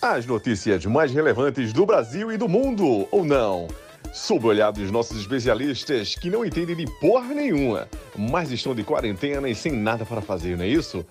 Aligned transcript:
As 0.00 0.26
notícias 0.26 0.84
mais 0.86 1.12
relevantes 1.12 1.72
do 1.72 1.86
Brasil 1.86 2.30
e 2.32 2.36
do 2.36 2.48
mundo, 2.48 3.08
ou 3.10 3.24
não? 3.24 3.66
Sob 4.12 4.46
o 4.46 4.48
olhar 4.48 4.70
dos 4.70 4.90
nossos 4.90 5.20
especialistas 5.20 6.14
que 6.14 6.30
não 6.30 6.44
entendem 6.44 6.76
de 6.76 6.86
porra 7.00 7.34
nenhuma, 7.34 7.88
mas 8.16 8.50
estão 8.50 8.74
de 8.74 8.84
quarentena 8.84 9.48
e 9.48 9.54
sem 9.54 9.72
nada 9.72 10.04
para 10.04 10.20
fazer, 10.20 10.56
não 10.56 10.64
é 10.64 10.68
isso? 10.68 11.04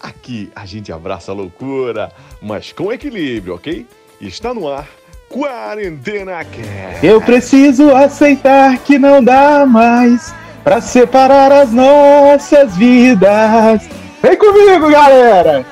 Aqui 0.00 0.50
a 0.54 0.66
gente 0.66 0.92
abraça 0.92 1.32
a 1.32 1.34
loucura, 1.34 2.12
mas 2.42 2.72
com 2.72 2.92
equilíbrio, 2.92 3.54
ok? 3.54 3.86
Está 4.20 4.52
no 4.52 4.68
ar 4.68 4.86
Quarentena 5.28 6.44
Cast. 6.44 7.04
Eu 7.04 7.20
preciso 7.20 7.90
aceitar 7.90 8.78
que 8.78 8.98
não 8.98 9.22
dá 9.22 9.66
mais 9.66 10.34
pra 10.62 10.80
separar 10.80 11.50
as 11.50 11.72
nossas 11.72 12.76
vidas. 12.76 13.88
Vem 14.22 14.36
comigo, 14.36 14.90
galera! 14.90 15.66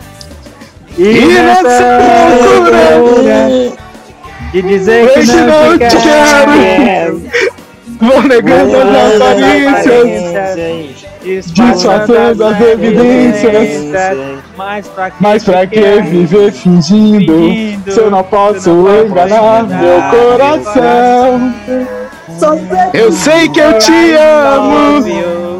E, 0.98 1.02
e 1.02 1.26
nessa 1.26 1.98
loucura 2.44 3.72
de 4.52 4.62
dizer 4.62 5.12
que 5.14 5.24
não, 5.24 5.46
não 5.46 5.78
te 5.78 5.96
quero, 5.96 7.22
vou 7.98 8.22
negando 8.22 8.76
as 8.76 9.20
aparências, 9.20 11.06
disfarçando 11.46 12.44
as 12.44 12.60
evidências. 12.60 13.94
Mas 14.56 14.86
pra 14.88 15.10
que, 15.10 15.16
Mas 15.22 15.44
pra 15.44 15.66
que 15.66 16.02
viver 16.02 16.52
fingindo, 16.52 17.32
fingindo, 17.32 17.90
se 17.92 17.98
eu 17.98 18.10
não 18.10 18.22
posso 18.22 18.70
enganar 18.70 19.64
meu 19.64 20.02
coração? 20.10 21.54
Eu 22.92 23.10
sei 23.12 23.48
que 23.48 23.60
eu 23.60 23.78
te 23.78 24.12
amo. 24.12 25.51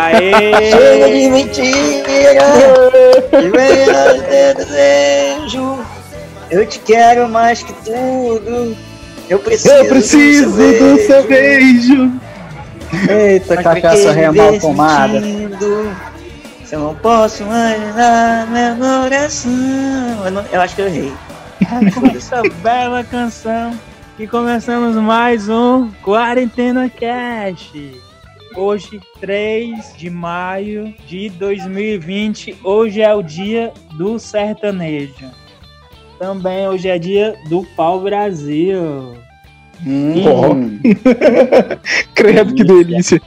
Aê! 0.00 0.70
Chega 0.70 1.08
de 1.08 1.28
mentira! 1.28 2.44
Que 3.30 3.48
venha 3.50 4.22
ter 4.22 4.54
desejo! 4.54 5.78
Eu 6.50 6.66
te 6.66 6.78
quero 6.80 7.28
mais 7.28 7.62
que 7.62 7.72
tudo! 7.84 8.76
Eu 9.28 9.38
preciso, 9.38 9.74
eu 9.74 9.86
preciso 9.86 10.50
do, 10.50 10.56
seu, 10.56 10.96
do 10.96 11.02
seu 11.02 11.26
beijo! 11.26 12.12
Eita, 13.08 13.62
cachaça 13.62 14.12
remal 14.12 14.58
pomada! 14.60 15.20
Se 16.64 16.74
eu 16.74 16.80
não 16.80 16.94
posso 16.96 17.42
imaginar 17.42 18.46
meu 18.48 18.76
coração! 18.76 19.50
Eu, 20.24 20.30
não, 20.30 20.44
eu 20.52 20.60
acho 20.60 20.74
que 20.74 20.82
eu 20.82 20.86
errei. 20.86 21.12
Com 21.94 22.06
essa 22.16 22.42
bela 22.62 23.02
canção 23.04 23.72
e 24.18 24.26
começamos 24.26 24.96
mais 24.96 25.48
um 25.48 25.90
Quarentena 26.02 26.90
Cash. 26.90 27.72
Hoje, 28.56 29.00
3 29.20 29.94
de 29.96 30.08
maio 30.08 30.94
de 31.08 31.28
2020, 31.30 32.56
hoje 32.62 33.02
é 33.02 33.12
o 33.12 33.20
dia 33.20 33.72
do 33.94 34.16
sertanejo. 34.18 35.28
Também 36.20 36.68
hoje 36.68 36.88
é 36.88 36.96
dia 36.96 37.34
do 37.48 37.64
pau 37.76 38.00
Brasil. 38.00 39.16
Hum. 39.84 40.80
Credo 42.14 42.54
que 42.54 42.62
delícia. 42.62 43.20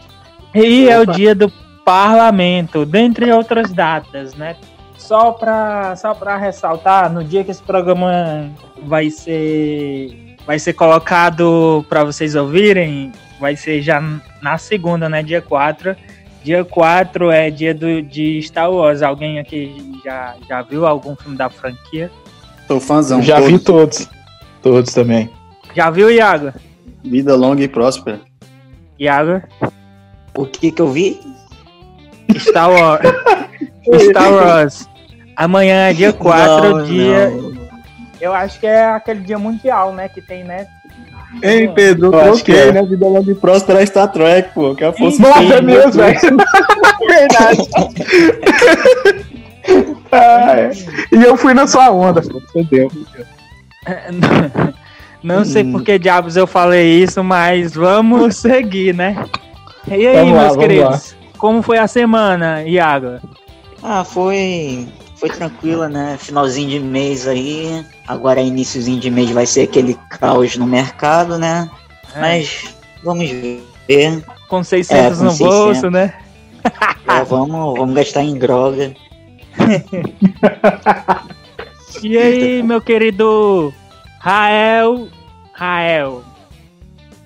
E 0.56 0.88
é 0.88 0.98
o 0.98 1.06
dia 1.06 1.36
do 1.36 1.52
parlamento, 1.84 2.86
dentre 2.86 3.30
outras 3.32 3.74
datas, 3.74 4.34
né? 4.34 4.56
Só 4.98 5.32
para 5.32 5.96
só 5.98 6.14
pra 6.14 6.38
ressaltar, 6.38 7.12
no 7.12 7.24
dia 7.24 7.44
que 7.44 7.52
esse 7.52 7.62
programa 7.62 8.50
vai 8.84 9.10
ser 9.10 10.36
vai 10.46 10.58
ser 10.58 10.72
colocado 10.72 11.86
para 11.90 12.06
vocês 12.06 12.34
ouvirem, 12.34 13.12
vai 13.40 13.56
ser 13.56 13.82
já 13.82 14.02
na 14.42 14.58
segunda, 14.58 15.08
né? 15.10 15.24
Dia 15.24 15.42
4. 15.42 15.96
Dia 16.44 16.64
4 16.64 17.32
é 17.32 17.50
dia 17.50 17.74
do, 17.74 18.02
de 18.02 18.42
Star 18.42 18.72
Wars. 18.72 19.02
Alguém 19.02 19.40
aqui 19.40 20.00
já, 20.04 20.36
já 20.48 20.62
viu 20.62 20.86
algum 20.86 21.16
filme 21.16 21.38
da 21.38 21.50
franquia? 21.50 22.10
Tô 22.68 22.80
fãzão. 22.80 23.22
Já 23.22 23.38
todos. 23.38 23.52
vi 23.52 23.60
todos. 23.60 24.10
Todos 24.62 24.94
também. 24.94 25.30
Já 25.76 25.90
viu, 25.90 26.10
Iago? 26.12 26.54
Vida 27.04 27.36
longa 27.36 27.64
e 27.64 27.68
próspera. 27.68 28.20
Iago? 29.00 29.42
O 30.36 30.46
que 30.46 30.72
que 30.72 30.82
eu 30.82 30.90
vi? 30.90 31.20
Star 32.38 32.70
Wars. 32.70 33.02
Star 34.10 34.32
Wars. 34.32 34.90
Amanhã 35.36 35.90
é 35.90 35.94
dia 35.94 36.12
4, 36.12 36.70
não, 36.70 36.84
dia. 36.86 37.30
Não. 37.30 37.58
Eu 38.20 38.34
acho 38.34 38.60
que 38.60 38.66
é 38.66 38.86
aquele 38.86 39.22
dia 39.22 39.38
mundial, 39.38 39.94
né? 39.94 40.10
Que 40.10 40.22
tem, 40.22 40.44
né? 40.44 40.68
Ei, 41.42 41.68
Pedro, 41.68 42.08
eu 42.08 42.12
troquei, 42.12 42.70
é. 42.70 42.72
né? 42.72 42.84
Vida 42.84 43.08
longa 43.08 43.32
e 43.32 43.36
próspera 43.36 43.82
é 43.82 43.86
Star 43.86 44.12
Trek, 44.12 44.54
pô. 44.54 44.76
Que 44.76 44.84
é 44.84 44.88
a 44.88 44.94
força 44.94 45.22
Nossa, 45.22 45.62
mesmo, 45.62 45.92
velho. 45.92 46.20
Verdade. 47.08 47.70
ah, 50.12 50.56
é. 50.58 50.72
E 51.12 51.24
eu 51.24 51.38
fui 51.38 51.54
na 51.54 51.68
sua 51.68 51.92
onda, 51.92 52.22
entendeu? 52.56 52.92
Não 55.24 55.44
sei 55.44 55.64
hum. 55.64 55.72
por 55.74 55.84
que 55.84 55.98
diabos 55.98 56.38
eu 56.38 56.46
falei 56.46 57.02
isso, 57.04 57.24
mas 57.24 57.74
vamos 57.74 58.38
seguir, 58.38 58.94
né? 58.94 59.26
E 59.88 60.08
aí, 60.08 60.16
vamos 60.16 60.34
meus 60.34 60.56
lá, 60.56 60.62
queridos? 60.62 61.16
Como 61.38 61.62
foi 61.62 61.78
a 61.78 61.88
semana, 61.88 62.64
Iago? 62.64 63.20
Ah, 63.82 64.04
foi 64.04 64.88
foi 65.18 65.30
tranquila, 65.30 65.90
né? 65.90 66.18
Finalzinho 66.20 66.70
de 66.70 66.80
mês 66.80 67.28
aí. 67.28 67.86
Agora 68.08 68.40
iníciozinho 68.40 69.00
de 69.00 69.10
mês 69.10 69.32
vai 69.32 69.46
ser 69.46 69.64
aquele 69.64 69.98
caos 70.10 70.56
no 70.58 70.66
mercado, 70.66 71.38
né? 71.38 71.70
É. 72.16 72.20
Mas 72.20 72.76
vamos 73.04 73.30
ver. 73.30 73.64
Com 74.48 74.64
600 74.64 74.92
é, 74.92 75.10
com 75.10 75.24
no 75.24 75.32
600. 75.32 75.40
bolso, 75.40 75.90
né? 75.90 76.14
É, 77.08 77.24
vamos, 77.24 77.78
vamos 77.78 77.96
gastar 77.96 78.24
em 78.24 78.38
droga. 78.38 78.94
e 82.04 82.18
aí, 82.18 82.64
meu 82.64 82.82
querido 82.82 83.74
Rael? 84.20 85.08
Rael. 85.54 86.24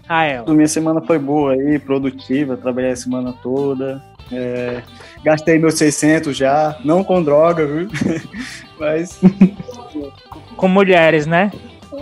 Rael. 0.07 0.45
Minha 0.47 0.67
semana 0.67 1.01
foi 1.01 1.19
boa 1.19 1.53
aí, 1.53 1.79
produtiva, 1.79 2.55
trabalhei 2.55 2.91
a 2.91 2.95
semana 2.95 3.33
toda. 3.41 4.01
É, 4.31 4.83
gastei 5.23 5.57
meus 5.57 5.75
600 5.75 6.35
já, 6.35 6.77
não 6.83 7.03
com 7.03 7.23
droga, 7.23 7.65
viu? 7.65 7.87
Mas. 8.79 9.19
com 10.55 10.67
mulheres, 10.67 11.25
né? 11.25 11.51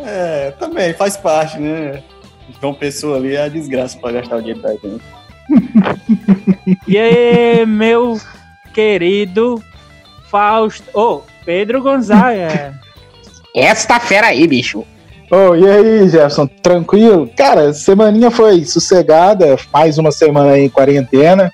É, 0.06 0.52
também 0.52 0.94
faz 0.94 1.18
parte, 1.18 1.60
né? 1.60 2.02
Então, 2.50 2.74
pessoa 2.74 3.18
ali 3.18 3.36
é 3.36 3.44
a 3.44 3.50
desgraça 3.50 3.98
para 4.00 4.14
gastar 4.14 4.38
o 4.38 4.42
dinheiro 4.42 4.62
da 4.62 4.72
gente. 4.72 5.04
e 6.88 6.98
aí, 6.98 7.66
meu 7.66 8.20
querido 8.74 9.62
Fausto. 10.30 10.84
Ô, 10.94 11.02
oh, 11.02 11.22
Pedro 11.46 11.82
Gonzaga. 11.82 12.74
Esta 13.56 14.00
fera 14.00 14.28
aí, 14.28 14.48
bicho. 14.48 14.86
Oh, 15.32 15.56
e 15.56 15.70
aí, 15.70 16.10
Jefferson, 16.10 16.48
tranquilo? 16.48 17.30
Cara, 17.36 17.74
semaninha 17.74 18.32
foi 18.32 18.66
sossegada, 18.66 19.58
mais 19.72 19.98
uma 19.98 20.12
semana 20.12 20.52
aí 20.52 20.66
em 20.66 20.70
quarentena. 20.70 21.52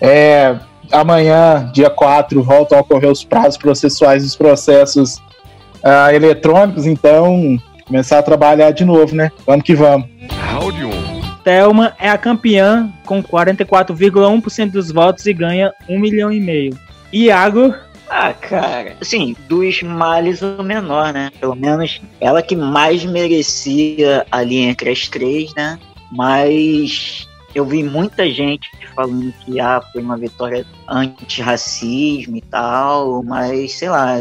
É, 0.00 0.56
amanhã, 0.94 1.70
dia 1.72 1.90
4, 1.90 2.42
voltam 2.42 2.78
a 2.78 2.80
ocorrer 2.80 3.10
os 3.10 3.24
prazos 3.24 3.56
processuais 3.56 4.22
dos 4.22 4.36
processos 4.36 5.16
uh, 5.16 6.14
eletrônicos, 6.14 6.86
então 6.86 7.58
começar 7.86 8.18
a 8.18 8.22
trabalhar 8.22 8.70
de 8.70 8.84
novo, 8.84 9.14
né? 9.14 9.30
Vamos 9.46 9.64
que 9.64 9.74
vamos. 9.74 10.08
Round 10.52 10.84
1. 10.84 11.14
Thelma 11.42 11.94
é 11.98 12.08
a 12.08 12.16
campeã 12.16 12.90
com 13.04 13.22
44,1% 13.22 14.70
dos 14.70 14.90
votos 14.90 15.26
e 15.26 15.34
ganha 15.34 15.72
1 15.88 15.98
milhão 15.98 16.32
e 16.32 16.40
meio. 16.40 16.78
Iago. 17.12 17.74
Ah, 18.08 18.32
cara, 18.32 18.96
assim, 19.00 19.36
dos 19.48 19.82
males 19.82 20.40
o 20.40 20.62
menor, 20.62 21.12
né? 21.12 21.30
Pelo 21.38 21.54
menos 21.54 22.00
ela 22.20 22.42
que 22.42 22.56
mais 22.56 23.04
merecia 23.04 24.26
ali 24.30 24.58
entre 24.58 24.90
as 24.90 25.08
três, 25.08 25.52
né? 25.54 25.78
Mas 26.12 27.28
eu 27.54 27.64
vi 27.64 27.82
muita 27.82 28.28
gente 28.28 28.70
falando 28.94 29.32
que 29.44 29.60
ah, 29.60 29.80
foi 29.92 30.02
uma 30.02 30.16
vitória 30.16 30.66
anti-racismo 30.88 32.36
e 32.36 32.40
tal, 32.40 33.22
mas 33.22 33.78
sei 33.78 33.88
lá, 33.88 34.18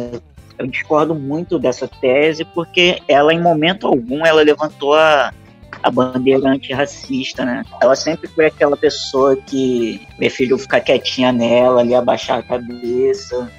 eu 0.57 0.67
discordo 0.67 1.15
muito 1.15 1.57
dessa 1.57 1.87
tese 1.87 2.45
porque 2.45 3.01
ela 3.07 3.33
em 3.33 3.41
momento 3.41 3.87
algum 3.87 4.25
ela 4.25 4.43
levantou 4.43 4.93
a, 4.93 5.33
a 5.81 5.89
bandeira 5.89 6.47
antirracista, 6.47 7.43
né? 7.43 7.63
Ela 7.81 7.95
sempre 7.95 8.27
foi 8.27 8.45
aquela 8.45 8.77
pessoa 8.77 9.35
que 9.35 10.07
preferiu 10.17 10.57
ficar 10.57 10.81
quietinha 10.81 11.31
nela, 11.31 11.81
ali 11.81 11.95
abaixar 11.95 12.39
a 12.39 12.43
cabeça. 12.43 13.51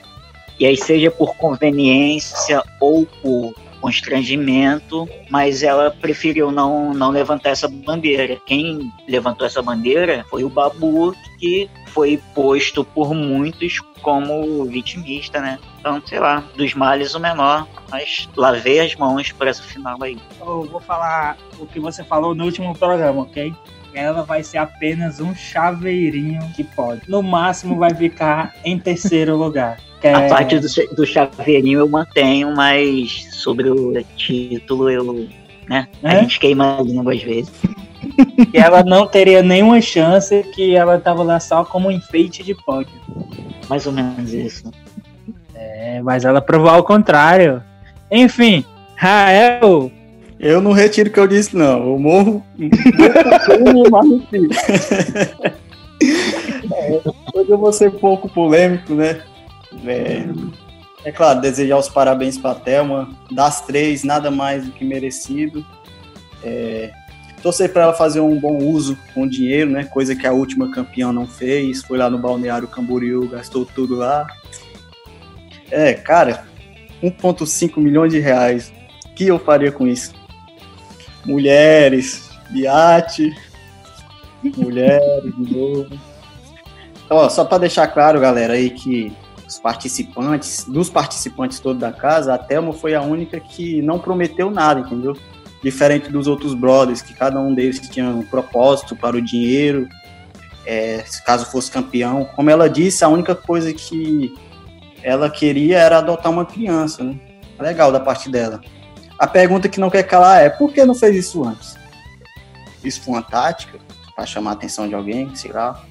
E 0.59 0.65
aí, 0.65 0.77
seja 0.77 1.11
por 1.11 1.35
conveniência 1.37 2.63
ou 2.81 3.05
por 3.21 3.55
constrangimento, 3.85 5.07
mas 5.31 5.63
ela 5.63 5.91
preferiu 5.91 6.51
não, 6.51 6.95
não 6.95 7.11
levantar 7.11 7.51
essa 7.51 7.69
bandeira. 7.69 8.41
Quem 8.47 8.91
levantou 9.07 9.47
essa 9.47 9.61
bandeira 9.61 10.25
foi 10.31 10.43
o 10.43 10.49
Babu, 10.49 11.15
que 11.39 11.69
foi 11.89 12.19
posto 12.35 12.83
por 12.83 13.13
muitos 13.13 13.81
como 14.01 14.65
vitimista, 14.65 15.39
né? 15.39 15.59
Então, 15.79 16.01
sei 16.07 16.19
lá, 16.19 16.43
dos 16.57 16.73
males 16.73 17.15
o 17.15 17.21
menor, 17.21 17.69
mas 17.91 18.27
lavei 18.35 18.81
as 18.81 18.95
mãos 18.95 19.33
para 19.33 19.51
essa 19.51 19.63
final 19.63 20.03
aí. 20.03 20.17
Eu 20.41 20.63
vou 20.63 20.81
falar 20.81 21.37
o 21.59 21.67
que 21.67 21.79
você 21.79 22.03
falou 22.03 22.35
no 22.35 22.45
último 22.45 22.75
programa, 22.75 23.21
ok? 23.21 23.53
Ela 23.95 24.23
vai 24.23 24.43
ser 24.43 24.59
apenas 24.59 25.21
um 25.21 25.35
chaveirinho 25.35 26.41
que 26.55 26.65
pode. 26.65 27.03
No 27.09 27.23
máximo 27.23 27.77
vai 27.77 27.95
ficar 27.95 28.55
em 28.65 28.79
terceiro 28.79 29.37
lugar. 29.37 29.79
É... 30.03 30.13
A 30.13 30.29
parte 30.29 30.59
do, 30.59 30.69
do 30.95 31.07
chaveirinho 31.07 31.79
eu 31.79 31.89
mantenho, 31.89 32.55
mas 32.55 33.29
sobre 33.33 33.71
o 33.71 33.95
título 34.17 34.91
eu. 34.91 35.29
Né? 35.69 35.89
É? 36.03 36.09
A 36.09 36.21
gente 36.21 36.39
queima 36.39 36.79
a 36.79 36.83
língua 36.83 37.15
às 37.15 37.23
vezes. 37.23 37.53
que 38.51 38.59
ela 38.59 38.83
não 38.83 39.07
teria 39.07 39.43
nenhuma 39.43 39.81
chance, 39.81 40.43
que 40.55 40.77
ela 40.77 41.01
tava 41.01 41.23
lá 41.23 41.41
só 41.41 41.65
como 41.65 41.91
enfeite 41.91 42.43
de 42.43 42.55
pódio. 42.55 42.93
Mais 43.69 43.87
ou 43.87 43.93
menos 43.93 44.33
isso. 44.33 44.71
É, 45.55 46.03
mas 46.03 46.25
ela 46.25 46.43
provou 46.43 46.69
ao 46.69 46.85
contrário. 46.85 47.63
Enfim, 48.11 48.63
Rael. 48.97 49.91
Eu 50.45 50.61
não 50.61 50.73
retiro 50.73 51.09
o 51.09 51.13
que 51.13 51.19
eu 51.19 51.27
disse, 51.27 51.57
não. 51.57 51.93
Eu 51.93 51.99
morro. 51.99 52.45
é, 56.71 57.01
hoje 57.35 57.51
eu 57.51 57.57
vou 57.57 57.73
ser 57.73 57.89
um 57.89 57.99
pouco 57.99 58.29
polêmico, 58.29 58.93
né? 58.93 59.23
É, 59.87 60.27
é 61.07 61.11
claro, 61.11 61.41
desejar 61.41 61.79
os 61.79 61.89
parabéns 61.89 62.37
para 62.37 62.51
a 62.51 62.55
Thelma. 62.57 63.09
Das 63.31 63.63
três, 63.63 64.05
nada 64.05 64.31
mais 64.31 64.67
do 64.67 64.73
que 64.73 64.85
merecido. 64.85 65.65
É, 66.43 66.93
torcer 67.43 67.73
para 67.73 67.85
ela 67.85 67.95
fazer 67.95 68.21
um 68.21 68.39
bom 68.39 68.59
uso 68.59 68.99
com 69.15 69.23
o 69.23 69.31
dinheiro, 69.31 69.71
né? 69.71 69.85
Coisa 69.85 70.15
que 70.15 70.27
a 70.27 70.33
última 70.35 70.71
campeã 70.71 71.11
não 71.11 71.27
fez. 71.27 71.83
Foi 71.83 71.97
lá 71.97 72.11
no 72.11 72.19
Balneário 72.19 72.69
Camboriú, 72.69 73.31
gastou 73.31 73.65
tudo 73.65 73.97
lá. 73.97 74.27
É, 75.71 75.95
cara, 75.95 76.45
1,5 77.03 77.79
milhões 77.81 78.13
de 78.13 78.21
reais. 78.21 78.71
O 79.07 79.15
que 79.15 79.27
eu 79.27 79.39
faria 79.39 79.73
com 79.73 79.87
isso? 79.87 80.23
Mulheres, 81.25 82.31
iate, 82.53 83.35
mulheres 84.57 85.35
de 85.37 85.55
novo. 85.55 85.99
Então, 87.05 87.17
ó, 87.19 87.29
só 87.29 87.45
para 87.45 87.59
deixar 87.59 87.87
claro, 87.89 88.21
galera, 88.21 88.55
aí 88.55 88.71
que 88.71 89.13
os 89.47 89.59
participantes, 89.59 90.65
dos 90.65 90.89
participantes 90.89 91.61
todos 91.61 91.81
da 91.81 91.93
casa, 91.93 92.35
a 92.35 92.39
Thelma 92.39 92.73
foi 92.73 92.95
a 92.95 93.03
única 93.03 93.39
que 93.41 93.83
não 93.83 93.99
prometeu 93.99 94.51
nada, 94.51 94.81
entendeu? 94.81 95.15
diferente 95.65 96.11
dos 96.11 96.27
outros 96.27 96.53
brothers, 96.53 97.01
que 97.01 97.15
cada 97.15 97.41
um 97.41 97.55
deles 97.55 97.81
tinha 97.81 98.07
um 98.11 98.23
propósito 98.23 98.95
para 98.95 99.17
o 99.17 99.23
dinheiro, 99.23 99.89
é, 100.67 101.03
caso 101.25 101.47
fosse 101.47 101.71
campeão. 101.71 102.27
Como 102.37 102.51
ela 102.51 102.69
disse, 102.69 103.03
a 103.03 103.09
única 103.09 103.35
coisa 103.35 103.73
que 103.73 104.33
ela 105.03 105.31
queria 105.31 105.79
era 105.79 105.99
adotar 105.99 106.31
uma 106.31 106.45
criança, 106.45 107.03
né? 107.03 107.19
Legal 107.59 107.91
da 107.91 107.99
parte 107.99 108.29
dela. 108.29 108.61
A 109.19 109.27
pergunta 109.27 109.69
que 109.69 109.81
não 109.81 109.91
quer 109.91 110.03
calar 110.03 110.43
é: 110.43 110.49
por 110.49 110.73
que 110.73 110.85
não 110.85 110.95
fez 110.95 111.17
isso 111.17 111.45
antes? 111.45 111.77
Isso 112.83 113.01
foi 113.01 113.15
uma 113.15 113.23
tática 113.23 113.79
para 114.15 114.27
chamar 114.27 114.51
a 114.51 114.55
atenção 114.55 114.89
de 114.89 114.95
alguém, 114.95 115.35
sei 115.35 115.53
lá. 115.53 115.83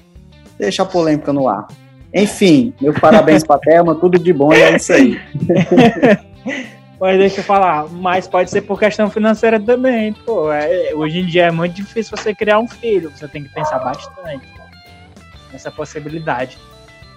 Deixa 0.58 0.82
a 0.82 0.86
polêmica 0.86 1.32
no 1.32 1.48
ar. 1.48 1.66
Enfim, 2.12 2.72
meus 2.80 2.98
parabéns 2.98 3.42
para 3.46 3.58
Thelma, 3.58 3.94
tudo 3.94 4.18
de 4.18 4.32
bom 4.32 4.52
e 4.52 4.62
é 4.62 4.76
isso 4.76 4.92
aí. 4.92 5.20
Mas 7.00 7.18
deixa 7.18 7.40
eu 7.40 7.44
falar, 7.44 7.86
mas 7.88 8.26
pode 8.26 8.50
ser 8.50 8.62
por 8.62 8.78
questão 8.78 9.10
financeira 9.10 9.60
também, 9.60 10.12
pô. 10.12 10.50
É, 10.50 10.94
hoje 10.94 11.18
em 11.18 11.26
dia 11.26 11.46
é 11.46 11.50
muito 11.50 11.74
difícil 11.74 12.16
você 12.16 12.34
criar 12.34 12.58
um 12.60 12.68
filho, 12.68 13.10
você 13.10 13.28
tem 13.28 13.42
que 13.42 13.52
pensar 13.52 13.78
bastante 13.80 14.48
nessa 15.52 15.70
possibilidade. 15.70 16.56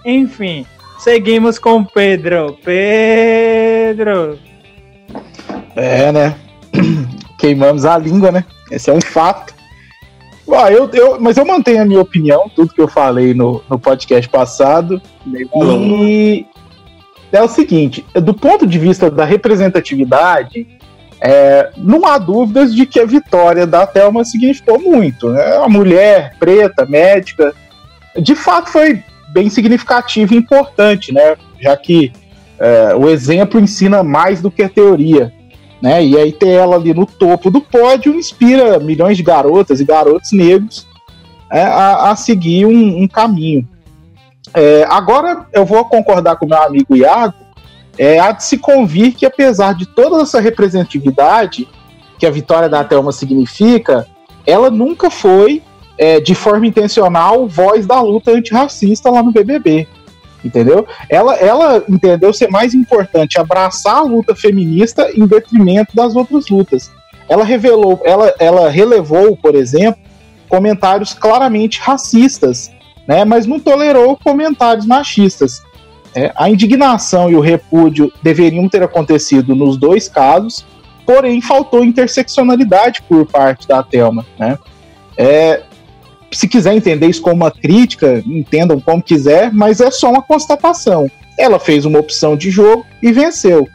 Enfim, 0.04 0.66
seguimos 0.98 1.58
com 1.58 1.84
Pedro. 1.84 2.58
Pedro! 2.62 4.38
É, 5.78 6.10
né? 6.10 6.34
Queimamos 7.38 7.84
a 7.84 7.96
língua, 7.96 8.32
né? 8.32 8.44
Esse 8.70 8.90
é 8.90 8.92
um 8.92 9.00
fato. 9.00 9.54
Ah, 10.52 10.72
eu, 10.72 10.90
eu, 10.92 11.20
mas 11.20 11.36
eu 11.36 11.44
mantenho 11.44 11.82
a 11.82 11.84
minha 11.84 12.00
opinião, 12.00 12.50
tudo 12.54 12.72
que 12.72 12.80
eu 12.80 12.88
falei 12.88 13.32
no, 13.32 13.62
no 13.70 13.78
podcast 13.78 14.28
passado. 14.28 15.00
E, 15.24 16.44
é 17.30 17.42
o 17.42 17.48
seguinte: 17.48 18.04
do 18.14 18.34
ponto 18.34 18.66
de 18.66 18.76
vista 18.78 19.08
da 19.08 19.24
representatividade, 19.24 20.66
é, 21.20 21.70
não 21.76 22.04
há 22.06 22.18
dúvidas 22.18 22.74
de 22.74 22.84
que 22.84 22.98
a 22.98 23.06
vitória 23.06 23.64
da 23.64 23.86
Thelma 23.86 24.24
significou 24.24 24.80
muito. 24.80 25.28
Né? 25.30 25.56
A 25.58 25.68
mulher 25.68 26.34
preta, 26.40 26.86
médica, 26.86 27.54
de 28.20 28.34
fato 28.34 28.70
foi 28.70 29.00
bem 29.28 29.48
significativa 29.48 30.34
e 30.34 30.38
importante, 30.38 31.12
né? 31.12 31.36
já 31.60 31.76
que 31.76 32.10
é, 32.58 32.96
o 32.96 33.08
exemplo 33.08 33.60
ensina 33.60 34.02
mais 34.02 34.40
do 34.40 34.50
que 34.50 34.62
a 34.62 34.68
teoria. 34.68 35.32
Né? 35.80 36.04
E 36.04 36.16
aí 36.16 36.32
ter 36.32 36.48
ela 36.48 36.76
ali 36.76 36.92
no 36.92 37.06
topo 37.06 37.50
do 37.50 37.60
pódio 37.60 38.14
inspira 38.14 38.78
milhões 38.78 39.16
de 39.16 39.22
garotas 39.22 39.80
e 39.80 39.84
garotos 39.84 40.32
negros 40.32 40.86
é, 41.50 41.62
a, 41.62 42.10
a, 42.10 42.16
seguir 42.16 42.66
um, 42.66 43.02
um 43.02 43.08
caminho. 43.08 43.66
É, 44.54 44.84
agora 44.88 45.46
eu 45.52 45.64
vou 45.64 45.84
concordar 45.84 46.36
com 46.36 46.46
meu 46.46 46.60
amigo 46.62 46.96
Iago, 46.96 47.34
é, 47.96 48.18
há 48.18 48.32
de 48.32 48.44
se 48.44 48.58
convir 48.58 49.14
que 49.14 49.26
apesar 49.26 49.74
de 49.74 49.86
toda 49.86 50.22
essa 50.22 50.40
representatividade 50.40 51.68
que 52.18 52.26
a 52.26 52.30
vitória 52.30 52.68
da 52.68 52.84
Thelma 52.84 53.12
significa, 53.12 54.06
ela 54.46 54.70
nunca 54.70 55.10
foi, 55.10 55.62
é, 55.96 56.20
de 56.20 56.34
forma 56.34 56.66
intencional, 56.66 57.46
voz 57.46 57.86
da 57.86 58.00
luta 58.00 58.32
antirracista 58.32 59.10
lá 59.10 59.22
no 59.22 59.32
BBB. 59.32 59.86
Entendeu? 60.44 60.86
Ela, 61.08 61.34
ela 61.36 61.82
entendeu 61.88 62.32
ser 62.32 62.48
mais 62.48 62.74
importante 62.74 63.40
abraçar 63.40 63.96
a 63.96 64.02
luta 64.02 64.34
feminista 64.34 65.10
em 65.14 65.26
detrimento 65.26 65.94
das 65.94 66.14
outras 66.14 66.48
lutas. 66.48 66.90
Ela 67.28 67.44
revelou, 67.44 68.00
ela, 68.04 68.32
ela 68.38 68.70
relevou, 68.70 69.36
por 69.36 69.54
exemplo, 69.54 70.00
comentários 70.48 71.12
claramente 71.12 71.80
racistas 71.80 72.70
né, 73.08 73.24
mas 73.24 73.46
não 73.46 73.58
tolerou 73.58 74.18
comentários 74.22 74.84
machistas. 74.84 75.62
É, 76.14 76.30
a 76.36 76.50
indignação 76.50 77.30
e 77.30 77.34
o 77.34 77.40
repúdio 77.40 78.12
deveriam 78.22 78.68
ter 78.68 78.82
acontecido 78.82 79.54
nos 79.54 79.78
dois 79.78 80.08
casos, 80.08 80.66
porém 81.06 81.40
faltou 81.40 81.82
interseccionalidade 81.82 83.00
por 83.08 83.24
parte 83.24 83.66
da 83.66 83.82
Thelma. 83.82 84.26
Né? 84.38 84.58
É, 85.16 85.62
se 86.30 86.48
quiser 86.48 86.74
entender 86.74 87.06
isso 87.06 87.22
como 87.22 87.36
uma 87.36 87.50
crítica, 87.50 88.22
entendam 88.26 88.80
como 88.80 89.02
quiser, 89.02 89.52
mas 89.52 89.80
é 89.80 89.90
só 89.90 90.10
uma 90.10 90.22
constatação. 90.22 91.10
Ela 91.38 91.58
fez 91.58 91.84
uma 91.84 91.98
opção 91.98 92.36
de 92.36 92.50
jogo 92.50 92.84
e 93.02 93.12
venceu. 93.12 93.68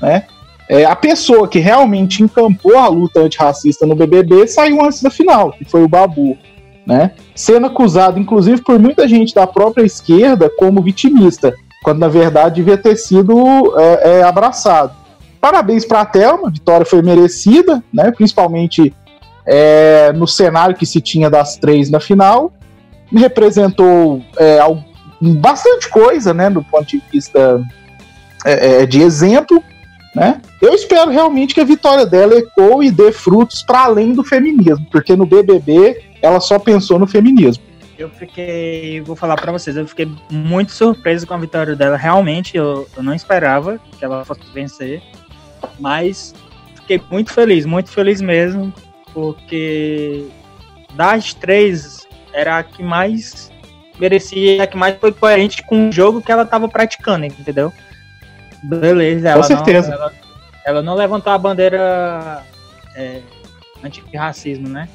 Né? 0.00 0.24
É, 0.68 0.84
a 0.84 0.94
pessoa 0.94 1.48
que 1.48 1.58
realmente 1.58 2.22
encampou 2.22 2.76
a 2.76 2.88
luta 2.88 3.20
antirracista 3.20 3.86
no 3.86 3.94
BBB 3.94 4.46
saiu 4.46 4.82
antes 4.82 5.02
da 5.02 5.10
final, 5.10 5.52
que 5.52 5.64
foi 5.64 5.82
o 5.82 5.88
Babu 5.88 6.36
né? 6.86 7.12
Sendo 7.34 7.66
acusado, 7.66 8.18
inclusive, 8.18 8.62
por 8.62 8.78
muita 8.78 9.06
gente 9.06 9.34
da 9.34 9.46
própria 9.46 9.84
esquerda 9.84 10.50
como 10.58 10.82
vitimista, 10.82 11.54
quando 11.82 11.98
na 11.98 12.08
verdade 12.08 12.56
devia 12.56 12.76
ter 12.76 12.96
sido 12.96 13.78
é, 13.78 14.18
é, 14.18 14.22
abraçado. 14.22 14.92
Parabéns 15.40 15.84
para 15.84 16.00
a 16.00 16.06
Thelma, 16.06 16.48
a 16.48 16.50
vitória 16.50 16.86
foi 16.86 17.02
merecida, 17.02 17.82
né? 17.92 18.10
Principalmente 18.12 18.94
é, 19.46 20.12
no 20.12 20.26
cenário 20.26 20.76
que 20.76 20.86
se 20.86 21.00
tinha 21.00 21.28
das 21.28 21.56
três 21.56 21.90
na 21.90 22.00
final, 22.00 22.52
representou 23.12 24.22
é, 24.38 24.58
bastante 25.20 25.88
coisa, 25.88 26.32
né? 26.32 26.48
Do 26.50 26.62
ponto 26.62 26.86
de 26.86 27.02
vista 27.12 27.62
é, 28.44 28.82
é, 28.82 28.86
de 28.86 29.00
exemplo, 29.00 29.62
né? 30.14 30.40
Eu 30.60 30.74
espero 30.74 31.10
realmente 31.10 31.54
que 31.54 31.60
a 31.60 31.64
vitória 31.64 32.06
dela 32.06 32.34
ecoe 32.34 32.86
e 32.86 32.90
dê 32.90 33.12
frutos 33.12 33.62
para 33.62 33.84
além 33.84 34.12
do 34.12 34.24
feminismo, 34.24 34.86
porque 34.90 35.16
no 35.16 35.26
BBB 35.26 36.02
ela 36.20 36.40
só 36.40 36.58
pensou 36.58 36.98
no 36.98 37.06
feminismo. 37.06 37.62
Eu 37.98 38.08
fiquei, 38.10 39.00
vou 39.00 39.14
falar 39.14 39.36
para 39.36 39.52
vocês, 39.52 39.76
eu 39.76 39.86
fiquei 39.86 40.10
muito 40.30 40.72
surpreso 40.72 41.26
com 41.26 41.34
a 41.34 41.38
vitória 41.38 41.76
dela. 41.76 41.96
Realmente, 41.96 42.56
eu, 42.56 42.88
eu 42.96 43.02
não 43.02 43.14
esperava 43.14 43.78
que 43.98 44.04
ela 44.04 44.24
fosse 44.24 44.40
vencer, 44.52 45.02
mas 45.78 46.34
fiquei 46.74 47.00
muito 47.10 47.32
feliz, 47.32 47.64
muito 47.64 47.90
feliz 47.90 48.20
mesmo, 48.20 48.72
porque 49.12 50.26
das 50.94 51.34
três 51.34 52.06
era 52.32 52.58
a 52.58 52.62
que 52.62 52.82
mais 52.82 53.50
merecia, 53.98 54.62
a 54.62 54.66
que 54.66 54.76
mais 54.76 54.96
foi 54.96 55.12
coerente 55.12 55.62
com 55.62 55.88
o 55.88 55.92
jogo 55.92 56.22
que 56.22 56.32
ela 56.32 56.42
estava 56.42 56.68
praticando, 56.68 57.26
entendeu? 57.26 57.72
Beleza, 58.62 59.28
ela 59.28 59.42
com 59.42 59.46
certeza. 59.46 59.88
Não, 59.88 59.94
ela, 59.96 60.12
ela, 60.64 60.82
não 60.82 60.94
levantou 60.94 61.32
a 61.32 61.38
bandeira 61.38 62.44
é, 62.94 63.20
anti-racismo, 63.82 64.68
né? 64.68 64.88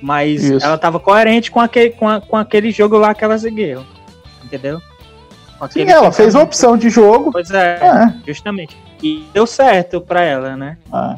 Mas 0.00 0.44
Isso. 0.44 0.64
ela 0.64 0.78
tava 0.78 0.98
coerente 0.98 1.50
com 1.50 1.60
aquele, 1.60 1.90
com, 1.90 2.08
a, 2.08 2.20
com 2.20 2.36
aquele 2.36 2.70
jogo 2.70 2.96
lá 2.96 3.14
que 3.14 3.24
ela 3.24 3.36
seguiu. 3.36 3.84
Entendeu? 4.42 4.80
Sim, 5.68 5.82
ela 5.82 6.10
fez 6.10 6.34
a 6.34 6.42
opção 6.42 6.76
de 6.76 6.88
jogo. 6.88 7.30
Pois 7.32 7.50
é, 7.50 7.78
é. 7.82 8.14
justamente. 8.26 8.76
E 9.02 9.24
deu 9.32 9.46
certo 9.46 10.00
pra 10.00 10.22
ela, 10.22 10.56
né? 10.56 10.76
Ah. 10.92 11.16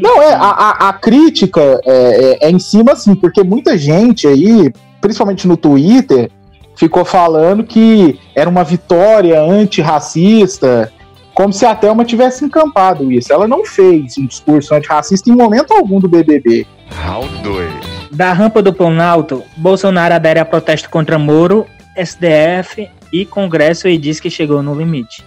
Não, 0.00 0.22
é, 0.22 0.34
a, 0.34 0.38
a, 0.38 0.88
a 0.88 0.92
crítica 0.92 1.60
é, 1.84 2.38
é, 2.42 2.46
é, 2.46 2.50
em 2.50 2.58
cima, 2.58 2.92
assim, 2.92 3.14
porque 3.14 3.42
muita 3.42 3.76
gente 3.76 4.26
aí, 4.26 4.72
principalmente 5.00 5.48
no 5.48 5.56
Twitter, 5.56 6.30
ficou 6.76 7.04
falando 7.04 7.64
que 7.64 8.18
era 8.34 8.48
uma 8.48 8.62
vitória 8.62 9.40
antirracista, 9.40 10.92
como 11.34 11.52
se 11.52 11.66
a 11.66 11.74
Thelma 11.74 12.04
tivesse 12.04 12.44
encampado 12.44 13.10
isso. 13.10 13.32
Ela 13.32 13.48
não 13.48 13.64
fez 13.64 14.16
um 14.16 14.26
discurso 14.26 14.74
antirracista 14.74 15.28
em 15.28 15.34
momento 15.34 15.72
algum 15.72 15.98
do 15.98 16.08
BBB. 16.08 16.66
Round 16.90 17.36
2. 17.42 17.72
Da 18.12 18.32
rampa 18.32 18.62
do 18.62 18.72
Planalto, 18.72 19.42
Bolsonaro 19.56 20.14
adere 20.14 20.38
a 20.38 20.44
protesto 20.44 20.88
contra 20.88 21.18
Moro, 21.18 21.66
SDF 21.96 22.88
e 23.14 23.24
Congresso 23.24 23.86
e 23.86 23.96
diz 23.96 24.18
que 24.18 24.28
chegou 24.28 24.60
no 24.60 24.74
limite. 24.74 25.24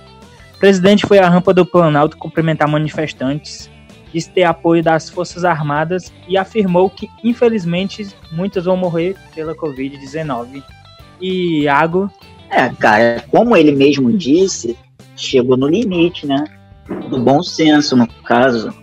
O 0.55 0.59
presidente 0.59 1.07
foi 1.07 1.19
à 1.19 1.29
rampa 1.29 1.53
do 1.53 1.65
Planalto 1.65 2.17
cumprimentar 2.17 2.67
manifestantes, 2.67 3.69
disse 4.13 4.29
ter 4.29 4.43
apoio 4.43 4.83
das 4.83 5.09
Forças 5.09 5.45
Armadas 5.45 6.11
e 6.27 6.37
afirmou 6.37 6.89
que, 6.89 7.07
infelizmente, 7.23 8.05
muitos 8.29 8.65
vão 8.65 8.75
morrer 8.75 9.15
pela 9.33 9.55
Covid-19. 9.55 10.61
E 11.21 11.61
Iago, 11.61 12.11
É, 12.49 12.67
cara, 12.67 13.23
como 13.31 13.55
ele 13.55 13.71
mesmo 13.71 14.11
disse, 14.11 14.77
chegou 15.15 15.55
no 15.55 15.67
limite, 15.67 16.27
né? 16.27 16.43
Do 17.09 17.19
bom 17.21 17.41
senso, 17.41 17.95
no 17.95 18.05
caso. 18.05 18.73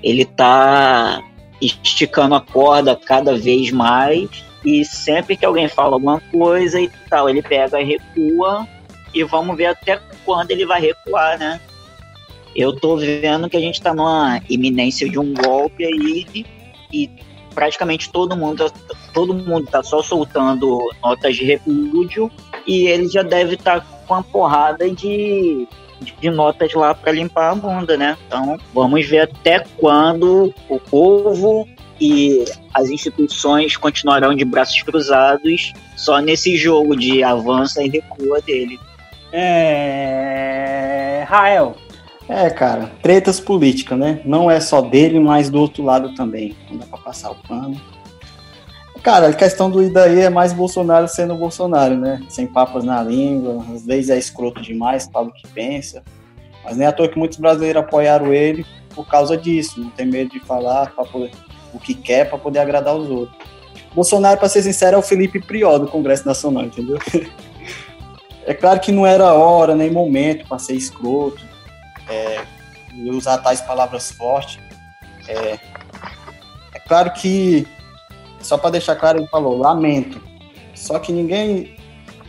Ele 0.00 0.24
tá 0.24 1.20
esticando 1.60 2.36
a 2.36 2.40
corda 2.40 2.94
cada 2.94 3.36
vez 3.36 3.72
mais 3.72 4.47
e 4.64 4.84
sempre 4.84 5.36
que 5.36 5.44
alguém 5.44 5.68
fala 5.68 5.94
alguma 5.94 6.20
coisa 6.32 6.80
e 6.80 6.90
tal, 7.08 7.28
ele 7.28 7.42
pega 7.42 7.80
e 7.80 7.84
recua 7.84 8.66
e 9.14 9.22
vamos 9.24 9.56
ver 9.56 9.66
até 9.66 10.00
quando 10.24 10.50
ele 10.50 10.66
vai 10.66 10.80
recuar, 10.80 11.38
né? 11.38 11.60
Eu 12.54 12.74
tô 12.74 12.96
vendo 12.96 13.48
que 13.48 13.56
a 13.56 13.60
gente 13.60 13.80
tá 13.80 13.94
numa 13.94 14.40
iminência 14.48 15.08
de 15.08 15.18
um 15.18 15.32
golpe 15.32 15.84
aí 15.84 16.44
e 16.92 17.10
praticamente 17.54 18.10
todo 18.10 18.36
mundo 18.36 18.70
todo 19.12 19.34
mundo 19.34 19.66
tá 19.66 19.82
só 19.82 20.02
soltando 20.02 20.78
notas 21.02 21.36
de 21.36 21.44
repúdio 21.44 22.30
e 22.66 22.86
ele 22.86 23.08
já 23.08 23.22
deve 23.22 23.54
estar 23.54 23.80
com 23.80 24.14
uma 24.14 24.22
porrada 24.22 24.90
de, 24.90 25.66
de 26.20 26.30
notas 26.30 26.72
lá 26.74 26.94
para 26.94 27.12
limpar 27.12 27.50
a 27.50 27.54
bunda, 27.54 27.96
né? 27.96 28.16
Então 28.26 28.58
vamos 28.74 29.06
ver 29.06 29.20
até 29.20 29.60
quando 29.76 30.52
o 30.68 30.78
povo 30.78 31.68
e 32.00 32.44
as 32.74 32.88
instituições 32.90 33.76
continuarão 33.76 34.34
de 34.34 34.44
braços 34.44 34.82
cruzados 34.82 35.72
só 35.96 36.18
nesse 36.20 36.56
jogo 36.56 36.96
de 36.96 37.22
avança 37.22 37.82
e 37.82 37.88
recua 37.88 38.40
dele. 38.42 38.78
é... 39.32 41.24
Rael, 41.28 41.76
É, 42.28 42.48
cara, 42.50 42.90
tretas 43.02 43.40
políticas, 43.40 43.98
né? 43.98 44.20
Não 44.24 44.50
é 44.50 44.60
só 44.60 44.80
dele, 44.82 45.18
mas 45.18 45.48
do 45.50 45.60
outro 45.60 45.82
lado 45.82 46.14
também. 46.14 46.54
Não 46.70 46.78
dá 46.78 46.86
pra 46.86 46.98
passar 46.98 47.30
o 47.30 47.34
pano. 47.34 47.80
Cara, 49.02 49.28
a 49.28 49.32
questão 49.32 49.70
do 49.70 49.82
Idaí 49.82 50.20
é 50.20 50.28
mais 50.30 50.52
Bolsonaro 50.52 51.06
sendo 51.08 51.34
Bolsonaro, 51.34 51.96
né? 51.96 52.20
Sem 52.28 52.46
papas 52.46 52.84
na 52.84 53.02
língua, 53.02 53.64
às 53.74 53.84
vezes 53.86 54.10
é 54.10 54.18
escroto 54.18 54.60
demais, 54.60 55.08
fala 55.12 55.28
o 55.28 55.32
que 55.32 55.46
pensa. 55.48 56.02
Mas 56.64 56.76
nem 56.76 56.86
à 56.86 56.92
toa 56.92 57.08
que 57.08 57.18
muitos 57.18 57.38
brasileiros 57.38 57.82
apoiaram 57.82 58.32
ele 58.34 58.66
por 58.94 59.06
causa 59.06 59.36
disso. 59.36 59.80
Não 59.80 59.90
tem 59.90 60.04
medo 60.06 60.30
de 60.30 60.40
falar 60.40 60.90
pra 60.92 61.04
poder- 61.04 61.30
o 61.72 61.78
que 61.78 61.94
quer 61.94 62.28
para 62.28 62.38
poder 62.38 62.60
agradar 62.60 62.94
os 62.94 63.08
outros. 63.10 63.38
Bolsonaro, 63.94 64.38
para 64.38 64.48
ser 64.48 64.62
sincero, 64.62 64.96
é 64.96 64.98
o 64.98 65.02
Felipe 65.02 65.40
Priol 65.40 65.78
do 65.78 65.88
Congresso 65.88 66.26
Nacional, 66.26 66.64
entendeu? 66.64 66.98
É 68.46 68.54
claro 68.54 68.80
que 68.80 68.90
não 68.90 69.06
era 69.06 69.34
hora 69.34 69.74
nem 69.74 69.90
momento 69.90 70.48
para 70.48 70.58
ser 70.58 70.72
escroto, 70.72 71.38
é, 72.08 72.42
e 72.94 73.10
usar 73.10 73.38
tais 73.38 73.60
palavras 73.60 74.10
fortes. 74.10 74.58
É, 75.28 75.58
é 76.74 76.80
claro 76.86 77.12
que, 77.12 77.66
só 78.40 78.56
para 78.56 78.70
deixar 78.70 78.96
claro, 78.96 79.18
ele 79.18 79.26
falou 79.28 79.58
lamento. 79.58 80.20
Só 80.74 80.98
que 80.98 81.12
ninguém 81.12 81.76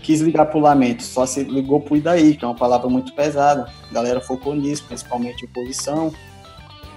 quis 0.04 0.22
ligar 0.22 0.48
pro 0.48 0.60
lamento, 0.60 1.04
só 1.04 1.26
se 1.26 1.44
ligou 1.44 1.80
pro 1.82 1.96
Idaí, 1.96 2.36
que 2.36 2.44
é 2.44 2.48
uma 2.48 2.56
palavra 2.56 2.90
muito 2.90 3.14
pesada. 3.14 3.72
A 3.90 3.94
galera 3.94 4.20
focou 4.20 4.56
nisso, 4.56 4.84
principalmente 4.86 5.46
oposição. 5.46 6.14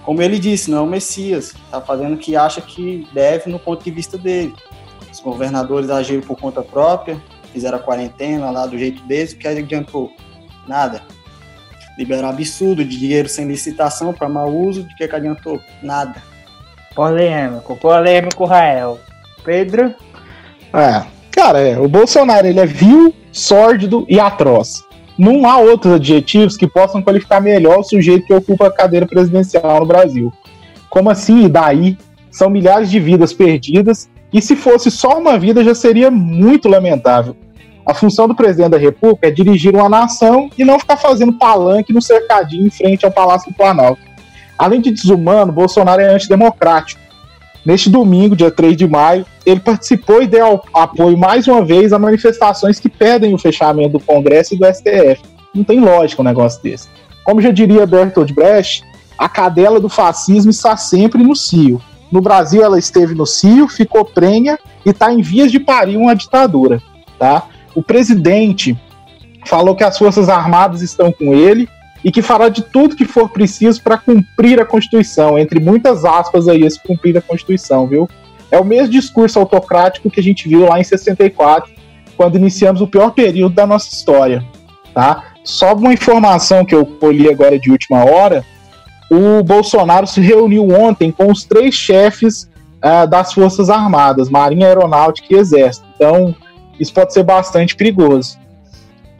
Como 0.03 0.21
ele 0.21 0.37
disse, 0.37 0.69
não 0.69 0.79
é 0.79 0.81
o 0.81 0.87
Messias, 0.87 1.53
tá 1.71 1.79
fazendo 1.79 2.15
o 2.15 2.17
que 2.17 2.35
acha 2.35 2.61
que 2.61 3.07
deve 3.13 3.49
no 3.49 3.57
ponto 3.57 3.83
de 3.83 3.91
vista 3.91 4.17
dele. 4.17 4.53
Os 5.11 5.19
governadores 5.19 5.89
agiram 5.89 6.21
por 6.21 6.37
conta 6.37 6.61
própria, 6.61 7.21
fizeram 7.53 7.77
a 7.77 7.81
quarentena 7.81 8.51
lá 8.51 8.65
do 8.65 8.77
jeito 8.77 9.01
deles, 9.03 9.31
o 9.31 9.37
que 9.37 9.47
adiantou? 9.47 10.11
Nada. 10.67 11.01
Liberar 11.97 12.29
absurdo 12.29 12.83
de 12.83 12.97
dinheiro 12.97 13.29
sem 13.29 13.47
licitação 13.47 14.13
para 14.13 14.27
mau 14.27 14.53
uso, 14.53 14.83
de 14.83 14.95
que, 14.95 15.07
que 15.07 15.15
adiantou? 15.15 15.61
Nada. 15.81 16.21
polêmico, 16.95 17.75
polêmico, 17.77 18.45
Rael. 18.45 18.99
Pedro, 19.43 19.93
É, 20.73 21.05
cara, 21.29 21.59
é, 21.59 21.77
o 21.77 21.87
Bolsonaro 21.87 22.47
ele 22.47 22.59
é 22.59 22.65
vil, 22.65 23.13
sórdido 23.31 24.05
e 24.09 24.19
atroz. 24.19 24.83
Não 25.17 25.47
há 25.47 25.57
outros 25.57 25.93
adjetivos 25.93 26.57
que 26.57 26.67
possam 26.67 27.01
qualificar 27.01 27.39
melhor 27.39 27.79
o 27.79 27.83
sujeito 27.83 28.25
que 28.25 28.33
ocupa 28.33 28.67
a 28.67 28.71
cadeira 28.71 29.05
presidencial 29.05 29.79
no 29.79 29.85
Brasil. 29.85 30.33
Como 30.89 31.09
assim, 31.09 31.45
e 31.45 31.49
daí? 31.49 31.97
São 32.31 32.49
milhares 32.49 32.89
de 32.89 32.99
vidas 32.99 33.31
perdidas, 33.31 34.09
e 34.31 34.41
se 34.41 34.55
fosse 34.55 34.89
só 34.89 35.19
uma 35.19 35.37
vida 35.37 35.63
já 35.63 35.75
seria 35.75 36.09
muito 36.09 36.67
lamentável. 36.67 37.35
A 37.85 37.93
função 37.93 38.27
do 38.27 38.35
presidente 38.35 38.71
da 38.71 38.77
República 38.77 39.27
é 39.27 39.31
dirigir 39.31 39.75
uma 39.75 39.89
nação 39.89 40.49
e 40.57 40.63
não 40.63 40.79
ficar 40.79 40.97
fazendo 40.97 41.33
palanque 41.33 41.93
no 41.93 42.01
cercadinho 42.01 42.65
em 42.65 42.69
frente 42.69 43.05
ao 43.05 43.11
Palácio 43.11 43.51
do 43.51 43.55
Planalto. 43.55 44.01
Além 44.57 44.81
de 44.81 44.91
desumano, 44.91 45.51
Bolsonaro 45.51 46.01
é 46.01 46.07
antidemocrático. 46.07 47.02
Neste 47.65 47.89
domingo, 47.89 48.35
dia 48.35 48.51
3 48.51 48.75
de 48.75 48.87
maio, 48.87 49.25
ele 49.45 49.59
participou 49.59 50.21
e 50.21 50.27
deu 50.27 50.61
apoio 50.73 51.17
mais 51.17 51.47
uma 51.47 51.63
vez 51.63 51.93
a 51.93 51.99
manifestações 51.99 52.79
que 52.79 52.89
pedem 52.89 53.33
o 53.33 53.37
fechamento 53.37 53.97
do 53.97 53.99
Congresso 53.99 54.53
e 54.53 54.57
do 54.57 54.65
STF. 54.65 55.21
Não 55.55 55.63
tem 55.63 55.79
lógica 55.79 56.21
um 56.21 56.25
negócio 56.25 56.61
desse. 56.61 56.89
Como 57.23 57.41
já 57.41 57.51
diria 57.51 57.85
Bertolt 57.85 58.33
Brecht, 58.33 58.83
a 59.17 59.29
cadela 59.29 59.79
do 59.79 59.87
fascismo 59.87 60.51
está 60.51 60.75
sempre 60.75 61.23
no 61.23 61.35
cio. 61.35 61.81
No 62.11 62.21
Brasil, 62.21 62.63
ela 62.63 62.77
esteve 62.77 63.15
no 63.15 63.25
cio, 63.25 63.67
ficou 63.67 64.03
prenha 64.03 64.59
e 64.85 64.89
está 64.89 65.13
em 65.13 65.21
vias 65.21 65.51
de 65.51 65.59
parir 65.59 65.95
uma 65.95 66.15
ditadura. 66.15 66.81
Tá? 67.17 67.43
O 67.73 67.81
presidente 67.81 68.77
falou 69.45 69.75
que 69.75 69.83
as 69.83 69.97
Forças 69.97 70.27
Armadas 70.27 70.81
estão 70.81 71.11
com 71.11 71.33
ele 71.33 71.69
e 72.03 72.11
que 72.11 72.21
fará 72.21 72.49
de 72.49 72.61
tudo 72.61 72.95
que 72.95 73.05
for 73.05 73.29
preciso 73.29 73.81
para 73.81 73.97
cumprir 73.97 74.59
a 74.59 74.65
Constituição, 74.65 75.37
entre 75.37 75.59
muitas 75.59 76.03
aspas 76.03 76.47
aí, 76.47 76.63
esse 76.63 76.81
cumprir 76.81 77.17
a 77.17 77.21
Constituição, 77.21 77.87
viu? 77.87 78.09
É 78.51 78.59
o 78.59 78.65
mesmo 78.65 78.91
discurso 78.91 79.39
autocrático 79.39 80.09
que 80.09 80.19
a 80.19 80.23
gente 80.23 80.47
viu 80.47 80.67
lá 80.67 80.79
em 80.79 80.83
64, 80.83 81.71
quando 82.17 82.37
iniciamos 82.37 82.81
o 82.81 82.87
pior 82.87 83.11
período 83.11 83.55
da 83.55 83.65
nossa 83.65 83.93
história, 83.93 84.43
tá? 84.93 85.23
Só 85.43 85.73
uma 85.73 85.93
informação 85.93 86.63
que 86.63 86.75
eu 86.75 86.85
colhi 86.85 87.29
agora 87.29 87.57
de 87.57 87.71
última 87.71 88.03
hora, 88.03 88.45
o 89.09 89.43
Bolsonaro 89.43 90.07
se 90.07 90.21
reuniu 90.21 90.69
ontem 90.69 91.11
com 91.11 91.31
os 91.31 91.43
três 91.43 91.73
chefes 91.73 92.49
uh, 92.83 93.07
das 93.07 93.33
Forças 93.33 93.69
Armadas, 93.69 94.29
Marinha, 94.29 94.67
Aeronáutica 94.67 95.33
e 95.33 95.37
Exército. 95.37 95.85
Então, 95.95 96.35
isso 96.79 96.93
pode 96.93 97.13
ser 97.13 97.23
bastante 97.23 97.75
perigoso. 97.75 98.37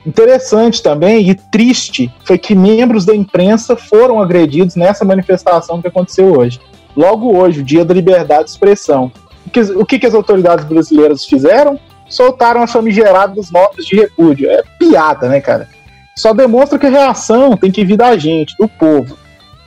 Interessante 0.06 0.84
também 0.84 1.30
e 1.30 1.36
triste 1.36 2.14
foi 2.26 2.38
que 2.38 2.54
membros 2.54 3.06
da 3.06 3.16
imprensa 3.16 3.76
foram 3.76 4.20
agredidos 4.20 4.76
nessa 4.76 5.06
manifestação 5.06 5.82
que 5.82 5.88
aconteceu 5.88 6.38
hoje. 6.38 6.60
Logo 6.96 7.36
hoje, 7.38 7.62
o 7.62 7.64
dia 7.64 7.86
da 7.86 7.94
liberdade 7.94 8.46
de 8.46 8.52
expressão. 8.52 9.12
O 9.46 9.50
que, 9.50 9.62
o 9.62 9.86
que, 9.86 10.00
que 10.00 10.06
as 10.06 10.14
autoridades 10.14 10.66
brasileiras 10.66 11.26
fizeram? 11.26 11.80
Soltaram 12.08 12.62
as 12.62 12.72
famigeradas 12.72 13.50
notas 13.50 13.86
de 13.86 13.96
repúdio. 13.96 14.50
É 14.50 14.62
piada, 14.78 15.28
né, 15.30 15.40
cara? 15.40 15.68
Só 16.16 16.34
demonstra 16.34 16.78
que 16.78 16.86
a 16.86 16.90
reação 16.90 17.58
tem 17.58 17.72
que 17.72 17.84
vir 17.84 17.98
da 17.98 18.16
gente, 18.18 18.56
do 18.58 18.68
povo. 18.68 19.18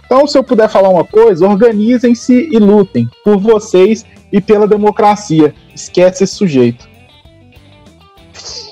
Então, 0.04 0.26
se 0.26 0.38
eu 0.38 0.44
puder 0.44 0.68
falar 0.68 0.88
uma 0.88 1.04
coisa, 1.04 1.48
organizem-se 1.48 2.48
e 2.52 2.58
lutem 2.58 3.08
por 3.24 3.38
vocês 3.38 4.04
e 4.30 4.40
pela 4.40 4.68
democracia. 4.68 5.52
Esquece 5.74 6.22
esse 6.22 6.34
sujeito. 6.34 6.88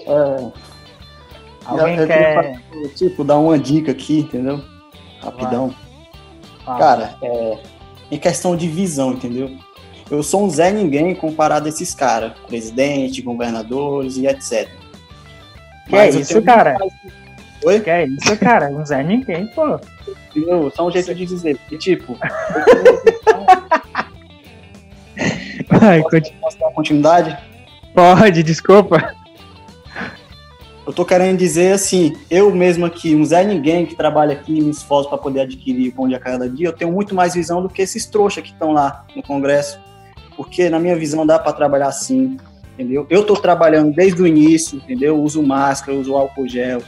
É, 0.06 0.63
alguém 1.64 1.96
eu 1.96 2.06
quer... 2.06 2.60
fazer, 2.70 2.88
tipo, 2.94 3.24
dar 3.24 3.38
uma 3.38 3.58
dica 3.58 3.92
aqui, 3.92 4.20
entendeu? 4.20 4.62
Rapidão. 5.20 5.74
Vai. 6.64 6.78
Cara, 6.78 7.16
é, 7.22 7.58
em 8.10 8.18
questão 8.18 8.56
de 8.56 8.68
visão, 8.68 9.12
entendeu? 9.12 9.50
Eu 10.10 10.22
sou 10.22 10.44
um 10.44 10.50
Zé 10.50 10.70
Ninguém 10.70 11.14
comparado 11.14 11.66
a 11.66 11.68
esses 11.68 11.94
caras, 11.94 12.32
presidente, 12.46 13.22
governadores 13.22 14.16
e 14.16 14.26
etc. 14.26 14.68
Que 15.88 15.96
é 15.96 16.08
isso, 16.10 16.42
cara? 16.42 16.76
Mais... 16.78 16.92
Oi? 17.64 17.80
Que 17.80 17.90
é 17.90 18.06
isso, 18.06 18.36
cara? 18.38 18.68
Não 18.68 18.82
é 18.82 19.02
ninguém, 19.02 19.46
pô. 19.48 19.80
Entendeu? 20.30 20.70
Só 20.74 20.86
um 20.86 20.90
jeito 20.90 21.14
de 21.14 21.24
dizer. 21.24 21.56
Porque, 21.58 21.78
tipo, 21.78 22.18
Vai, 25.68 26.02
posso, 26.02 26.32
posso 26.40 26.58
dar 26.58 26.70
continuidade? 26.72 27.36
Pode, 27.94 28.42
desculpa. 28.42 29.14
Eu 30.86 30.92
tô 30.92 31.02
querendo 31.04 31.38
dizer 31.38 31.72
assim, 31.72 32.14
eu 32.30 32.54
mesmo 32.54 32.84
aqui, 32.84 33.14
um 33.14 33.24
Zé 33.24 33.42
Ninguém 33.42 33.86
que 33.86 33.94
trabalha 33.94 34.34
aqui, 34.34 34.60
me 34.60 34.70
esforço 34.70 35.08
para 35.08 35.16
poder 35.16 35.40
adquirir 35.40 35.92
pão 35.92 36.06
de 36.06 36.14
a 36.14 36.20
cada 36.20 36.46
dia, 36.48 36.68
eu 36.68 36.72
tenho 36.72 36.92
muito 36.92 37.14
mais 37.14 37.32
visão 37.34 37.62
do 37.62 37.70
que 37.70 37.80
esses 37.80 38.04
trouxas 38.04 38.42
que 38.42 38.50
estão 38.50 38.72
lá 38.72 39.06
no 39.16 39.22
Congresso. 39.22 39.80
Porque, 40.36 40.68
na 40.68 40.78
minha 40.78 40.94
visão, 40.94 41.24
dá 41.24 41.38
para 41.38 41.52
trabalhar 41.52 41.86
assim, 41.86 42.36
entendeu? 42.74 43.06
Eu 43.08 43.22
estou 43.22 43.36
trabalhando 43.36 43.94
desde 43.94 44.20
o 44.20 44.26
início, 44.26 44.76
entendeu? 44.76 45.18
Uso 45.22 45.42
máscara, 45.42 45.96
uso 45.96 46.14
álcool 46.14 46.46
gel, 46.46 46.82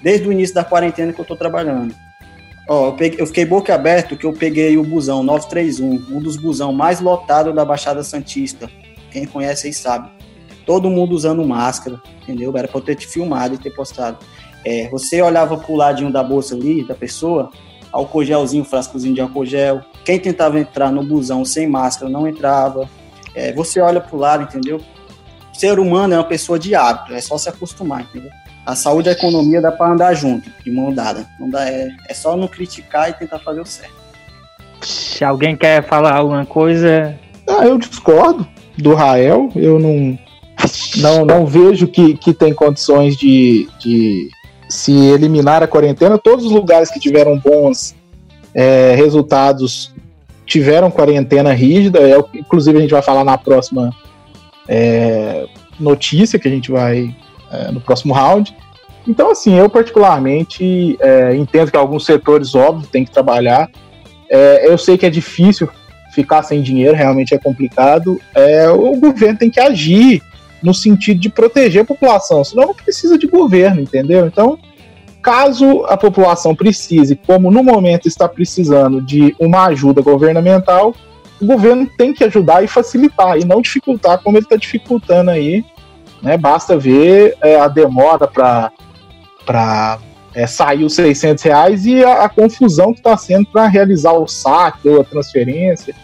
desde 0.00 0.28
o 0.28 0.32
início 0.32 0.54
da 0.54 0.62
quarentena 0.62 1.12
que 1.12 1.18
eu 1.18 1.24
estou 1.24 1.36
trabalhando. 1.36 1.92
Ó, 2.68 2.88
eu, 2.88 2.92
peguei, 2.92 3.20
eu 3.20 3.26
fiquei 3.26 3.44
boca 3.44 3.74
aberto 3.74 4.16
que 4.16 4.26
eu 4.26 4.32
peguei 4.32 4.78
o 4.78 4.84
busão 4.84 5.24
931, 5.24 6.16
um 6.16 6.20
dos 6.20 6.36
busão 6.36 6.72
mais 6.72 7.00
lotados 7.00 7.52
da 7.52 7.64
Baixada 7.64 8.04
Santista. 8.04 8.70
Quem 9.10 9.26
conhece 9.26 9.66
aí 9.66 9.72
sabe. 9.72 10.19
Todo 10.70 10.88
mundo 10.88 11.16
usando 11.16 11.44
máscara, 11.44 12.00
entendeu? 12.22 12.56
Era 12.56 12.68
para 12.68 12.78
eu 12.78 12.84
ter 12.84 12.94
te 12.94 13.04
filmado 13.04 13.56
e 13.56 13.58
ter 13.58 13.70
postado. 13.70 14.18
É, 14.64 14.88
você 14.88 15.20
olhava 15.20 15.58
pro 15.58 15.74
ladinho 15.74 16.12
da 16.12 16.22
bolsa 16.22 16.54
ali, 16.54 16.86
da 16.86 16.94
pessoa, 16.94 17.50
álcool 17.90 18.24
gelzinho, 18.24 18.62
frascozinho 18.62 19.12
de 19.12 19.20
álcool 19.20 19.44
gel. 19.44 19.80
Quem 20.04 20.20
tentava 20.20 20.60
entrar 20.60 20.92
no 20.92 21.02
busão 21.02 21.44
sem 21.44 21.66
máscara 21.66 22.08
não 22.08 22.24
entrava. 22.24 22.88
É, 23.34 23.52
você 23.52 23.80
olha 23.80 24.00
pro 24.00 24.16
lado, 24.16 24.44
entendeu? 24.44 24.76
O 25.52 25.58
ser 25.58 25.80
humano 25.80 26.14
é 26.14 26.18
uma 26.18 26.22
pessoa 26.22 26.56
de 26.56 26.72
hábito, 26.72 27.14
é 27.14 27.20
só 27.20 27.36
se 27.36 27.48
acostumar, 27.48 28.02
entendeu? 28.02 28.30
A 28.64 28.76
saúde 28.76 29.08
e 29.08 29.10
a 29.10 29.14
economia 29.14 29.60
dá 29.60 29.72
para 29.72 29.90
andar 29.92 30.14
junto, 30.14 30.48
de 30.62 30.70
mão 30.70 30.94
dada. 30.94 31.26
Não 31.40 31.50
dá, 31.50 31.68
é, 31.68 31.88
é 32.08 32.14
só 32.14 32.36
não 32.36 32.46
criticar 32.46 33.10
e 33.10 33.14
tentar 33.14 33.40
fazer 33.40 33.60
o 33.60 33.66
certo. 33.66 33.96
Se 34.82 35.24
alguém 35.24 35.56
quer 35.56 35.82
falar 35.82 36.14
alguma 36.14 36.46
coisa. 36.46 37.18
Ah, 37.48 37.66
eu 37.66 37.76
discordo 37.76 38.46
do 38.78 38.94
Rael. 38.94 39.48
Eu 39.56 39.80
não, 39.80 40.16
não, 40.96 41.24
não 41.24 41.46
vejo 41.46 41.86
que, 41.86 42.14
que 42.14 42.32
tem 42.32 42.52
condições 42.52 43.16
de, 43.16 43.68
de 43.78 44.30
se 44.68 44.92
eliminar 44.92 45.62
a 45.62 45.66
quarentena. 45.66 46.18
Todos 46.18 46.46
os 46.46 46.52
lugares 46.52 46.90
que 46.90 47.00
tiveram 47.00 47.38
bons 47.38 47.94
é, 48.54 48.94
resultados 48.94 49.92
tiveram 50.46 50.90
quarentena 50.90 51.52
rígida. 51.52 52.00
É, 52.00 52.18
inclusive, 52.34 52.78
a 52.78 52.80
gente 52.80 52.90
vai 52.90 53.02
falar 53.02 53.24
na 53.24 53.38
próxima 53.38 53.90
é, 54.68 55.46
notícia 55.78 56.38
que 56.38 56.48
a 56.48 56.50
gente 56.50 56.70
vai 56.70 57.14
é, 57.50 57.70
no 57.70 57.80
próximo 57.80 58.12
round. 58.12 58.54
Então, 59.06 59.30
assim, 59.30 59.54
eu 59.58 59.68
particularmente 59.68 60.96
é, 61.00 61.34
entendo 61.34 61.70
que 61.70 61.76
alguns 61.76 62.04
setores, 62.04 62.54
óbvio, 62.54 62.88
tem 62.90 63.04
que 63.04 63.10
trabalhar. 63.10 63.68
É, 64.28 64.70
eu 64.70 64.76
sei 64.76 64.98
que 64.98 65.06
é 65.06 65.10
difícil 65.10 65.68
ficar 66.12 66.42
sem 66.42 66.60
dinheiro, 66.60 66.96
realmente 66.96 67.34
é 67.34 67.38
complicado. 67.38 68.20
É, 68.34 68.68
o 68.68 68.96
governo 68.96 69.38
tem 69.38 69.50
que 69.50 69.60
agir 69.60 70.22
no 70.62 70.74
sentido 70.74 71.20
de 71.20 71.28
proteger 71.28 71.82
a 71.82 71.86
população, 71.86 72.44
senão 72.44 72.68
não 72.68 72.74
precisa 72.74 73.18
de 73.18 73.26
governo, 73.26 73.80
entendeu? 73.80 74.26
Então, 74.26 74.58
caso 75.22 75.84
a 75.86 75.96
população 75.96 76.54
precise, 76.54 77.16
como 77.16 77.50
no 77.50 77.62
momento 77.62 78.06
está 78.06 78.28
precisando 78.28 79.00
de 79.00 79.34
uma 79.38 79.66
ajuda 79.66 80.02
governamental, 80.02 80.94
o 81.40 81.46
governo 81.46 81.88
tem 81.96 82.12
que 82.12 82.24
ajudar 82.24 82.62
e 82.62 82.68
facilitar, 82.68 83.38
e 83.38 83.44
não 83.44 83.62
dificultar 83.62 84.22
como 84.22 84.36
ele 84.36 84.44
está 84.44 84.56
dificultando 84.56 85.30
aí 85.30 85.64
né? 86.22 86.36
Basta 86.36 86.76
ver 86.76 87.36
é, 87.42 87.58
a 87.58 87.68
demora 87.68 88.26
para 88.26 89.98
é, 90.34 90.46
sair 90.46 90.84
os 90.84 90.94
600 90.94 91.42
reais 91.44 91.86
e 91.86 92.04
a, 92.04 92.24
a 92.24 92.28
confusão 92.28 92.92
que 92.92 93.00
está 93.00 93.16
sendo 93.16 93.46
para 93.46 93.66
realizar 93.66 94.12
o 94.12 94.26
saque 94.26 94.88
ou 94.88 95.00
a 95.00 95.04
transferência, 95.04 95.94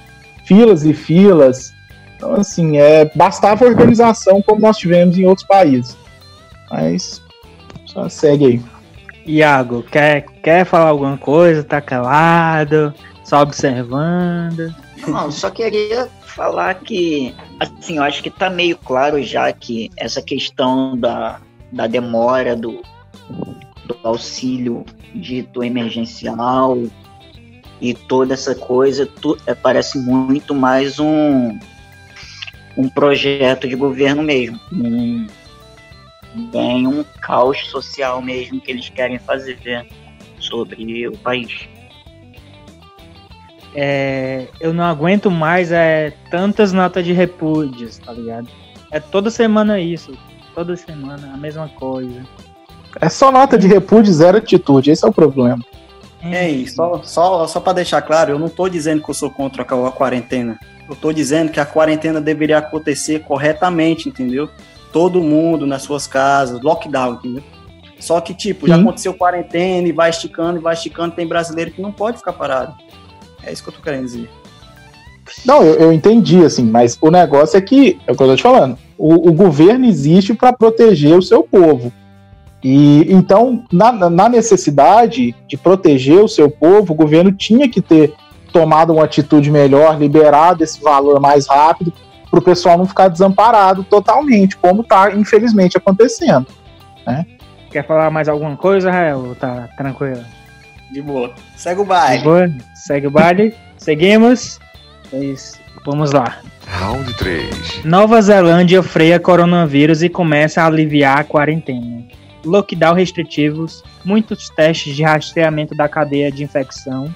filas 0.44 0.84
e 0.84 0.92
filas. 0.94 1.74
Então, 2.16 2.34
assim, 2.34 2.78
é, 2.78 3.10
bastava 3.14 3.66
organização 3.66 4.42
como 4.42 4.60
nós 4.60 4.78
tivemos 4.78 5.18
em 5.18 5.26
outros 5.26 5.46
países. 5.46 5.96
Mas 6.70 7.22
só 7.84 8.08
segue 8.08 8.46
aí. 8.46 8.62
Iago, 9.26 9.82
quer, 9.82 10.22
quer 10.42 10.64
falar 10.64 10.90
alguma 10.90 11.18
coisa? 11.18 11.62
Tá 11.62 11.80
calado? 11.80 12.94
Só 13.24 13.42
observando? 13.42 14.74
Não, 15.06 15.30
só 15.30 15.50
queria 15.50 16.08
falar 16.24 16.74
que, 16.76 17.34
assim, 17.60 17.96
eu 17.96 18.02
acho 18.02 18.22
que 18.22 18.30
tá 18.30 18.48
meio 18.48 18.76
claro 18.78 19.22
já 19.22 19.52
que 19.52 19.90
essa 19.96 20.22
questão 20.22 20.96
da, 20.96 21.40
da 21.72 21.86
demora 21.86 22.54
do, 22.54 22.82
do 23.84 23.96
auxílio 24.04 24.84
dito 25.14 25.62
emergencial 25.62 26.78
e 27.80 27.94
toda 27.94 28.34
essa 28.34 28.54
coisa 28.54 29.06
tu, 29.06 29.36
é, 29.46 29.54
parece 29.54 29.98
muito 29.98 30.54
mais 30.54 30.98
um, 30.98 31.58
um 32.76 32.88
projeto 32.88 33.68
de 33.68 33.74
governo 33.74 34.22
mesmo. 34.22 34.60
Um, 34.72 35.26
bem 36.52 36.86
um 36.86 37.04
caos 37.20 37.66
social 37.66 38.20
mesmo 38.20 38.60
que 38.60 38.70
eles 38.70 38.88
querem 38.88 39.18
fazer 39.18 39.86
sobre 40.38 41.08
o 41.08 41.16
país 41.18 41.66
é, 43.78 44.48
eu 44.58 44.72
não 44.72 44.84
aguento 44.84 45.30
mais 45.30 45.70
é, 45.70 46.10
tantas 46.30 46.72
notas 46.72 47.04
de 47.04 47.12
repúdios, 47.12 47.98
tá 47.98 48.10
ligado? 48.10 48.48
É 48.90 48.98
toda 48.98 49.30
semana 49.30 49.78
isso. 49.78 50.16
Toda 50.54 50.74
semana 50.74 51.30
a 51.34 51.36
mesma 51.36 51.68
coisa. 51.68 52.22
É 52.98 53.10
só 53.10 53.30
nota 53.30 53.58
de 53.58 53.66
repúdio, 53.66 54.10
zero 54.14 54.38
atitude. 54.38 54.90
Esse 54.90 55.04
é 55.04 55.08
o 55.08 55.12
problema. 55.12 55.62
É 56.32 56.48
isso. 56.48 56.76
Só, 56.76 57.02
só, 57.02 57.46
só 57.46 57.60
para 57.60 57.74
deixar 57.74 58.02
claro, 58.02 58.32
eu 58.32 58.38
não 58.38 58.48
tô 58.48 58.68
dizendo 58.68 59.02
que 59.02 59.10
eu 59.10 59.14
sou 59.14 59.30
contra 59.30 59.62
a 59.62 59.90
quarentena. 59.90 60.58
Eu 60.88 60.94
tô 60.94 61.12
dizendo 61.12 61.50
que 61.50 61.60
a 61.60 61.66
quarentena 61.66 62.20
deveria 62.20 62.58
acontecer 62.58 63.20
corretamente, 63.20 64.08
entendeu? 64.08 64.48
Todo 64.92 65.20
mundo 65.20 65.66
nas 65.66 65.82
suas 65.82 66.06
casas, 66.06 66.60
lockdown, 66.62 67.14
entendeu? 67.14 67.42
Só 67.98 68.20
que, 68.20 68.34
tipo, 68.34 68.68
já 68.68 68.76
aconteceu 68.76 69.14
quarentena 69.14 69.88
e 69.88 69.92
vai 69.92 70.10
esticando 70.10 70.58
e 70.58 70.62
vai 70.62 70.74
esticando. 70.74 71.14
Tem 71.14 71.26
brasileiro 71.26 71.70
que 71.70 71.80
não 71.80 71.90
pode 71.90 72.18
ficar 72.18 72.32
parado. 72.32 72.74
É 73.42 73.52
isso 73.52 73.62
que 73.62 73.68
eu 73.68 73.72
tô 73.72 73.80
querendo 73.80 74.04
dizer. 74.04 74.28
Não, 75.44 75.62
eu, 75.62 75.74
eu 75.74 75.92
entendi, 75.92 76.44
assim, 76.44 76.64
mas 76.64 76.96
o 77.00 77.10
negócio 77.10 77.56
é 77.56 77.60
que, 77.60 77.98
é 78.06 78.12
o 78.12 78.16
que 78.16 78.22
eu 78.22 78.28
tô 78.28 78.36
te 78.36 78.42
falando, 78.42 78.78
o, 78.96 79.28
o 79.28 79.32
governo 79.32 79.86
existe 79.86 80.34
para 80.34 80.52
proteger 80.52 81.16
o 81.16 81.22
seu 81.22 81.42
povo. 81.42 81.92
E 82.68 83.06
então, 83.12 83.62
na, 83.72 83.92
na, 83.92 84.28
necessidade 84.28 85.32
de 85.46 85.56
proteger 85.56 86.18
o 86.18 86.26
seu 86.26 86.50
povo, 86.50 86.92
o 86.92 86.96
governo 86.96 87.30
tinha 87.30 87.68
que 87.68 87.80
ter 87.80 88.12
tomado 88.52 88.92
uma 88.92 89.04
atitude 89.04 89.52
melhor, 89.52 89.96
liberado 89.96 90.64
esse 90.64 90.82
valor 90.82 91.20
mais 91.20 91.46
rápido, 91.46 91.92
para 92.28 92.40
o 92.40 92.42
pessoal 92.42 92.76
não 92.76 92.84
ficar 92.84 93.06
desamparado 93.06 93.84
totalmente, 93.84 94.56
como 94.56 94.82
está 94.82 95.14
infelizmente 95.14 95.76
acontecendo. 95.76 96.48
Né? 97.06 97.24
Quer 97.70 97.86
falar 97.86 98.10
mais 98.10 98.28
alguma 98.28 98.56
coisa, 98.56 98.90
Rael? 98.90 99.36
Tá 99.38 99.68
tranquilo? 99.76 100.24
De 100.90 101.00
boa. 101.00 101.32
Segue 101.54 101.82
o 101.82 101.84
baile. 101.84 102.24
Boa. 102.24 102.50
Segue 102.74 103.06
o 103.06 103.12
baile. 103.12 103.54
Seguimos. 103.78 104.58
Vamos 105.84 106.10
lá. 106.10 106.38
Round 106.66 107.14
3. 107.14 107.84
Nova 107.84 108.20
Zelândia 108.20 108.82
freia 108.82 109.20
coronavírus 109.20 110.02
e 110.02 110.08
começa 110.08 110.62
a 110.62 110.66
aliviar 110.66 111.20
a 111.20 111.24
quarentena. 111.24 112.16
Lockdown 112.46 112.94
restritivos, 112.94 113.82
muitos 114.04 114.48
testes 114.50 114.94
de 114.94 115.02
rastreamento 115.02 115.74
da 115.74 115.88
cadeia 115.88 116.30
de 116.30 116.44
infecção. 116.44 117.14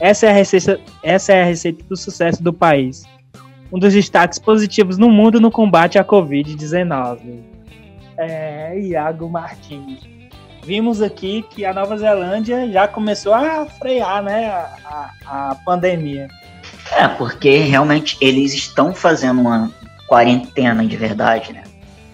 Essa 0.00 0.26
é 0.26 0.30
a 0.30 0.32
receita, 0.32 0.80
essa 1.02 1.32
é 1.32 1.42
a 1.42 1.46
receita 1.46 1.84
do 1.84 1.96
sucesso 1.96 2.42
do 2.42 2.52
país. 2.52 3.04
Um 3.72 3.78
dos 3.78 3.92
destaques 3.92 4.38
positivos 4.38 4.98
no 4.98 5.08
mundo 5.08 5.40
no 5.40 5.50
combate 5.50 5.98
à 5.98 6.04
Covid-19. 6.04 7.40
É, 8.16 8.78
Iago 8.78 9.28
Martins 9.28 10.14
vimos 10.64 11.02
aqui 11.02 11.44
que 11.50 11.64
a 11.64 11.72
Nova 11.72 11.96
Zelândia 11.96 12.70
já 12.70 12.88
começou 12.88 13.34
a 13.34 13.66
frear 13.66 14.22
né, 14.22 14.46
a, 14.46 15.10
a, 15.26 15.54
pandemia. 15.64 16.28
É, 16.92 17.06
porque 17.08 17.58
realmente 17.58 18.16
eles 18.20 18.54
estão 18.54 18.94
fazendo 18.94 19.40
uma 19.40 19.70
quarentena 20.06 20.84
de 20.84 20.96
verdade, 20.96 21.52
né? 21.52 21.62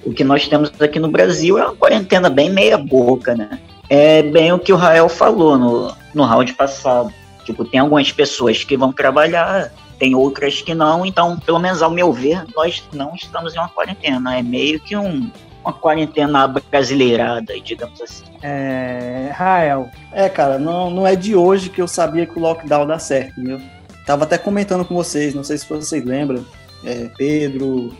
O 0.04 0.12
que 0.12 0.24
nós 0.24 0.48
temos 0.48 0.72
aqui 0.80 0.98
no 0.98 1.10
Brasil 1.10 1.58
é 1.58 1.64
uma 1.64 1.76
quarentena 1.76 2.30
bem 2.30 2.50
meia 2.50 2.78
boca, 2.78 3.34
né? 3.34 3.58
É 3.88 4.22
bem 4.22 4.52
o 4.52 4.58
que 4.58 4.72
o 4.72 4.76
Rael 4.76 5.08
falou 5.08 5.58
no, 5.58 5.94
no 6.14 6.24
round 6.24 6.52
passado. 6.54 7.12
Tipo, 7.44 7.64
tem 7.64 7.80
algumas 7.80 8.12
pessoas 8.12 8.64
que 8.64 8.76
vão 8.76 8.92
trabalhar, 8.92 9.72
tem 9.98 10.14
outras 10.14 10.62
que 10.62 10.74
não, 10.74 11.04
então, 11.04 11.38
pelo 11.38 11.58
menos 11.58 11.82
ao 11.82 11.90
meu 11.90 12.12
ver, 12.12 12.44
nós 12.56 12.82
não 12.92 13.14
estamos 13.14 13.54
em 13.54 13.58
uma 13.58 13.68
quarentena. 13.68 14.38
É 14.38 14.42
meio 14.42 14.80
que 14.80 14.96
um, 14.96 15.30
uma 15.62 15.72
quarentena 15.72 16.46
brasileirada, 16.48 17.58
digamos 17.60 18.00
assim. 18.00 18.24
É, 18.42 19.30
Rael. 19.34 19.90
É, 20.12 20.28
cara, 20.28 20.58
não, 20.58 20.90
não 20.90 21.06
é 21.06 21.14
de 21.14 21.36
hoje 21.36 21.68
que 21.68 21.82
eu 21.82 21.88
sabia 21.88 22.26
que 22.26 22.38
o 22.38 22.40
lockdown 22.40 22.86
dá 22.86 22.98
certo, 22.98 23.38
entendeu? 23.38 23.60
Tava 24.06 24.24
até 24.24 24.38
comentando 24.38 24.84
com 24.84 24.94
vocês, 24.94 25.34
não 25.34 25.44
sei 25.44 25.58
se 25.58 25.68
vocês 25.68 26.04
lembram, 26.04 26.44
é, 26.84 27.10
Pedro, 27.16 27.94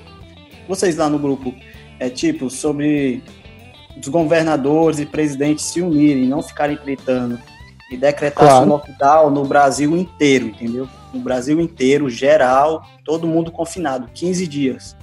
vocês 0.66 0.96
lá 0.96 1.08
no 1.08 1.18
grupo, 1.18 1.54
é 2.00 2.10
tipo, 2.10 2.50
sobre 2.50 3.22
os 3.96 4.08
governadores 4.08 4.98
e 4.98 5.06
presidentes 5.06 5.66
se 5.66 5.80
unirem, 5.80 6.26
não 6.26 6.42
ficarem 6.42 6.76
gritando 6.76 7.38
e 7.92 7.96
decretar 7.96 8.48
claro. 8.48 8.66
um 8.66 8.68
lockdown 8.70 9.30
no 9.30 9.44
Brasil 9.44 9.96
inteiro, 9.96 10.46
entendeu? 10.46 10.88
No 11.14 11.20
Brasil 11.20 11.60
inteiro, 11.60 12.10
geral, 12.10 12.84
todo 13.04 13.28
mundo 13.28 13.52
confinado, 13.52 14.08
15 14.12 14.46
dias 14.48 14.96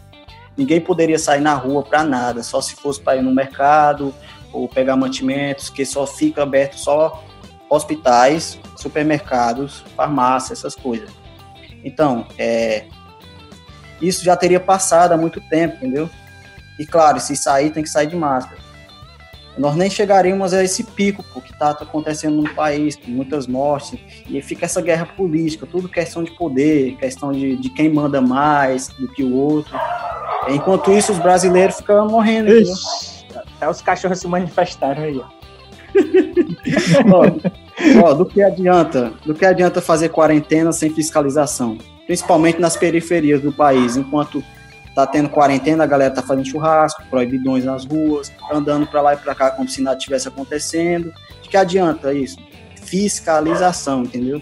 ninguém 0.57 0.81
poderia 0.81 1.19
sair 1.19 1.39
na 1.39 1.53
rua 1.53 1.83
para 1.83 2.03
nada, 2.03 2.41
só 2.41 2.59
se 2.59 2.75
fosse 2.75 2.99
para 2.99 3.17
ir 3.17 3.21
no 3.21 3.33
mercado 3.33 4.13
ou 4.51 4.67
pegar 4.67 4.95
mantimentos, 4.95 5.69
que 5.69 5.85
só 5.85 6.07
fica 6.07 6.41
aberto 6.41 6.77
só 6.77 7.23
hospitais, 7.69 8.59
supermercados, 8.75 9.83
farmácias, 9.95 10.59
essas 10.59 10.75
coisas. 10.75 11.09
Então, 11.83 12.25
é, 12.37 12.85
isso 14.01 14.25
já 14.25 14.35
teria 14.35 14.59
passado 14.59 15.11
há 15.11 15.17
muito 15.17 15.39
tempo, 15.41 15.75
entendeu? 15.75 16.09
E 16.79 16.85
claro, 16.85 17.19
se 17.19 17.35
sair, 17.35 17.71
tem 17.71 17.83
que 17.83 17.89
sair 17.89 18.07
de 18.07 18.15
máscara. 18.15 18.67
Nós 19.57 19.75
nem 19.75 19.89
chegaríamos 19.89 20.53
a 20.53 20.63
esse 20.63 20.83
pico 20.83 21.23
pô, 21.23 21.41
que 21.41 21.51
está 21.51 21.71
acontecendo 21.71 22.41
no 22.41 22.53
país, 22.53 22.95
com 22.95 23.09
muitas 23.09 23.47
mortes, 23.47 23.99
e 24.29 24.39
fica 24.41 24.65
essa 24.65 24.81
guerra 24.81 25.05
política, 25.05 25.65
tudo 25.65 25.89
questão 25.89 26.23
de 26.23 26.29
poder, 26.31 26.95
questão 26.97 27.31
de, 27.31 27.55
de 27.55 27.69
quem 27.71 27.91
manda 27.91 28.21
mais 28.21 28.89
do 28.89 29.07
que 29.07 29.23
o 29.23 29.35
outro. 29.35 29.75
Enquanto 30.47 30.91
isso, 30.91 31.11
os 31.11 31.17
brasileiros 31.17 31.77
ficam 31.77 32.07
morrendo. 32.07 32.51
Até 33.55 33.67
os 33.67 33.81
cachorros 33.81 34.19
se 34.19 34.27
manifestaram 34.27 35.03
aí, 35.03 35.19
ó. 37.11 38.07
ó, 38.07 38.13
do 38.13 38.25
que 38.25 38.41
adianta? 38.41 39.11
Do 39.25 39.33
que 39.33 39.45
adianta 39.45 39.81
fazer 39.81 40.09
quarentena 40.09 40.71
sem 40.71 40.93
fiscalização? 40.93 41.77
Principalmente 42.05 42.59
nas 42.59 42.77
periferias 42.77 43.41
do 43.41 43.51
país, 43.51 43.97
enquanto 43.97 44.43
tá 44.97 45.05
tendo 45.05 45.29
quarentena, 45.29 45.83
a 45.83 45.87
galera 45.87 46.11
tá 46.11 46.23
fazendo 46.23 46.47
churrasco, 46.47 47.03
proibidões 47.07 47.63
nas 47.63 47.85
ruas, 47.85 48.31
andando 48.51 48.87
para 48.87 48.99
lá 48.99 49.13
e 49.13 49.17
para 49.17 49.35
cá 49.35 49.51
como 49.51 49.69
se 49.69 49.79
nada 49.79 49.95
tivesse 49.95 50.27
acontecendo. 50.27 51.13
De 51.43 51.49
que 51.49 51.55
adianta 51.55 52.11
isso? 52.11 52.35
Fiscalização, 52.81 54.01
entendeu? 54.01 54.41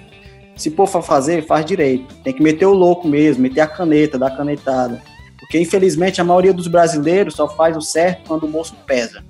Se 0.55 0.71
for 0.71 0.87
fazer, 0.87 1.45
faz 1.45 1.65
direito. 1.65 2.15
Tem 2.23 2.31
que 2.31 2.41
meter 2.41 2.65
o 2.65 2.73
louco 2.73 3.05
mesmo, 3.05 3.43
meter 3.43 3.59
a 3.59 3.67
caneta, 3.67 4.17
dar 4.17 4.31
canetada. 4.37 5.01
Porque 5.37 5.59
infelizmente 5.59 6.21
a 6.21 6.23
maioria 6.23 6.53
dos 6.53 6.69
brasileiros 6.69 7.35
só 7.35 7.49
faz 7.49 7.75
o 7.75 7.81
certo 7.81 8.25
quando 8.25 8.45
o 8.45 8.47
bolso 8.47 8.77
pesa. 8.87 9.21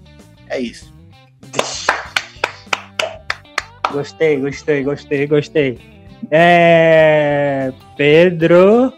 É 0.48 0.60
isso. 0.60 0.94
Gostei, 3.92 4.40
gostei, 4.40 4.84
gostei, 4.84 5.26
gostei. 5.26 5.80
É... 6.30 7.74
Pedro. 7.98 8.94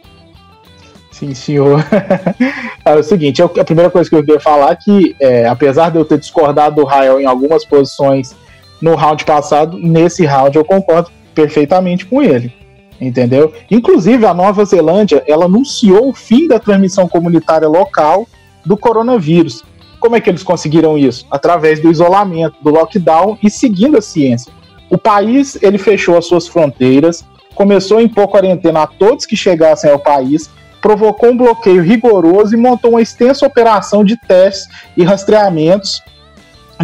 Sim, 1.17 1.33
senhor. 1.33 1.83
é 2.85 2.95
o 2.95 3.01
seguinte, 3.01 3.41
a 3.41 3.63
primeira 3.63 3.89
coisa 3.89 4.07
que 4.07 4.15
eu 4.15 4.23
queria 4.23 4.39
falar 4.39 4.73
é 4.73 4.75
que, 4.75 5.15
é, 5.19 5.47
apesar 5.47 5.89
de 5.89 5.97
eu 5.97 6.05
ter 6.05 6.19
discordado 6.19 6.75
do 6.75 6.83
Rael 6.83 7.19
em 7.19 7.25
algumas 7.25 7.65
posições 7.65 8.35
no 8.79 8.93
round 8.93 9.25
passado, 9.25 9.79
nesse 9.79 10.23
round 10.25 10.55
eu 10.55 10.63
concordo 10.63 11.09
perfeitamente 11.33 12.05
com 12.05 12.21
ele. 12.21 12.53
Entendeu? 13.01 13.51
Inclusive, 13.71 14.27
a 14.27 14.33
Nova 14.33 14.63
Zelândia, 14.63 15.23
ela 15.27 15.45
anunciou 15.45 16.07
o 16.07 16.13
fim 16.13 16.47
da 16.47 16.59
transmissão 16.59 17.07
comunitária 17.07 17.67
local 17.67 18.27
do 18.63 18.77
coronavírus. 18.77 19.63
Como 19.99 20.15
é 20.15 20.21
que 20.21 20.29
eles 20.29 20.43
conseguiram 20.43 20.99
isso? 20.99 21.25
Através 21.31 21.79
do 21.79 21.89
isolamento, 21.89 22.57
do 22.61 22.69
lockdown 22.69 23.39
e 23.41 23.49
seguindo 23.49 23.97
a 23.97 24.01
ciência. 24.01 24.53
O 24.87 24.99
país 24.99 25.57
ele 25.63 25.79
fechou 25.79 26.15
as 26.15 26.27
suas 26.27 26.47
fronteiras, 26.47 27.25
começou 27.55 27.97
a 27.97 28.03
impor 28.03 28.27
quarentena 28.27 28.83
a 28.83 28.87
todos 28.87 29.25
que 29.25 29.35
chegassem 29.35 29.89
ao 29.89 29.97
país, 29.97 30.47
provocou 30.81 31.29
um 31.29 31.37
bloqueio 31.37 31.81
rigoroso 31.81 32.55
e 32.55 32.57
montou 32.57 32.91
uma 32.91 33.01
extensa 33.01 33.45
operação 33.45 34.03
de 34.03 34.17
testes 34.17 34.67
e 34.95 35.03
rastreamentos 35.03 36.01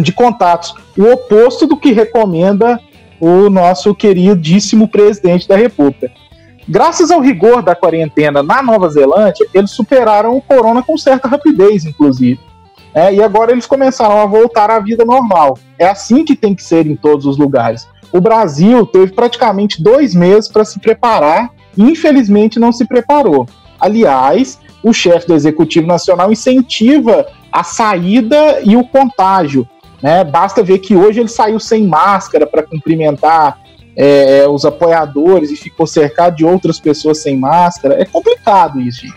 de 0.00 0.12
contatos, 0.12 0.74
o 0.98 1.04
oposto 1.04 1.66
do 1.66 1.76
que 1.76 1.92
recomenda 1.92 2.80
o 3.20 3.48
nosso 3.48 3.94
queridíssimo 3.94 4.88
presidente 4.88 5.46
da 5.46 5.56
República. 5.56 6.10
Graças 6.68 7.10
ao 7.10 7.20
rigor 7.20 7.62
da 7.62 7.74
quarentena 7.74 8.42
na 8.42 8.62
Nova 8.62 8.88
Zelândia, 8.88 9.46
eles 9.52 9.70
superaram 9.70 10.36
o 10.36 10.42
corona 10.42 10.82
com 10.82 10.96
certa 10.96 11.28
rapidez, 11.28 11.84
inclusive. 11.84 12.40
É, 12.94 13.12
e 13.12 13.22
agora 13.22 13.52
eles 13.52 13.66
começaram 13.66 14.20
a 14.20 14.26
voltar 14.26 14.70
à 14.70 14.78
vida 14.78 15.04
normal. 15.04 15.58
É 15.78 15.86
assim 15.86 16.24
que 16.24 16.36
tem 16.36 16.54
que 16.54 16.62
ser 16.62 16.86
em 16.86 16.96
todos 16.96 17.26
os 17.26 17.36
lugares. 17.36 17.86
O 18.12 18.20
Brasil 18.20 18.86
teve 18.86 19.12
praticamente 19.12 19.82
dois 19.82 20.14
meses 20.14 20.48
para 20.48 20.64
se 20.64 20.78
preparar 20.78 21.50
e 21.76 21.82
infelizmente 21.82 22.60
não 22.60 22.72
se 22.72 22.86
preparou. 22.86 23.46
Aliás, 23.84 24.58
o 24.82 24.94
chefe 24.94 25.26
do 25.26 25.34
Executivo 25.34 25.86
Nacional 25.86 26.32
incentiva 26.32 27.26
a 27.52 27.62
saída 27.62 28.62
e 28.64 28.76
o 28.76 28.84
contágio. 28.84 29.68
Né? 30.02 30.24
Basta 30.24 30.62
ver 30.62 30.78
que 30.78 30.96
hoje 30.96 31.20
ele 31.20 31.28
saiu 31.28 31.60
sem 31.60 31.86
máscara 31.86 32.46
para 32.46 32.62
cumprimentar 32.62 33.60
é, 33.94 34.38
é, 34.38 34.48
os 34.48 34.64
apoiadores 34.64 35.50
e 35.50 35.56
ficou 35.56 35.86
cercado 35.86 36.36
de 36.36 36.46
outras 36.46 36.80
pessoas 36.80 37.18
sem 37.18 37.36
máscara. 37.36 38.00
É 38.00 38.06
complicado 38.06 38.80
isso, 38.80 39.02
gente. 39.02 39.14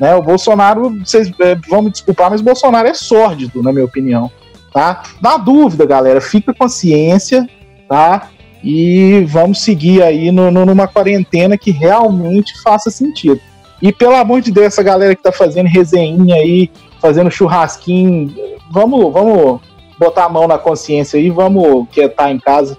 Né? 0.00 0.12
O 0.16 0.22
Bolsonaro, 0.22 0.90
vocês 0.98 1.30
é, 1.40 1.54
vão 1.68 1.82
me 1.82 1.90
desculpar, 1.90 2.28
mas 2.28 2.40
o 2.40 2.44
Bolsonaro 2.44 2.88
é 2.88 2.94
sórdido, 2.94 3.62
na 3.62 3.72
minha 3.72 3.84
opinião. 3.84 4.30
Tá? 4.72 5.04
Na 5.22 5.36
dúvida, 5.36 5.86
galera, 5.86 6.20
fica 6.20 6.52
com 6.52 6.64
a 6.64 6.68
ciência, 6.68 7.48
tá? 7.88 8.30
e 8.62 9.24
vamos 9.28 9.62
seguir 9.62 10.02
aí 10.02 10.32
no, 10.32 10.50
no, 10.50 10.66
numa 10.66 10.88
quarentena 10.88 11.56
que 11.56 11.70
realmente 11.70 12.60
faça 12.62 12.90
sentido. 12.90 13.40
E 13.80 13.92
pelo 13.92 14.16
amor 14.16 14.40
de 14.40 14.50
Deus, 14.50 14.66
essa 14.66 14.82
galera 14.82 15.14
que 15.14 15.22
tá 15.22 15.30
fazendo 15.30 15.66
resenha 15.66 16.34
aí, 16.34 16.70
fazendo 17.00 17.30
churrasquinho, 17.30 18.34
vamos, 18.70 19.12
vamos 19.12 19.60
botar 19.98 20.24
a 20.24 20.28
mão 20.28 20.48
na 20.48 20.58
consciência 20.58 21.18
aí, 21.18 21.30
vamos 21.30 21.88
quietar 21.90 22.30
em 22.30 22.38
casa. 22.38 22.76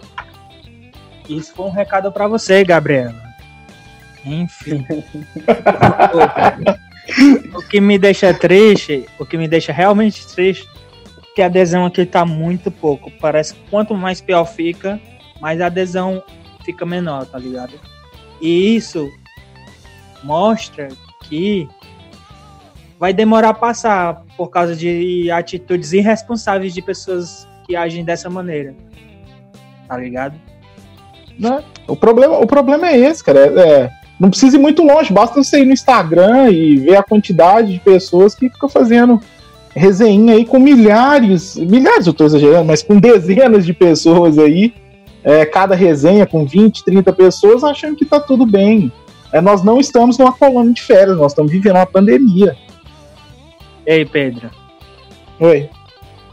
Isso 1.27 1.53
foi 1.53 1.67
um 1.67 1.71
recado 1.71 2.11
para 2.11 2.27
você, 2.27 2.63
Gabriela. 2.63 3.15
Enfim. 4.25 4.85
o 7.55 7.61
que 7.61 7.79
me 7.79 7.97
deixa 7.97 8.33
triste, 8.33 9.05
o 9.17 9.25
que 9.25 9.37
me 9.37 9.47
deixa 9.47 9.71
realmente 9.71 10.27
triste, 10.27 10.67
é 11.17 11.35
que 11.35 11.41
a 11.41 11.45
adesão 11.45 11.85
aqui 11.85 12.05
tá 12.05 12.25
muito 12.25 12.69
pouco. 12.69 13.09
Parece 13.21 13.53
que 13.53 13.61
quanto 13.69 13.95
mais 13.95 14.19
pior 14.19 14.45
fica, 14.45 14.99
mas 15.39 15.61
a 15.61 15.67
adesão 15.67 16.21
fica 16.65 16.85
menor, 16.85 17.25
tá 17.25 17.37
ligado? 17.37 17.79
E 18.41 18.75
isso 18.75 19.09
mostra 20.23 20.89
que 21.23 21.67
vai 22.99 23.13
demorar 23.13 23.49
a 23.49 23.53
passar 23.53 24.23
por 24.35 24.49
causa 24.49 24.75
de 24.75 25.31
atitudes 25.31 25.93
irresponsáveis 25.93 26.73
de 26.73 26.81
pessoas 26.81 27.47
que 27.65 27.75
agem 27.75 28.03
dessa 28.03 28.29
maneira. 28.29 28.75
Tá 29.87 29.97
ligado? 29.97 30.35
Não, 31.37 31.63
o, 31.87 31.95
problema, 31.95 32.37
o 32.37 32.45
problema 32.45 32.89
é 32.89 32.97
esse, 32.97 33.23
cara. 33.23 33.39
É, 33.39 33.59
é, 33.59 33.89
não 34.19 34.29
precisa 34.29 34.57
ir 34.57 34.59
muito 34.59 34.83
longe, 34.83 35.13
basta 35.13 35.41
você 35.41 35.61
ir 35.61 35.65
no 35.65 35.71
Instagram 35.71 36.49
e 36.49 36.75
ver 36.77 36.97
a 36.97 37.03
quantidade 37.03 37.73
de 37.73 37.79
pessoas 37.79 38.35
que 38.35 38.49
ficam 38.49 38.67
fazendo 38.67 39.21
resenha 39.73 40.33
aí 40.33 40.45
com 40.45 40.59
milhares, 40.59 41.55
milhares 41.55 42.07
eu 42.07 42.13
tô 42.13 42.25
exagerando, 42.25 42.65
mas 42.65 42.83
com 42.83 42.99
dezenas 42.99 43.65
de 43.65 43.73
pessoas 43.73 44.37
aí 44.37 44.73
é, 45.23 45.45
cada 45.45 45.75
resenha 45.75 46.25
com 46.25 46.45
20, 46.45 46.83
30 46.83 47.13
pessoas 47.13 47.63
achando 47.63 47.95
que 47.95 48.05
tá 48.05 48.19
tudo 48.19 48.45
bem. 48.45 48.91
É, 49.31 49.41
nós 49.41 49.63
não 49.63 49.79
estamos 49.79 50.17
numa 50.17 50.33
colônia 50.33 50.73
de 50.73 50.81
férias, 50.81 51.17
nós 51.17 51.31
estamos 51.31 51.51
vivendo 51.51 51.75
uma 51.75 51.85
pandemia. 51.85 52.55
Ei, 53.85 54.05
Pedro. 54.05 54.49
Oi. 55.39 55.69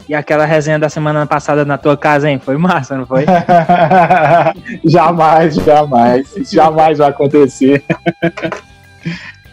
E 0.09 0.15
aquela 0.15 0.45
resenha 0.45 0.79
da 0.79 0.89
semana 0.89 1.25
passada 1.25 1.65
na 1.65 1.77
tua 1.77 1.97
casa, 1.97 2.29
hein? 2.29 2.39
Foi 2.39 2.57
massa, 2.57 2.97
não 2.97 3.05
foi? 3.05 3.25
jamais, 4.85 5.55
jamais. 5.55 6.33
Jamais 6.49 6.97
vai 6.97 7.09
acontecer. 7.09 7.83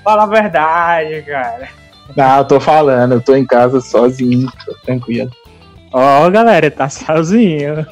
Fala 0.04 0.22
a 0.22 0.26
verdade, 0.26 1.22
cara. 1.22 1.68
Não, 2.16 2.38
eu 2.38 2.44
tô 2.44 2.60
falando, 2.60 3.12
eu 3.12 3.20
tô 3.20 3.34
em 3.34 3.44
casa 3.44 3.80
sozinho, 3.80 4.48
tô 4.64 4.74
tranquilo. 4.84 5.30
Ó, 5.92 6.26
oh, 6.26 6.30
galera, 6.30 6.70
tá 6.70 6.88
sozinho. 6.88 7.86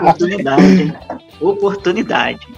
Oportunidade. 0.00 0.98
Oportunidade. 1.40 2.48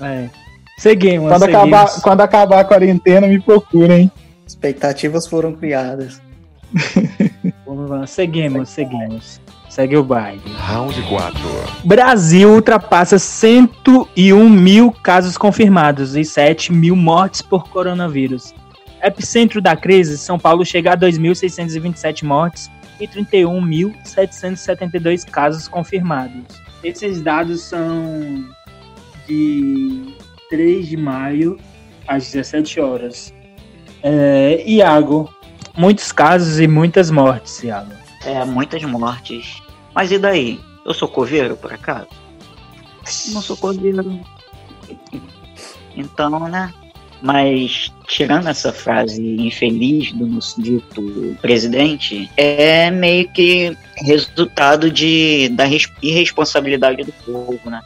É. 0.00 0.28
Seguimos. 0.76 1.28
Quando, 1.28 1.44
seguimos. 1.44 1.62
Acabar, 1.62 2.00
quando 2.02 2.20
acabar 2.20 2.60
a 2.60 2.64
quarentena, 2.64 3.26
me 3.26 3.40
procurem. 3.40 4.10
Expectativas 4.46 5.26
foram 5.26 5.54
criadas. 5.54 6.20
Vamos 7.66 7.90
lá, 7.90 8.06
seguimos, 8.06 8.68
seguimos. 8.68 9.40
Segue 9.68 9.96
o 9.96 10.04
baile. 10.04 10.40
Round 10.58 11.02
4. 11.02 11.40
Brasil 11.84 12.50
ultrapassa 12.50 13.18
101 13.18 14.48
mil 14.48 14.90
casos 14.90 15.36
confirmados 15.36 16.16
e 16.16 16.24
7 16.24 16.72
mil 16.72 16.96
mortes 16.96 17.42
por 17.42 17.68
coronavírus. 17.68 18.54
Epicentro 19.02 19.60
da 19.60 19.76
crise, 19.76 20.16
São 20.16 20.38
Paulo 20.38 20.64
chega 20.64 20.94
a 20.94 20.96
2.627 20.96 22.24
mortes 22.24 22.70
e 22.98 23.06
31.772 23.06 25.28
casos 25.28 25.68
confirmados. 25.68 26.42
Esses 26.82 27.20
dados 27.20 27.60
são 27.60 28.46
de 29.28 30.15
3 30.48 30.86
de 30.86 30.96
maio 30.96 31.58
às 32.06 32.30
17 32.30 32.80
horas. 32.80 33.34
É, 34.02 34.62
Iago, 34.66 35.32
muitos 35.76 36.12
casos 36.12 36.60
e 36.60 36.66
muitas 36.66 37.10
mortes, 37.10 37.62
Iago. 37.62 37.92
É, 38.24 38.44
muitas 38.44 38.82
mortes. 38.82 39.62
Mas 39.94 40.12
e 40.12 40.18
daí? 40.18 40.60
Eu 40.84 40.94
sou 40.94 41.08
coveiro, 41.08 41.56
por 41.56 41.72
acaso? 41.72 42.08
Não 43.32 43.40
sou 43.40 43.56
coveiro. 43.56 44.20
Então, 45.96 46.48
né? 46.48 46.72
Mas, 47.22 47.90
tirando 48.06 48.48
essa 48.48 48.72
frase 48.72 49.22
infeliz 49.22 50.12
do 50.12 50.26
nosso 50.26 50.60
dito 50.60 51.36
presidente, 51.40 52.30
é 52.36 52.90
meio 52.90 53.28
que 53.30 53.76
resultado 53.96 54.90
de, 54.90 55.48
da 55.50 55.64
irresponsabilidade 56.02 57.02
do 57.04 57.12
povo, 57.12 57.58
né? 57.64 57.80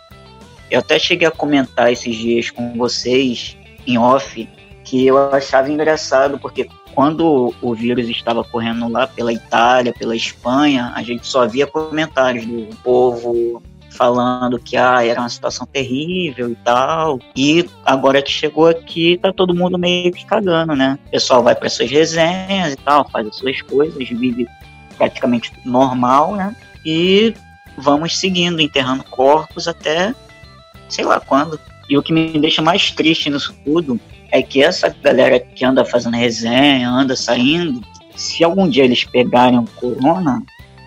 Eu 0.71 0.81
até 0.81 0.99
cheguei 0.99 1.27
a 1.27 1.31
comentar 1.31 1.93
esses 1.93 2.15
dias 2.17 2.51
com 2.51 2.75
vocês, 2.77 3.57
em 3.87 3.99
off, 3.99 4.49
que 4.85 5.07
eu 5.07 5.33
achava 5.33 5.71
engraçado, 5.71 6.39
porque 6.39 6.69
quando 6.95 7.55
o 7.61 7.75
vírus 7.75 8.09
estava 8.09 8.45
correndo 8.45 8.89
lá 8.89 9.07
pela 9.07 9.33
Itália, 9.33 9.93
pela 9.93 10.15
Espanha, 10.15 10.93
a 10.95 11.03
gente 11.03 11.27
só 11.27 11.47
via 11.47 11.67
comentários 11.67 12.45
do 12.47 12.77
povo 12.83 13.63
falando 13.91 14.59
que 14.59 14.77
ah, 14.77 15.05
era 15.05 15.21
uma 15.21 15.29
situação 15.29 15.67
terrível 15.67 16.51
e 16.51 16.55
tal. 16.57 17.19
E 17.37 17.69
agora 17.85 18.23
que 18.23 18.31
chegou 18.31 18.67
aqui, 18.67 19.19
tá 19.21 19.33
todo 19.33 19.55
mundo 19.55 19.79
meio 19.79 20.13
que 20.13 20.25
cagando, 20.25 20.75
né? 20.75 20.99
O 21.09 21.11
pessoal 21.11 21.43
vai 21.43 21.55
para 21.55 21.69
suas 21.69 21.91
resenhas 21.91 22.73
e 22.73 22.77
tal, 22.77 23.09
faz 23.11 23.27
as 23.27 23.37
suas 23.37 23.61
coisas, 23.63 24.09
vive 24.09 24.47
praticamente 24.97 25.53
normal, 25.65 26.35
né? 26.37 26.55
E 26.85 27.35
vamos 27.77 28.17
seguindo, 28.17 28.61
enterrando 28.61 29.05
corpos 29.05 29.69
até 29.69 30.15
sei 30.91 31.05
lá 31.05 31.21
quando. 31.21 31.59
E 31.89 31.97
o 31.97 32.03
que 32.03 32.13
me 32.13 32.39
deixa 32.39 32.63
mais 32.63 32.91
triste 32.91 33.31
nisso 33.31 33.55
tudo 33.65 33.99
é 34.31 34.43
que 34.43 34.63
essa 34.63 34.95
galera 35.03 35.41
que 35.41 35.65
anda 35.65 35.85
fazendo 35.85 36.17
resenha, 36.17 36.89
anda 36.89 37.17
saindo, 37.17 37.81
se 38.15 38.45
algum 38.45 38.69
dia 38.69 38.85
eles 38.85 39.05
pegarem 39.05 39.59
o 39.59 39.65
corona, 39.77 40.43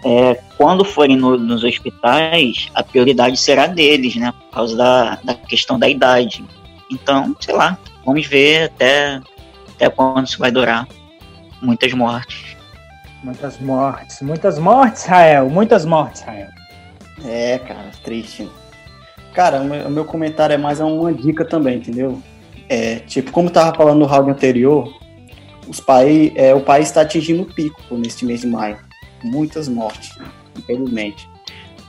é, 0.06 0.40
quando 0.58 0.86
forem 0.86 1.16
no, 1.16 1.38
nos 1.38 1.64
hospitais, 1.64 2.70
a 2.74 2.84
prioridade 2.84 3.38
será 3.38 3.68
deles, 3.68 4.16
né? 4.16 4.32
Por 4.32 4.50
causa 4.52 4.76
da, 4.76 5.16
da 5.24 5.34
questão 5.34 5.80
da 5.80 5.90
idade. 5.90 6.44
Então, 6.92 7.36
sei 7.40 7.56
lá, 7.56 7.78
vamos 8.06 8.26
ver 8.28 8.66
até, 8.66 9.22
até 9.76 9.90
quando 9.90 10.28
isso 10.28 10.38
vai 10.38 10.52
durar. 10.52 10.88
Muitas 11.62 11.94
mortes. 11.94 12.56
Muitas 13.24 13.58
mortes, 13.58 14.22
muitas 14.22 14.60
mortes, 14.60 15.06
Rael, 15.06 15.50
muitas 15.50 15.86
mortes, 15.86 16.22
Rael. 16.24 16.50
É, 17.26 17.58
cara, 17.60 17.90
triste. 18.04 18.50
Cara, 19.34 19.62
o 19.62 19.90
meu 19.90 20.06
comentário 20.06 20.54
é 20.54 20.58
mais 20.58 20.80
uma 20.80 21.14
dica 21.14 21.44
também, 21.44 21.78
entendeu? 21.78 22.22
É, 22.70 22.98
tipo, 23.00 23.32
como 23.32 23.50
eu 23.50 23.54
tava 23.54 23.76
falando 23.76 24.00
no 24.00 24.06
round 24.06 24.32
anterior, 24.32 24.94
os 25.68 25.80
país, 25.80 26.32
é, 26.36 26.54
o 26.54 26.62
país 26.62 26.88
está 26.88 27.02
atingindo 27.02 27.44
o 27.44 27.54
pico 27.54 27.96
neste 27.98 28.26
mês 28.26 28.42
de 28.42 28.48
maio 28.48 28.78
muitas 29.24 29.68
mortes, 29.68 30.12
infelizmente. 30.58 31.30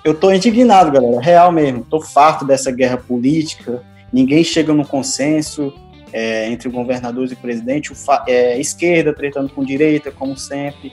Eu 0.05 0.15
tô 0.15 0.31
indignado, 0.33 0.91
galera, 0.91 1.21
real 1.21 1.51
mesmo. 1.51 1.85
Tô 1.85 2.01
farto 2.01 2.45
dessa 2.45 2.71
guerra 2.71 2.97
política. 2.97 3.83
Ninguém 4.13 4.45
chega 4.45 4.73
no 4.73 4.87
consenso 4.87 5.73
é, 6.13 6.49
entre 6.49 6.69
governadores 6.69 7.33
e 7.33 7.37
presidente. 7.37 7.93
O 7.93 7.97
é, 8.29 8.59
esquerda 8.61 9.15
tretando 9.15 9.49
com 9.49 9.65
direita, 9.65 10.11
como 10.11 10.37
sempre. 10.37 10.93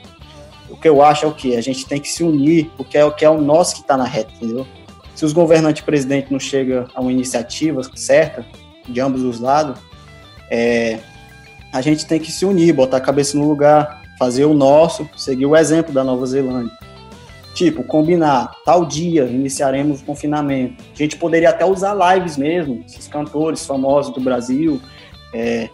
O 0.69 0.77
que 0.77 0.87
eu 0.87 1.03
acho 1.03 1.25
é 1.25 1.27
o 1.27 1.33
que 1.33 1.55
a 1.55 1.61
gente 1.61 1.85
tem 1.85 1.99
que 1.99 2.07
se 2.07 2.23
unir, 2.23 2.71
porque 2.77 2.97
é 2.97 3.03
o 3.03 3.11
que 3.11 3.25
é 3.25 3.29
o 3.29 3.41
nosso 3.41 3.75
que 3.75 3.81
está 3.81 3.97
na 3.97 4.05
reta, 4.05 4.31
entendeu? 4.35 4.65
Se 5.21 5.25
os 5.25 5.33
governantes 5.33 5.83
e 5.83 5.85
presidente 5.85 6.31
não 6.31 6.39
chegam 6.39 6.87
a 6.95 6.99
uma 6.99 7.11
iniciativa 7.11 7.79
certa 7.93 8.43
de 8.89 8.99
ambos 8.99 9.21
os 9.21 9.39
lados, 9.39 9.79
é, 10.49 10.97
a 11.71 11.79
gente 11.79 12.07
tem 12.07 12.19
que 12.19 12.31
se 12.31 12.43
unir, 12.43 12.73
botar 12.73 12.97
a 12.97 13.01
cabeça 13.01 13.37
no 13.37 13.47
lugar, 13.47 14.01
fazer 14.17 14.45
o 14.45 14.53
nosso, 14.55 15.07
seguir 15.15 15.45
o 15.45 15.55
exemplo 15.55 15.93
da 15.93 16.03
Nova 16.03 16.25
Zelândia. 16.25 16.75
Tipo, 17.53 17.83
combinar, 17.83 18.51
tal 18.65 18.83
dia 18.83 19.25
iniciaremos 19.25 20.01
o 20.01 20.05
confinamento. 20.05 20.83
A 20.91 20.97
gente 20.97 21.15
poderia 21.17 21.51
até 21.51 21.65
usar 21.65 21.93
lives 22.15 22.35
mesmo, 22.35 22.83
esses 22.87 23.07
cantores 23.07 23.63
famosos 23.63 24.11
do 24.15 24.21
Brasil. 24.21 24.81
É, 25.35 25.69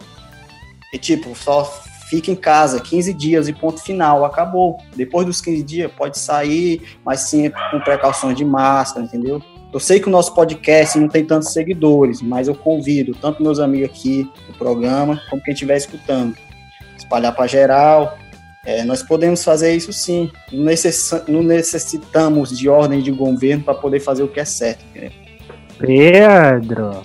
e 0.92 0.98
tipo, 0.98 1.34
só 1.34 1.64
fica 2.08 2.30
em 2.30 2.36
casa 2.36 2.80
15 2.80 3.12
dias 3.12 3.48
e 3.48 3.52
ponto 3.52 3.82
final, 3.82 4.24
acabou. 4.24 4.78
Depois 4.96 5.26
dos 5.26 5.40
15 5.40 5.62
dias 5.62 5.92
pode 5.92 6.18
sair, 6.18 6.82
mas 7.04 7.20
sim 7.20 7.50
com 7.70 7.80
precauções 7.80 8.36
de 8.36 8.44
máscara, 8.44 9.04
entendeu? 9.04 9.42
Eu 9.72 9.78
sei 9.78 10.00
que 10.00 10.08
o 10.08 10.10
nosso 10.10 10.34
podcast 10.34 10.98
não 10.98 11.08
tem 11.08 11.24
tantos 11.24 11.52
seguidores, 11.52 12.22
mas 12.22 12.48
eu 12.48 12.54
convido 12.54 13.14
tanto 13.14 13.42
meus 13.42 13.58
amigos 13.58 13.90
aqui 13.90 14.22
do 14.46 14.54
programa, 14.54 15.20
como 15.28 15.42
quem 15.42 15.52
estiver 15.52 15.76
escutando. 15.76 16.34
Espalhar 16.96 17.34
para 17.34 17.46
geral, 17.46 18.16
é, 18.64 18.82
nós 18.84 19.02
podemos 19.02 19.44
fazer 19.44 19.74
isso 19.74 19.92
sim. 19.92 20.30
Não 20.52 21.42
necessitamos 21.42 22.56
de 22.56 22.68
ordem 22.68 23.02
de 23.02 23.10
governo 23.10 23.62
para 23.62 23.74
poder 23.74 24.00
fazer 24.00 24.22
o 24.22 24.28
que 24.28 24.40
é 24.40 24.44
certo. 24.44 24.84
Pedro. 25.78 27.02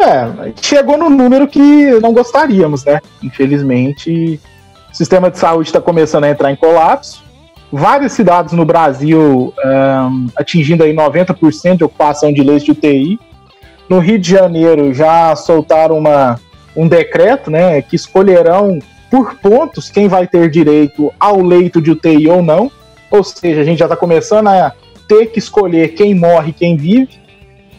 É, 0.00 0.52
chegou 0.62 0.96
no 0.96 1.10
número 1.10 1.48
que 1.48 1.90
não 2.00 2.12
gostaríamos, 2.12 2.84
né? 2.84 3.00
Infelizmente, 3.22 4.40
o 4.92 4.96
sistema 4.96 5.30
de 5.30 5.38
saúde 5.38 5.68
está 5.68 5.80
começando 5.80 6.24
a 6.24 6.30
entrar 6.30 6.52
em 6.52 6.56
colapso. 6.56 7.22
Várias 7.70 8.12
cidades 8.12 8.54
no 8.54 8.64
Brasil 8.64 9.52
um, 9.64 10.28
atingindo 10.36 10.84
aí 10.84 10.94
90% 10.94 11.76
de 11.76 11.84
ocupação 11.84 12.32
de 12.32 12.42
leitos 12.42 12.64
de 12.64 12.70
UTI. 12.70 13.18
No 13.88 13.98
Rio 13.98 14.18
de 14.18 14.30
Janeiro 14.30 14.94
já 14.94 15.34
soltaram 15.34 15.98
uma, 15.98 16.40
um 16.76 16.86
decreto, 16.86 17.50
né, 17.50 17.82
que 17.82 17.96
escolherão 17.96 18.78
por 19.10 19.34
pontos 19.36 19.90
quem 19.90 20.06
vai 20.06 20.26
ter 20.26 20.50
direito 20.50 21.12
ao 21.18 21.42
leito 21.42 21.80
de 21.80 21.90
UTI 21.90 22.28
ou 22.28 22.42
não. 22.42 22.70
Ou 23.10 23.24
seja, 23.24 23.62
a 23.62 23.64
gente 23.64 23.78
já 23.78 23.86
está 23.86 23.96
começando 23.96 24.48
a 24.48 24.72
ter 25.08 25.26
que 25.26 25.38
escolher 25.38 25.94
quem 25.94 26.14
morre 26.14 26.50
e 26.50 26.52
quem 26.52 26.76
vive. 26.76 27.18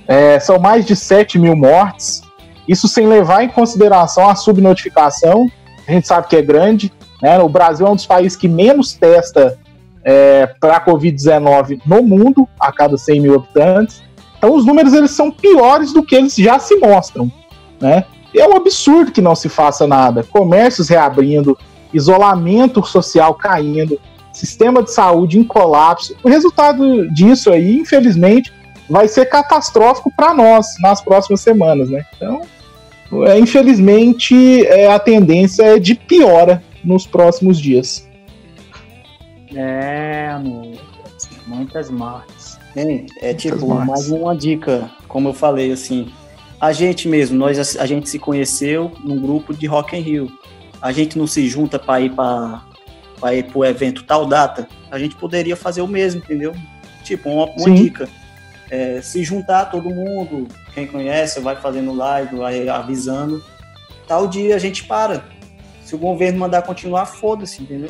É, 0.09 0.39
são 0.39 0.57
mais 0.57 0.87
de 0.87 0.95
7 0.95 1.37
mil 1.37 1.55
mortes. 1.55 2.23
Isso 2.67 2.87
sem 2.87 3.05
levar 3.07 3.43
em 3.43 3.49
consideração 3.49 4.27
a 4.27 4.35
subnotificação, 4.35 5.47
a 5.87 5.91
gente 5.91 6.07
sabe 6.07 6.27
que 6.27 6.35
é 6.35 6.41
grande. 6.41 6.91
Né? 7.21 7.37
O 7.39 7.47
Brasil 7.47 7.85
é 7.85 7.89
um 7.91 7.95
dos 7.95 8.07
países 8.07 8.35
que 8.35 8.47
menos 8.47 8.93
testa 8.93 9.57
é, 10.03 10.47
para 10.59 10.77
a 10.77 10.85
Covid-19 10.85 11.81
no 11.85 12.01
mundo, 12.01 12.49
a 12.59 12.71
cada 12.71 12.97
100 12.97 13.21
mil 13.21 13.35
habitantes. 13.35 14.01
Então 14.35 14.55
os 14.55 14.65
números 14.65 14.93
eles 14.93 15.11
são 15.11 15.29
piores 15.29 15.93
do 15.93 16.01
que 16.01 16.15
eles 16.15 16.35
já 16.35 16.57
se 16.57 16.75
mostram. 16.77 17.31
Né? 17.79 18.03
É 18.35 18.47
um 18.47 18.55
absurdo 18.55 19.11
que 19.11 19.21
não 19.21 19.35
se 19.35 19.47
faça 19.47 19.85
nada. 19.85 20.23
Comércios 20.23 20.89
reabrindo, 20.89 21.55
isolamento 21.93 22.83
social 22.83 23.35
caindo, 23.35 23.99
sistema 24.33 24.81
de 24.81 24.91
saúde 24.91 25.37
em 25.37 25.43
colapso. 25.43 26.15
O 26.23 26.29
resultado 26.29 27.07
disso 27.13 27.51
aí, 27.51 27.77
infelizmente, 27.77 28.53
vai 28.89 29.07
ser 29.07 29.25
catastrófico 29.25 30.11
para 30.15 30.33
nós 30.33 30.65
nas 30.81 31.01
próximas 31.01 31.41
semanas, 31.41 31.89
né? 31.89 32.03
Então, 32.15 32.41
é, 33.25 33.37
infelizmente, 33.39 34.65
é, 34.65 34.91
a 34.91 34.99
tendência 34.99 35.63
é 35.63 35.79
de 35.79 35.95
piora 35.95 36.63
nos 36.83 37.05
próximos 37.05 37.59
dias. 37.59 38.07
É, 39.55 40.29
amor. 40.29 40.77
Muitas 41.47 41.89
mortes. 41.89 42.59
É, 42.75 43.29
é 43.31 43.33
tipo, 43.33 43.67
mais 43.73 44.09
uma 44.09 44.35
dica, 44.35 44.91
como 45.07 45.29
eu 45.29 45.33
falei, 45.33 45.71
assim, 45.71 46.11
a 46.61 46.71
gente 46.71 47.07
mesmo, 47.07 47.37
nós 47.37 47.77
a, 47.77 47.85
gente 47.85 48.07
se 48.07 48.19
conheceu 48.19 48.91
num 49.03 49.19
grupo 49.19 49.53
de 49.53 49.65
Rock 49.65 49.97
in 49.97 50.01
Rio. 50.01 50.31
A 50.81 50.91
gente 50.91 51.17
não 51.17 51.25
se 51.25 51.47
junta 51.47 51.79
para 51.79 52.01
ir 52.01 52.11
para 52.11 52.63
para 53.19 53.35
ir 53.35 53.43
pro 53.45 53.65
evento 53.65 54.03
tal 54.03 54.25
data. 54.25 54.67
A 54.89 54.97
gente 54.97 55.15
poderia 55.15 55.55
fazer 55.55 55.81
o 55.81 55.87
mesmo, 55.87 56.21
entendeu? 56.21 56.53
Tipo, 57.03 57.29
uma, 57.29 57.45
uma 57.47 57.75
dica. 57.75 58.07
É, 58.69 59.01
se 59.01 59.23
juntar 59.23 59.65
todo 59.65 59.89
mundo, 59.89 60.47
quem 60.73 60.85
conhece, 60.85 61.39
vai 61.39 61.55
fazendo 61.55 61.93
live, 61.93 62.37
vai 62.37 62.67
avisando. 62.69 63.43
Tal 64.07 64.27
dia 64.27 64.55
a 64.55 64.59
gente 64.59 64.83
para. 64.85 65.23
Se 65.83 65.95
o 65.95 65.97
governo 65.97 66.39
mandar 66.39 66.61
continuar, 66.61 67.05
foda-se, 67.05 67.63
entendeu? 67.63 67.89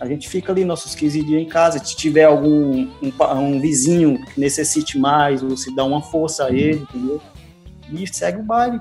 A 0.00 0.06
gente 0.06 0.28
fica 0.28 0.52
ali 0.52 0.64
nossos 0.64 0.94
15 0.94 1.22
dias 1.22 1.42
em 1.42 1.48
casa. 1.48 1.78
Se 1.78 1.96
tiver 1.96 2.24
algum 2.24 2.88
um, 3.02 3.12
um 3.36 3.60
vizinho 3.60 4.24
que 4.26 4.40
necessite 4.40 4.98
mais, 4.98 5.42
ou 5.42 5.56
se 5.56 5.74
dá 5.74 5.84
uma 5.84 6.02
força 6.02 6.44
a 6.46 6.50
ele, 6.50 6.86
entendeu? 6.90 7.20
e 7.92 8.06
segue 8.06 8.40
o 8.40 8.42
baile. 8.42 8.80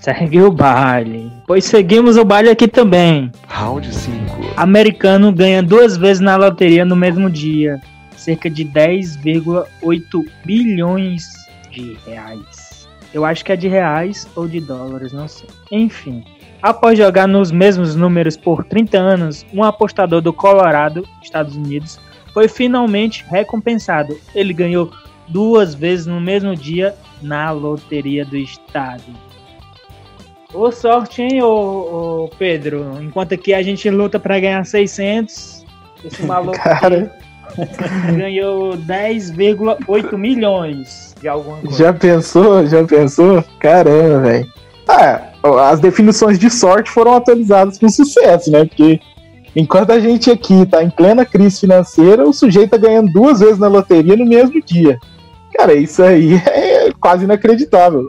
Segue 0.00 0.42
o 0.42 0.50
baile. 0.50 1.32
Pois 1.46 1.64
seguimos 1.64 2.16
o 2.16 2.24
baile 2.24 2.50
aqui 2.50 2.68
também. 2.68 3.30
Round 3.48 3.92
5. 3.92 4.14
Americano 4.56 5.32
ganha 5.32 5.62
duas 5.62 5.96
vezes 5.96 6.20
na 6.20 6.36
loteria 6.36 6.84
no 6.84 6.94
mesmo 6.94 7.30
dia. 7.30 7.80
Cerca 8.24 8.48
de 8.48 8.64
10,8 8.64 10.26
bilhões 10.46 11.26
de 11.70 11.98
reais. 12.06 12.88
Eu 13.12 13.22
acho 13.22 13.44
que 13.44 13.52
é 13.52 13.56
de 13.56 13.68
reais 13.68 14.26
ou 14.34 14.48
de 14.48 14.60
dólares, 14.60 15.12
não 15.12 15.28
sei. 15.28 15.46
Enfim. 15.70 16.24
Após 16.62 16.96
jogar 16.96 17.28
nos 17.28 17.52
mesmos 17.52 17.94
números 17.94 18.34
por 18.34 18.64
30 18.64 18.96
anos, 18.96 19.44
um 19.52 19.62
apostador 19.62 20.22
do 20.22 20.32
Colorado, 20.32 21.06
Estados 21.22 21.54
Unidos, 21.54 22.00
foi 22.32 22.48
finalmente 22.48 23.26
recompensado. 23.28 24.18
Ele 24.34 24.54
ganhou 24.54 24.90
duas 25.28 25.74
vezes 25.74 26.06
no 26.06 26.18
mesmo 26.18 26.56
dia 26.56 26.94
na 27.20 27.50
loteria 27.50 28.24
do 28.24 28.38
estado. 28.38 29.04
Ô 30.54 30.72
sorte, 30.72 31.20
hein, 31.20 31.42
ô, 31.42 32.24
ô 32.24 32.30
Pedro? 32.38 33.02
Enquanto 33.02 33.34
aqui 33.34 33.52
a 33.52 33.62
gente 33.62 33.90
luta 33.90 34.18
para 34.18 34.40
ganhar 34.40 34.64
600, 34.64 35.66
esse 36.02 36.22
maluco 36.22 36.56
Cara... 36.64 37.14
ganhou 38.16 38.76
10,8 38.78 40.16
milhões 40.16 41.14
de 41.20 41.28
alguma 41.28 41.58
coisa. 41.58 41.76
Já 41.78 41.92
pensou? 41.92 42.66
Já 42.66 42.84
pensou? 42.84 43.44
Caramba, 43.60 44.20
velho. 44.20 44.52
Ah, 44.88 45.22
as 45.70 45.80
definições 45.80 46.38
de 46.38 46.50
sorte 46.50 46.90
foram 46.90 47.14
atualizadas 47.14 47.78
com 47.78 47.88
sucesso, 47.88 48.50
né? 48.50 48.64
Porque 48.64 49.00
enquanto 49.56 49.92
a 49.92 50.00
gente 50.00 50.30
aqui 50.30 50.66
tá 50.66 50.82
em 50.82 50.90
plena 50.90 51.24
crise 51.24 51.60
financeira, 51.60 52.28
o 52.28 52.32
sujeito 52.32 52.70
tá 52.70 52.76
ganhando 52.76 53.10
duas 53.12 53.40
vezes 53.40 53.58
na 53.58 53.68
loteria 53.68 54.16
no 54.16 54.26
mesmo 54.26 54.62
dia. 54.62 54.98
Cara, 55.56 55.74
isso 55.74 56.02
aí 56.02 56.34
é 56.46 56.90
quase 57.00 57.24
inacreditável. 57.24 58.08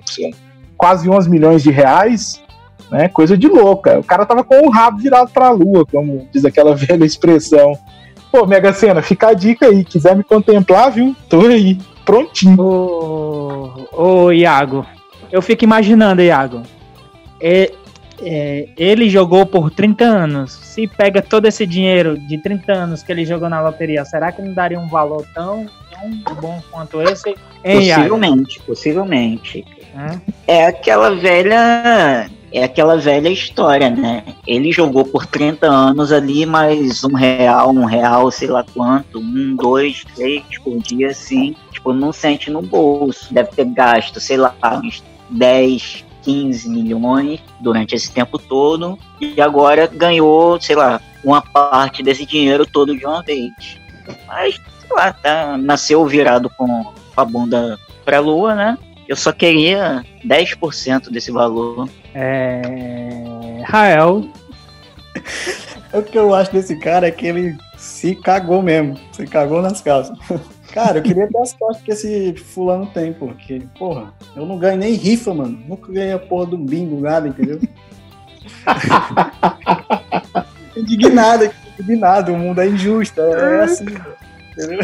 Quase 0.77 1.09
11 1.09 1.29
milhões 1.29 1.63
de 1.63 1.71
reais. 1.71 2.41
né? 2.91 3.07
Coisa 3.07 3.37
de 3.37 3.47
louca. 3.47 3.99
O 3.99 4.03
cara 4.03 4.25
tava 4.25 4.43
com 4.43 4.67
o 4.67 4.69
rabo 4.69 4.97
virado 4.97 5.31
pra 5.31 5.51
lua, 5.51 5.85
como 5.85 6.27
diz 6.33 6.43
aquela 6.43 6.75
velha 6.75 7.05
expressão. 7.05 7.71
Pô, 8.35 8.45
Mega 8.45 8.73
Sena, 8.73 9.01
fica 9.01 9.29
a 9.29 9.33
dica 9.33 9.67
aí. 9.67 9.85
Quiser 9.85 10.13
me 10.13 10.21
contemplar, 10.21 10.91
viu? 10.91 11.15
Tô 11.29 11.45
aí, 11.45 11.77
prontinho. 12.03 12.59
Ô, 12.59 13.87
ô 13.93 14.31
Iago, 14.33 14.85
eu 15.31 15.41
fico 15.41 15.63
imaginando, 15.63 16.21
Iago. 16.21 16.61
É, 17.39 17.71
é, 18.21 18.67
ele 18.75 19.09
jogou 19.09 19.45
por 19.45 19.71
30 19.71 20.03
anos. 20.03 20.51
Se 20.51 20.85
pega 20.85 21.21
todo 21.21 21.45
esse 21.45 21.65
dinheiro 21.65 22.19
de 22.19 22.37
30 22.37 22.73
anos 22.73 23.01
que 23.01 23.09
ele 23.09 23.23
jogou 23.23 23.47
na 23.47 23.61
loteria, 23.61 24.03
será 24.03 24.33
que 24.33 24.41
não 24.41 24.51
daria 24.51 24.77
um 24.77 24.89
valor 24.89 25.25
tão, 25.33 25.65
tão 25.89 26.35
bom 26.35 26.61
quanto 26.69 27.01
esse? 27.03 27.29
Hein, 27.63 27.83
Iago? 27.83 28.01
Possivelmente, 28.01 28.61
possivelmente. 28.63 29.65
Hã? 29.95 30.21
É 30.45 30.65
aquela 30.65 31.15
velha. 31.15 32.29
É 32.51 32.63
aquela 32.63 32.97
velha 32.97 33.29
história, 33.29 33.89
né? 33.89 34.23
Ele 34.47 34.71
jogou 34.71 35.03
por 35.03 35.25
30 35.25 35.67
anos 35.67 36.11
ali, 36.11 36.45
mas 36.45 37.03
um 37.03 37.13
real, 37.13 37.71
um 37.71 37.85
real, 37.85 38.31
sei 38.31 38.47
lá 38.47 38.63
quanto, 38.73 39.19
um, 39.19 39.55
dois, 39.55 40.03
três 40.15 40.43
por 40.63 40.77
dia, 40.79 41.09
assim, 41.09 41.55
tipo, 41.71 41.91
não 41.91 42.13
sente 42.13 42.49
no 42.49 42.61
bolso. 42.61 43.33
Deve 43.33 43.49
ter 43.51 43.65
gasto, 43.65 44.19
sei 44.19 44.37
lá, 44.37 44.55
uns 44.83 45.03
10, 45.29 46.05
15 46.23 46.69
milhões 46.69 47.39
durante 47.59 47.95
esse 47.95 48.11
tempo 48.11 48.39
todo. 48.39 48.97
E 49.19 49.39
agora 49.41 49.87
ganhou, 49.87 50.59
sei 50.59 50.75
lá, 50.75 51.01
uma 51.23 51.41
parte 51.41 52.01
desse 52.01 52.25
dinheiro 52.25 52.65
todo 52.65 52.97
de 52.97 53.05
uma 53.05 53.21
vez. 53.21 53.51
Mas, 54.27 54.55
sei 54.55 54.95
lá, 54.95 55.13
tá, 55.13 55.57
nasceu 55.57 56.05
virado 56.05 56.49
com 56.49 56.93
a 57.15 57.25
bunda 57.25 57.79
pra 58.03 58.19
lua, 58.19 58.55
né? 58.55 58.77
Eu 59.07 59.15
só 59.15 59.31
queria 59.31 60.03
10% 60.25 61.11
desse 61.11 61.31
valor. 61.31 61.87
É... 62.13 63.61
Rael, 63.65 64.25
O 65.93 66.03
que 66.03 66.17
eu 66.17 66.33
acho 66.33 66.51
desse 66.51 66.77
cara 66.77 67.07
é 67.07 67.11
que 67.11 67.25
ele 67.25 67.57
se 67.77 68.15
cagou 68.15 68.61
mesmo. 68.61 68.99
Se 69.13 69.25
cagou 69.25 69.61
nas 69.61 69.81
calças. 69.81 70.17
Cara, 70.73 70.97
eu 70.97 71.03
queria 71.03 71.27
ter 71.27 71.37
as 71.37 71.53
costas 71.53 71.83
que 71.83 71.91
esse 71.91 72.35
fulano 72.35 72.85
tem, 72.87 73.13
porque, 73.13 73.61
porra, 73.79 74.13
eu 74.35 74.45
não 74.45 74.57
ganho 74.57 74.77
nem 74.77 74.93
rifa, 74.93 75.33
mano. 75.33 75.57
Nunca 75.65 75.89
ganhei 75.89 76.11
a 76.11 76.19
porra 76.19 76.47
do 76.47 76.57
bingo, 76.57 76.99
nada, 76.99 77.29
entendeu? 77.29 77.61
indignado, 80.75 81.49
indignado. 81.79 82.33
O 82.33 82.37
mundo 82.37 82.59
é 82.59 82.67
injusto, 82.67 83.21
é, 83.21 83.31
é 83.31 83.63
assim. 83.63 83.85
Entendeu? 84.51 84.79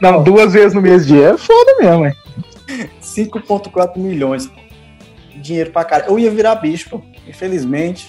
Não, 0.00 0.22
duas 0.22 0.54
vezes 0.54 0.72
no 0.72 0.80
mês 0.80 1.06
de 1.06 1.20
é 1.20 1.36
foda 1.36 1.76
mesmo, 1.78 2.06
hein? 2.06 2.16
5,4 3.16 3.96
milhões. 3.98 4.46
pô. 4.46 4.60
Dinheiro 5.36 5.70
pra 5.70 5.84
cara. 5.84 6.06
Eu 6.08 6.18
ia 6.18 6.30
virar 6.30 6.56
bicho, 6.56 6.90
pô. 6.90 7.00
infelizmente. 7.26 8.08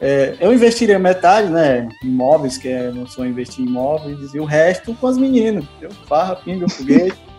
É, 0.00 0.36
eu 0.40 0.52
investiria 0.52 0.98
metade, 0.98 1.48
né? 1.48 1.88
Em 2.02 2.08
imóveis, 2.08 2.58
que 2.58 2.68
é 2.68 2.90
meu 2.90 3.06
sonho 3.06 3.30
investir 3.30 3.64
em 3.64 3.68
imóveis, 3.68 4.34
e 4.34 4.40
o 4.40 4.44
resto 4.44 4.94
com 4.94 5.06
as 5.06 5.16
meninas. 5.16 5.64
Eu 5.80 5.90
farra, 6.08 6.36
pinga, 6.36 6.68
foguete. 6.68 7.16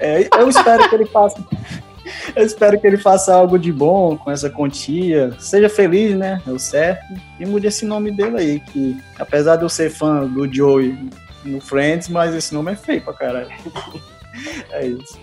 É, 0.00 0.28
eu 0.38 0.48
espero 0.48 0.88
que 0.90 0.94
ele 0.96 1.06
faça. 1.06 1.42
Eu 2.34 2.44
espero 2.44 2.78
que 2.80 2.86
ele 2.86 2.96
faça 2.96 3.32
algo 3.32 3.56
de 3.56 3.72
bom 3.72 4.16
com 4.16 4.30
essa 4.30 4.50
quantia. 4.50 5.34
Seja 5.38 5.68
feliz, 5.68 6.16
né? 6.16 6.42
É 6.46 6.50
o 6.50 6.58
certo. 6.58 7.14
E 7.38 7.46
mude 7.46 7.68
esse 7.68 7.86
nome 7.86 8.10
dele 8.10 8.36
aí, 8.36 8.60
que 8.60 9.00
apesar 9.18 9.54
de 9.54 9.62
eu 9.62 9.68
ser 9.68 9.90
fã 9.90 10.26
do 10.26 10.52
Joey 10.52 10.98
no 11.44 11.60
Friends, 11.60 12.08
mas 12.08 12.34
esse 12.34 12.52
nome 12.52 12.72
é 12.72 12.76
feio 12.76 13.02
pra 13.02 13.14
caralho. 13.14 13.48
É 14.72 14.84
isso. 14.84 15.16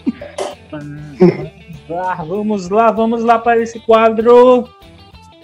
Vamos 0.72 1.90
lá, 1.90 2.16
vamos 2.16 2.70
lá, 2.70 2.92
vamos 2.92 3.24
lá 3.24 3.40
para 3.40 3.62
esse 3.62 3.80
quadro 3.80 4.70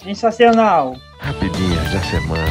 sensacional. 0.04 0.96
Rapidinhas 1.20 1.92
da 1.92 2.00
semana. 2.02 2.48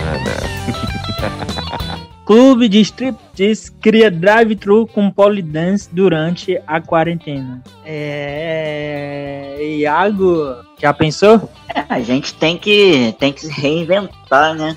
Clube 2.26 2.68
de 2.68 2.80
Striptease 2.80 3.70
cria 3.80 4.10
drive-thru 4.10 4.84
com 4.88 5.08
polydance 5.12 5.88
durante 5.92 6.60
a 6.66 6.80
quarentena. 6.80 7.62
É... 7.84 9.56
Iago, 9.78 10.56
já 10.76 10.92
pensou? 10.92 11.48
É, 11.72 11.84
a 11.88 12.00
gente 12.00 12.34
tem 12.34 12.58
que, 12.58 13.14
tem 13.20 13.32
que 13.32 13.42
se 13.42 13.60
reinventar, 13.60 14.56
né? 14.56 14.76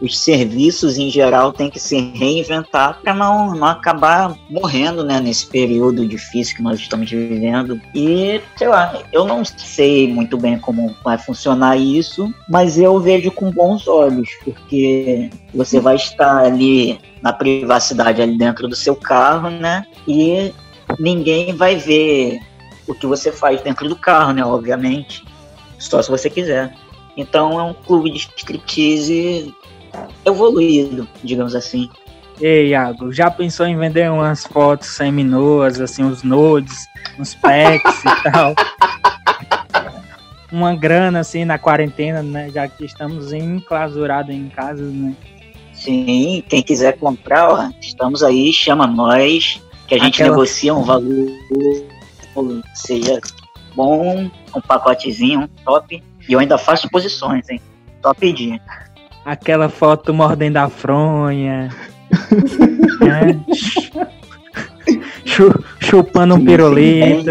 Os 0.00 0.18
serviços 0.18 0.96
em 0.96 1.10
geral 1.10 1.52
têm 1.52 1.68
que 1.68 1.80
se 1.80 1.98
reinventar 2.14 3.00
para 3.00 3.12
não, 3.12 3.54
não 3.54 3.66
acabar 3.66 4.36
morrendo, 4.48 5.04
né? 5.04 5.20
Nesse 5.20 5.46
período 5.46 6.06
difícil 6.06 6.56
que 6.56 6.62
nós 6.62 6.78
estamos 6.78 7.10
vivendo. 7.10 7.80
E, 7.94 8.40
sei 8.56 8.68
lá, 8.68 9.02
eu 9.12 9.24
não 9.24 9.44
sei 9.44 10.12
muito 10.12 10.36
bem 10.36 10.58
como 10.58 10.94
vai 11.02 11.18
funcionar 11.18 11.76
isso, 11.76 12.32
mas 12.48 12.78
eu 12.78 13.00
vejo 13.00 13.30
com 13.32 13.50
bons 13.50 13.88
olhos, 13.88 14.28
porque 14.44 15.30
você 15.52 15.80
vai 15.80 15.96
estar 15.96 16.44
ali 16.44 17.00
na 17.20 17.32
privacidade 17.32 18.22
ali 18.22 18.38
dentro 18.38 18.68
do 18.68 18.76
seu 18.76 18.94
carro, 18.94 19.50
né? 19.50 19.84
E 20.06 20.52
ninguém 20.98 21.54
vai 21.54 21.76
ver 21.76 22.38
o 22.86 22.94
que 22.94 23.06
você 23.06 23.32
faz 23.32 23.60
dentro 23.62 23.88
do 23.88 23.96
carro, 23.96 24.32
né? 24.32 24.44
Obviamente. 24.44 25.24
Só 25.78 26.00
se 26.02 26.10
você 26.10 26.30
quiser. 26.30 26.74
Então 27.16 27.58
é 27.58 27.62
um 27.62 27.74
clube 27.74 28.10
de 28.10 28.18
striptease 28.18 29.54
evoluído, 30.24 31.08
digamos 31.22 31.54
assim. 31.54 31.88
Ei, 32.40 32.68
Iago, 32.68 33.12
já 33.12 33.30
pensou 33.30 33.66
em 33.66 33.76
vender 33.76 34.10
umas 34.10 34.44
fotos 34.46 34.88
semi-nuas, 34.88 35.80
assim, 35.80 36.04
uns 36.04 36.22
nudes, 36.22 36.86
uns 37.18 37.34
packs 37.34 38.02
e 38.04 38.30
tal? 38.30 38.54
Uma 40.52 40.74
grana, 40.74 41.20
assim, 41.20 41.44
na 41.44 41.58
quarentena, 41.58 42.22
né? 42.22 42.48
Já 42.50 42.68
que 42.68 42.84
estamos 42.84 43.32
enclausurados 43.32 44.34
em 44.34 44.48
casa, 44.48 44.82
né? 44.82 45.14
Sim, 45.72 46.42
quem 46.48 46.62
quiser 46.62 46.96
comprar, 46.98 47.50
ó, 47.50 47.70
estamos 47.80 48.22
aí, 48.22 48.52
chama 48.52 48.86
nós, 48.86 49.60
que 49.86 49.94
a 49.94 49.98
gente 49.98 50.22
Aquela- 50.22 50.30
negocia 50.36 50.74
um 50.74 50.82
valor 50.82 51.28
seja 52.74 53.20
bom, 53.74 54.30
um 54.54 54.60
pacotezinho, 54.60 55.48
top. 55.64 56.02
E 56.28 56.32
eu 56.32 56.38
ainda 56.38 56.56
faço 56.56 56.88
posições, 56.88 57.48
hein? 57.48 57.60
Top 58.02 58.32
dia. 58.32 58.60
Aquela 59.28 59.68
foto 59.68 60.14
mordendo 60.14 60.56
a 60.56 60.70
fronha. 60.70 61.68
né? 63.00 63.38
Chu- 65.26 65.62
Chupando 65.80 66.34
um 66.36 66.42
pirulito. 66.44 67.28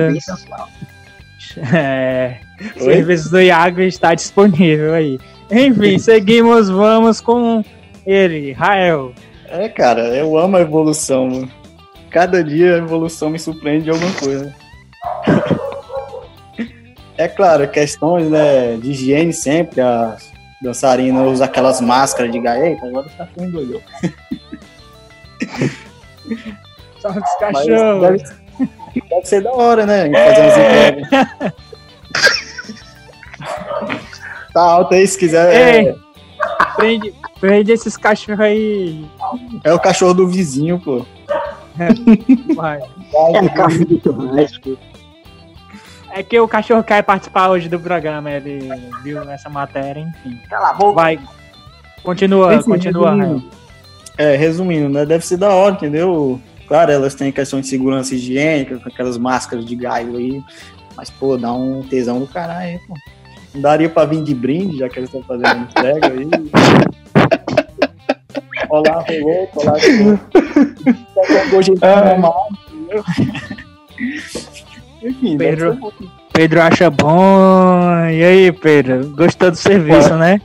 É, 1.73 2.37
o 2.75 2.79
serviço 2.83 3.31
do 3.31 3.41
Iago 3.41 3.81
está 3.81 4.13
disponível 4.13 4.93
aí. 4.93 5.17
Enfim, 5.49 5.97
seguimos, 5.99 6.69
vamos 6.69 7.19
com 7.19 7.63
ele, 8.05 8.51
Rael. 8.51 9.11
É, 9.49 9.67
cara, 9.67 10.01
eu 10.15 10.37
amo 10.37 10.57
a 10.57 10.61
evolução, 10.61 11.27
mano. 11.27 11.51
Cada 12.11 12.43
dia 12.43 12.75
a 12.75 12.77
evolução 12.77 13.31
me 13.31 13.39
surpreende 13.39 13.85
de 13.85 13.89
alguma 13.89 14.11
coisa. 14.13 14.53
É 17.19 17.27
claro, 17.27 17.67
questões 17.67 18.29
né, 18.29 18.77
de 18.79 18.91
higiene 18.91 19.33
sempre, 19.33 19.81
as 19.81 20.31
dançarinas 20.61 21.27
usam 21.27 21.45
aquelas 21.45 21.81
máscaras 21.81 22.31
de 22.31 22.39
gaia. 22.39 22.69
Eita, 22.69 22.85
agora 22.87 23.07
o 23.07 23.09
cachorro 23.09 23.45
endoidou. 23.45 23.81
Só 26.99 27.09
os 27.09 27.35
cachorros. 27.39 28.01
deve, 28.01 28.23
deve 29.09 29.25
ser 29.25 29.43
da 29.43 29.51
hora, 29.51 29.85
né? 29.85 30.09
Fazer 30.11 30.41
umas 30.41 30.57
entregas. 30.57 31.53
Tá 34.53 34.63
alto 34.63 34.95
aí, 34.95 35.05
se 35.07 35.19
quiser. 35.19 35.53
Ei. 35.53 35.89
É, 35.89 35.95
Prende, 36.75 37.13
prende 37.39 37.71
esses 37.71 37.95
cachorros 37.95 38.39
aí. 38.39 39.05
é 39.63 39.71
o 39.71 39.79
cachorro 39.79 40.15
do 40.15 40.27
vizinho, 40.27 40.79
pô. 40.79 41.05
vai. 42.55 42.79
É 43.35 43.49
carro 43.49 43.85
do 43.85 44.01
churrasco. 44.01 44.71
É 44.71 44.96
que 46.23 46.39
o 46.39 46.47
cachorro 46.47 46.83
quer 46.83 47.03
participar 47.03 47.49
hoje 47.49 47.69
do 47.69 47.79
programa, 47.79 48.31
ele 48.31 48.69
viu 49.03 49.21
essa 49.29 49.49
matéria, 49.49 50.01
enfim. 50.01 50.39
Cala 50.49 50.69
a 50.69 50.73
boca. 50.73 50.93
Vai. 50.93 51.19
Continua, 52.03 52.55
Enfim, 52.55 52.69
continua, 52.69 53.15
resumindo, 53.15 53.43
É, 54.17 54.35
resumindo, 54.35 54.89
né? 54.89 55.05
Deve 55.05 55.25
ser 55.25 55.37
da 55.37 55.49
hora, 55.49 55.75
entendeu? 55.75 56.39
Claro, 56.67 56.91
elas 56.91 57.15
têm 57.15 57.31
questão 57.31 57.59
de 57.59 57.67
segurança 57.67 58.15
higiênica, 58.15 58.79
com 58.79 58.87
aquelas 58.87 59.17
máscaras 59.17 59.65
de 59.65 59.75
gaio 59.75 60.15
aí. 60.15 60.41
Mas, 60.95 61.09
pô, 61.09 61.37
dá 61.37 61.51
um 61.53 61.83
tesão 61.83 62.19
do 62.19 62.27
caralho 62.27 62.69
aí, 62.69 62.79
pô. 62.87 62.93
Não 63.53 63.61
daria 63.61 63.89
pra 63.89 64.05
vir 64.05 64.23
de 64.23 64.33
brinde, 64.33 64.77
já 64.77 64.89
que 64.89 64.99
eles 64.99 65.09
estão 65.13 65.23
fazendo 65.23 65.63
entrega 65.63 66.07
aí. 66.07 66.27
Olá, 68.69 69.03
rolou, 69.07 69.49
olá, 69.55 69.71
rolou. 69.71 70.19
Ah. 71.57 71.61
gente 71.61 71.81
normal, 71.81 72.47
entendeu? 72.73 73.03
Enfim, 75.03 75.37
Pedro. 75.37 75.77
Pedro 76.33 76.61
acha 76.61 76.89
bom. 76.89 77.79
E 78.11 78.23
aí, 78.23 78.51
Pedro? 78.51 79.09
Gostou 79.15 79.51
do 79.51 79.57
serviço, 79.57 80.15
né? 80.15 80.39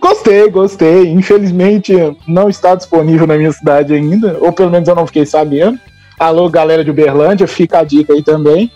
Gostei, 0.00 0.48
gostei. 0.48 1.08
Infelizmente 1.08 1.92
não 2.26 2.48
está 2.48 2.74
disponível 2.74 3.26
na 3.26 3.36
minha 3.36 3.52
cidade 3.52 3.92
ainda, 3.92 4.38
ou 4.40 4.52
pelo 4.52 4.70
menos 4.70 4.88
eu 4.88 4.94
não 4.94 5.06
fiquei 5.06 5.26
sabendo. 5.26 5.78
Alô, 6.18 6.48
galera 6.48 6.84
de 6.84 6.90
Uberlândia, 6.90 7.46
fica 7.46 7.80
a 7.80 7.84
dica 7.84 8.12
aí 8.12 8.22
também. 8.22 8.70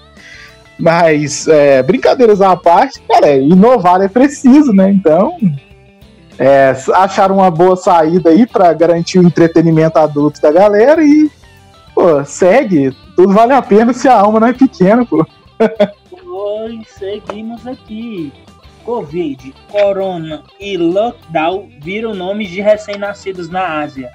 Mas, 0.78 1.46
é, 1.46 1.82
brincadeiras 1.82 2.40
à 2.40 2.56
parte, 2.56 3.00
cara, 3.08 3.36
inovar 3.36 4.00
é 4.00 4.08
preciso, 4.08 4.72
né? 4.72 4.90
Então, 4.90 5.36
é, 6.38 6.74
acharam 6.94 7.36
uma 7.36 7.50
boa 7.50 7.76
saída 7.76 8.30
aí 8.30 8.46
para 8.46 8.72
garantir 8.72 9.18
o 9.18 9.26
entretenimento 9.26 9.98
adulto 9.98 10.40
da 10.40 10.50
galera 10.50 11.02
e, 11.02 11.30
pô, 11.94 12.24
segue. 12.24 12.96
Tudo 13.22 13.34
vale 13.34 13.52
a 13.52 13.62
pena 13.62 13.92
se 13.92 14.08
a 14.08 14.18
alma 14.18 14.40
não 14.40 14.48
é 14.48 14.52
pequena, 14.52 15.06
pô. 15.06 15.24
Oi, 16.26 16.84
seguimos 16.88 17.64
aqui. 17.68 18.32
Covid, 18.84 19.54
Corona 19.70 20.42
e 20.58 20.76
Lockdown 20.76 21.70
viram 21.78 22.14
nomes 22.14 22.50
de 22.50 22.60
recém-nascidos 22.60 23.48
na 23.48 23.78
Ásia. 23.78 24.10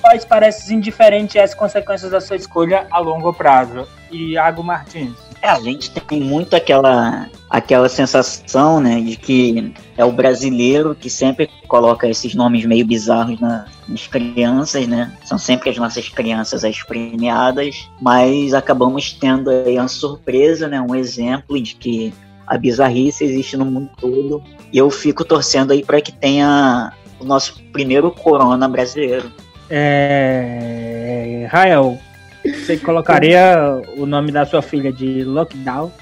Quais 0.00 0.24
parecem 0.24 0.76
indiferentes 0.76 1.34
às 1.42 1.56
consequências 1.56 2.12
da 2.12 2.20
sua 2.20 2.36
escolha 2.36 2.86
a 2.88 3.00
longo 3.00 3.34
prazo? 3.34 3.84
Iago 4.12 4.62
Martins. 4.62 5.18
É, 5.42 5.48
a 5.48 5.58
gente 5.58 5.90
tem 5.90 6.20
muito 6.20 6.54
aquela, 6.54 7.28
aquela 7.50 7.88
sensação, 7.88 8.80
né, 8.80 9.00
de 9.00 9.16
que 9.16 9.74
é 9.96 10.04
o 10.04 10.12
brasileiro 10.12 10.94
que 10.94 11.10
sempre 11.10 11.50
coloca 11.66 12.08
esses 12.08 12.32
nomes 12.32 12.64
meio 12.64 12.86
bizarros 12.86 13.40
na, 13.40 13.66
nas 13.88 14.06
crianças, 14.06 14.86
né? 14.86 15.12
São 15.24 15.36
sempre 15.36 15.70
as 15.70 15.76
nossas 15.76 16.08
crianças 16.08 16.64
as 16.64 16.80
premiadas, 16.84 17.88
mas 18.00 18.54
acabamos 18.54 19.14
tendo 19.14 19.50
aí 19.50 19.76
uma 19.76 19.88
surpresa, 19.88 20.68
né, 20.68 20.80
um 20.80 20.94
exemplo 20.94 21.60
de 21.60 21.74
que 21.74 22.14
a 22.46 22.56
bizarrice 22.56 23.24
existe 23.24 23.56
no 23.56 23.64
mundo 23.64 23.90
todo. 24.00 24.44
E 24.72 24.78
eu 24.78 24.88
fico 24.90 25.24
torcendo 25.24 25.72
aí 25.72 25.84
para 25.84 26.00
que 26.00 26.12
tenha 26.12 26.92
o 27.18 27.24
nosso 27.24 27.60
primeiro 27.72 28.12
corona 28.12 28.68
brasileiro. 28.68 29.32
É... 29.68 31.48
Rael, 31.50 31.98
você 32.44 32.76
colocaria 32.76 33.80
o 33.96 34.06
nome 34.06 34.32
da 34.32 34.44
sua 34.44 34.62
filha 34.62 34.92
de 34.92 35.24
Lockdown? 35.24 35.92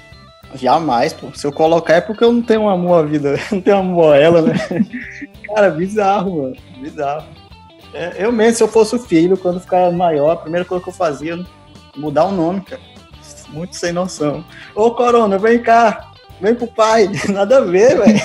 Jamais, 0.55 1.13
pô. 1.13 1.27
Se 1.33 1.45
eu 1.45 1.51
colocar 1.51 1.95
é 1.95 2.01
porque 2.01 2.23
eu 2.23 2.31
não 2.31 2.41
tenho 2.41 2.67
amor 2.67 3.03
à 3.03 3.07
vida, 3.07 3.39
não 3.51 3.61
tenho 3.61 3.77
amor 3.77 4.15
a 4.15 4.17
ela, 4.17 4.41
né? 4.41 4.53
Cara, 5.47 5.69
bizarro, 5.69 6.43
mano. 6.43 6.55
Bizarro. 6.79 7.27
É, 7.93 8.25
eu 8.25 8.31
mesmo, 8.31 8.55
se 8.55 8.63
eu 8.63 8.67
fosse 8.67 8.95
o 8.95 8.99
filho, 8.99 9.37
quando 9.37 9.59
ficar 9.59 9.91
maior, 9.91 10.31
a 10.31 10.37
primeira 10.37 10.65
coisa 10.65 10.83
que 10.83 10.89
eu 10.89 10.93
fazia 10.93 11.33
era 11.33 11.45
mudar 11.95 12.25
o 12.25 12.31
nome, 12.31 12.61
cara. 12.61 12.81
Muito 13.49 13.75
sem 13.75 13.91
noção. 13.91 14.45
Ô, 14.73 14.91
Corona, 14.91 15.37
vem 15.37 15.61
cá. 15.61 16.11
Vem 16.39 16.55
pro 16.55 16.67
pai. 16.67 17.09
Nada 17.29 17.57
a 17.57 17.61
ver, 17.61 17.97
velho. 17.97 18.21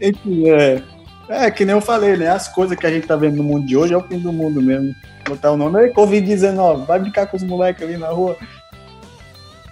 Enfim, 0.00 0.48
é. 0.48 0.82
É, 1.28 1.50
que 1.50 1.64
nem 1.64 1.76
eu 1.76 1.80
falei, 1.80 2.16
né? 2.16 2.28
As 2.28 2.48
coisas 2.48 2.76
que 2.76 2.84
a 2.84 2.90
gente 2.90 3.06
tá 3.06 3.14
vendo 3.14 3.36
no 3.36 3.44
mundo 3.44 3.64
de 3.64 3.76
hoje 3.76 3.94
é 3.94 3.96
o 3.96 4.02
fim 4.02 4.18
do 4.18 4.32
mundo 4.32 4.60
mesmo. 4.60 4.92
Botar 5.30 5.52
o 5.52 5.56
nome 5.56 5.80
é 5.80 5.92
Covid-19, 5.92 6.86
vai 6.86 6.98
brincar 6.98 7.26
com 7.28 7.36
os 7.36 7.42
moleques 7.44 7.84
ali 7.84 7.96
na 7.96 8.08
rua. 8.08 8.36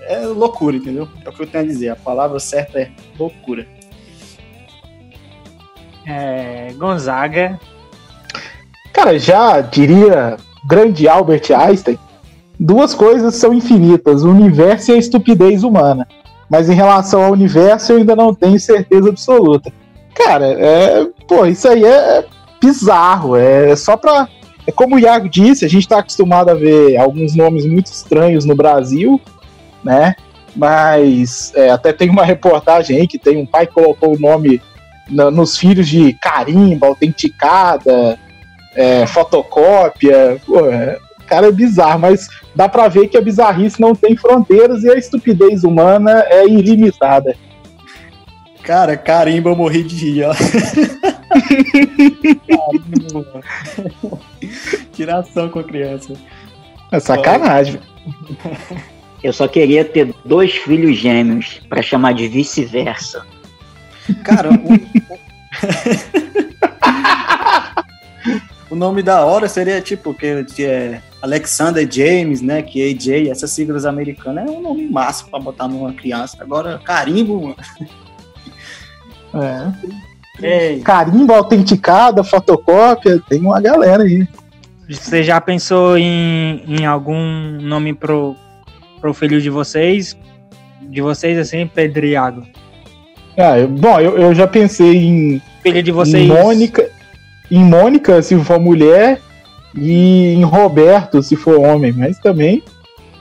É 0.02 0.20
loucura, 0.20 0.76
entendeu? 0.76 1.08
É 1.24 1.28
o 1.28 1.32
que 1.32 1.42
eu 1.42 1.46
tenho 1.48 1.64
a 1.64 1.66
dizer. 1.66 1.88
A 1.88 1.96
palavra 1.96 2.38
certa 2.38 2.78
é 2.78 2.90
loucura. 3.18 3.66
É, 6.06 6.72
Gonzaga. 6.76 7.58
Cara, 8.92 9.18
já 9.18 9.60
diria 9.60 10.36
grande 10.64 11.08
Albert 11.08 11.50
Einstein, 11.50 11.98
duas 12.58 12.94
coisas 12.94 13.34
são 13.34 13.52
infinitas, 13.52 14.22
o 14.22 14.30
universo 14.30 14.92
e 14.92 14.94
a 14.94 14.98
estupidez 14.98 15.64
humana. 15.64 16.06
Mas 16.48 16.70
em 16.70 16.74
relação 16.74 17.24
ao 17.24 17.32
universo, 17.32 17.92
eu 17.92 17.98
ainda 17.98 18.14
não 18.14 18.32
tenho 18.32 18.60
certeza 18.60 19.08
absoluta. 19.08 19.72
Cara, 20.14 20.46
é, 20.46 21.06
pô, 21.26 21.44
isso 21.46 21.68
aí 21.68 21.84
é 21.84 22.24
bizarro, 22.60 23.36
é 23.36 23.74
só 23.74 23.96
pra. 23.96 24.28
É 24.68 24.70
como 24.70 24.96
o 24.96 24.98
Iago 24.98 25.30
disse, 25.30 25.64
a 25.64 25.68
gente 25.68 25.88
tá 25.88 25.98
acostumado 25.98 26.50
a 26.50 26.54
ver 26.54 26.98
alguns 26.98 27.34
nomes 27.34 27.64
muito 27.64 27.86
estranhos 27.86 28.44
no 28.44 28.54
Brasil, 28.54 29.18
né? 29.82 30.14
Mas 30.54 31.54
é, 31.56 31.70
até 31.70 31.90
tem 31.90 32.10
uma 32.10 32.22
reportagem 32.22 32.98
aí 32.98 33.08
que 33.08 33.18
tem 33.18 33.38
um 33.38 33.46
pai 33.46 33.66
que 33.66 33.72
colocou 33.72 34.14
o 34.14 34.20
nome 34.20 34.60
na, 35.08 35.30
nos 35.30 35.56
filhos 35.56 35.88
de 35.88 36.12
carimba, 36.20 36.86
autenticada, 36.86 38.18
é, 38.74 39.06
fotocópia. 39.06 40.38
Pô, 40.44 40.66
é, 40.66 40.98
cara 41.26 41.46
é 41.46 41.52
bizarro, 41.52 42.00
mas 42.00 42.28
dá 42.54 42.68
pra 42.68 42.88
ver 42.88 43.08
que 43.08 43.16
a 43.16 43.22
bizarrice 43.22 43.80
não 43.80 43.94
tem 43.94 44.18
fronteiras 44.18 44.84
e 44.84 44.90
a 44.90 44.98
estupidez 44.98 45.64
humana 45.64 46.26
é 46.28 46.46
ilimitada. 46.46 47.34
Cara, 48.62 48.98
carimba, 48.98 49.48
eu 49.48 49.56
morri 49.56 49.82
de 49.82 49.96
rir, 49.96 50.24
ó. 50.24 50.34
Tiração 54.92 55.48
com 55.48 55.60
a 55.60 55.64
criança. 55.64 56.12
É 56.90 57.00
sacanagem. 57.00 57.80
Eu 59.22 59.32
só 59.32 59.46
queria 59.48 59.84
ter 59.84 60.12
dois 60.24 60.54
filhos 60.54 60.96
gêmeos 60.96 61.60
para 61.68 61.82
chamar 61.82 62.14
de 62.14 62.26
vice-versa. 62.28 63.26
Cara, 64.24 64.48
o... 64.50 64.54
o 68.74 68.76
nome 68.76 69.02
da 69.02 69.24
hora 69.24 69.48
seria 69.48 69.82
tipo 69.82 70.14
que, 70.14 70.44
que 70.44 70.64
é 70.64 71.02
Alexander 71.20 71.90
James, 71.90 72.40
né? 72.40 72.62
Que 72.62 72.82
é 72.82 72.90
AJ, 72.90 73.30
essas 73.30 73.50
siglas 73.50 73.84
americanas 73.84 74.46
é 74.46 74.50
um 74.50 74.62
nome 74.62 74.88
massa 74.88 75.26
para 75.26 75.40
botar 75.40 75.66
numa 75.68 75.92
criança. 75.92 76.38
Agora, 76.40 76.78
carimbo, 76.78 77.42
mano. 77.42 77.56
É. 79.34 79.70
Carimbo, 80.84 81.32
autenticada, 81.32 82.22
fotocópia, 82.24 83.20
tem 83.28 83.40
uma 83.40 83.60
galera 83.60 84.02
aí. 84.04 84.26
Você 84.88 85.22
já 85.22 85.40
pensou 85.40 85.98
em, 85.98 86.62
em 86.66 86.86
algum 86.86 87.58
nome 87.60 87.92
pro, 87.92 88.34
pro 89.00 89.12
filho 89.12 89.40
de 89.40 89.50
vocês? 89.50 90.16
De 90.82 91.00
vocês, 91.02 91.36
assim, 91.38 91.66
Pedro 91.66 92.06
e 92.06 92.10
Iago? 92.12 92.42
Ah, 93.36 93.58
eu- 93.58 93.68
bom, 93.68 94.00
eu, 94.00 94.16
eu 94.18 94.34
já 94.34 94.46
pensei 94.46 94.96
em, 94.96 95.42
Filho 95.62 95.82
de 95.82 95.90
em 95.90 95.94
vocês. 95.94 96.26
Mônica, 96.26 96.88
em 97.50 97.62
Mônica, 97.64 98.22
se 98.22 98.36
for 98.42 98.58
mulher, 98.58 99.20
e 99.74 100.32
em 100.34 100.42
Roberto, 100.44 101.22
se 101.22 101.36
for 101.36 101.58
homem, 101.60 101.92
mas 101.92 102.18
também 102.18 102.62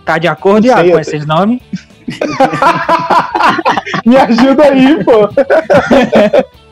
Tá 0.06 0.18
de 0.18 0.28
acordo, 0.28 0.64
sei, 0.68 0.72
Iago, 0.76 0.92
com 0.92 1.00
esses 1.00 1.26
nomes? 1.26 1.60
me 4.06 4.16
ajuda 4.18 4.64
aí, 4.64 5.04
pô. 5.04 5.28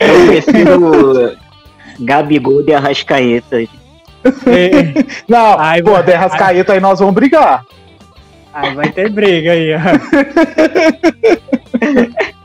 Eu 0.00 0.26
prefiro 0.26 1.36
Gabigol 2.00 2.62
de 2.62 2.72
Arrascaeta. 2.74 3.60
É, 3.60 3.68
Não, 5.28 5.58
Ai, 5.58 5.82
pô, 5.82 5.92
vai- 5.92 6.02
Derrascaeta 6.02 6.72
aí 6.72 6.80
nós 6.80 6.98
vamos 6.98 7.14
brigar. 7.14 7.64
Aí 8.52 8.74
vai 8.74 8.90
ter 8.90 9.08
briga 9.10 9.52
aí, 9.52 9.70
ó. 9.74 9.78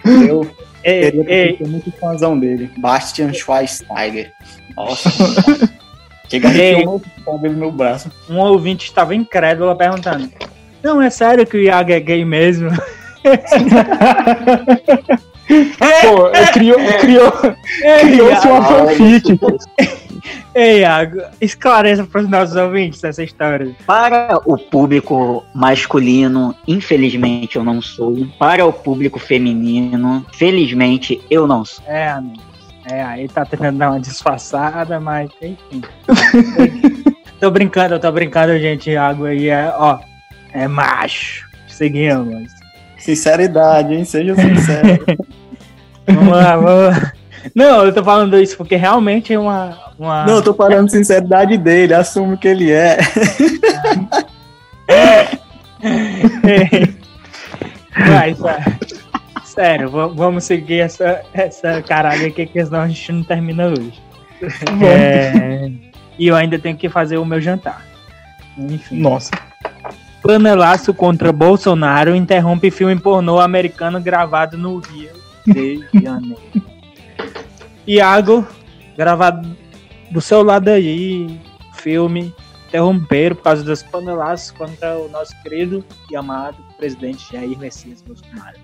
Eu 0.06 0.48
Ei, 0.84 1.12
que 1.12 1.58
ser 1.64 1.68
muito 1.70 1.92
fãzão 1.94 2.38
dele. 2.38 2.70
Bastian 2.78 3.32
Schweinsteiger. 3.34 4.32
Nossa. 4.76 5.10
Chega 6.30 6.50
a 6.50 6.54
Ei. 6.54 6.74
arrepiar 6.76 6.96
o 6.96 7.02
meu 7.32 7.38
dele 7.40 7.54
no 7.54 7.60
meu 7.60 7.72
braço. 7.72 8.12
um 8.30 8.38
ouvinte 8.40 8.86
estava 8.88 9.16
incrédulo 9.16 9.76
perguntando. 9.76 10.30
Não, 10.84 11.02
é 11.02 11.10
sério 11.10 11.46
que 11.48 11.58
o 11.58 11.62
Iago 11.62 11.92
é 11.92 12.00
gay 12.00 12.24
mesmo? 12.26 12.70
Pô, 15.48 16.30
criou, 16.54 16.78
criou, 17.00 17.32
criou-se 18.02 18.48
uma 18.48 18.64
fanfic. 18.64 19.40
Ei, 20.56 20.82
Iago, 20.82 21.22
esclareça 21.42 22.06
para 22.06 22.22
os 22.22 22.30
nossos 22.30 22.56
ouvintes 22.56 23.04
essa 23.04 23.24
história. 23.24 23.76
Para 23.86 24.40
o 24.46 24.58
público 24.58 25.44
masculino, 25.54 26.56
infelizmente 26.68 27.56
eu 27.58 27.64
não 27.64 27.82
sou. 27.82 28.16
Para 28.38 28.66
o 28.66 28.72
público 28.72 29.20
feminino, 29.20 30.26
felizmente 30.34 31.20
eu 31.30 31.48
não 31.48 31.66
sou. 31.66 31.84
É, 31.88 32.10
amigo. 32.10 32.54
É, 32.86 33.02
aí 33.02 33.28
tá 33.28 33.46
tentando 33.46 33.78
dar 33.80 33.92
uma 33.92 34.00
disfarçada, 34.00 35.00
mas 35.00 35.32
enfim. 35.42 35.82
tô 37.40 37.50
brincando, 37.50 37.96
eu 37.96 38.00
tô 38.00 38.12
brincando, 38.12 38.58
gente. 38.60 38.92
Iago 38.92 39.26
aí 39.26 39.50
é, 39.50 39.74
ó, 39.76 40.00
é 40.54 40.68
macho. 40.68 41.50
Seguimos. 41.68 42.63
Sinceridade, 43.04 43.94
hein? 43.94 44.06
Seja 44.06 44.36
sincero. 44.36 45.06
Vamos 46.08 46.34
lá, 46.34 46.58
vamos 46.58 46.98
lá. 46.98 47.14
Não, 47.56 47.86
eu 47.86 47.94
tô 47.94 48.04
falando 48.04 48.38
isso 48.38 48.58
porque 48.58 48.76
realmente 48.76 49.34
é 49.34 49.40
uma. 49.40 49.78
uma... 49.98 50.26
Não, 50.26 50.36
eu 50.36 50.42
tô 50.42 50.54
falando 50.54 50.90
sinceridade 50.90 51.58
dele. 51.58 51.94
Assumo 51.94 52.38
que 52.38 52.48
ele 52.48 52.72
é. 52.72 52.98
Vai, 58.08 58.36
sério. 58.36 58.78
Sério, 59.46 59.90
va- 59.92 60.08
vamos 60.08 60.46
seguir 60.46 60.80
essa, 60.80 61.22
essa 61.34 61.82
caralho 61.84 62.28
aqui, 62.28 62.46
que 62.46 62.66
senão 62.66 62.82
a 62.82 62.88
gente 62.88 63.12
não 63.12 63.24
termina 63.24 63.68
hoje. 63.68 63.94
É, 64.84 65.70
E 66.18 66.28
eu 66.28 66.36
ainda 66.36 66.58
tenho 66.58 66.76
que 66.76 66.90
fazer 66.90 67.18
o 67.18 67.26
meu 67.26 67.40
jantar. 67.40 67.86
Enfim. 68.58 69.00
Nossa. 69.00 69.32
Panelaço 70.24 70.94
contra 70.94 71.34
Bolsonaro 71.34 72.16
interrompe 72.16 72.72
filme 72.72 72.98
pornô 72.98 73.42
americano 73.42 74.00
gravado 74.00 74.58
no 74.58 74.78
Rio 74.78 75.12
de 75.46 75.86
Janeiro. 76.02 76.42
Iago, 77.86 78.48
gravado 78.98 79.46
do 80.10 80.22
seu 80.22 80.42
lado 80.42 80.70
aí, 80.70 81.42
filme 81.74 82.34
interromperam 82.70 83.36
por 83.36 83.44
causa 83.44 83.64
das 83.66 83.84
panelaços 83.84 84.52
contra 84.52 84.98
o 84.98 85.10
nosso 85.10 85.40
querido 85.44 85.84
e 86.10 86.16
amado 86.16 86.58
presidente 86.78 87.32
Jair 87.32 87.60
Messias 87.60 88.02
Bolsonaro. 88.02 88.58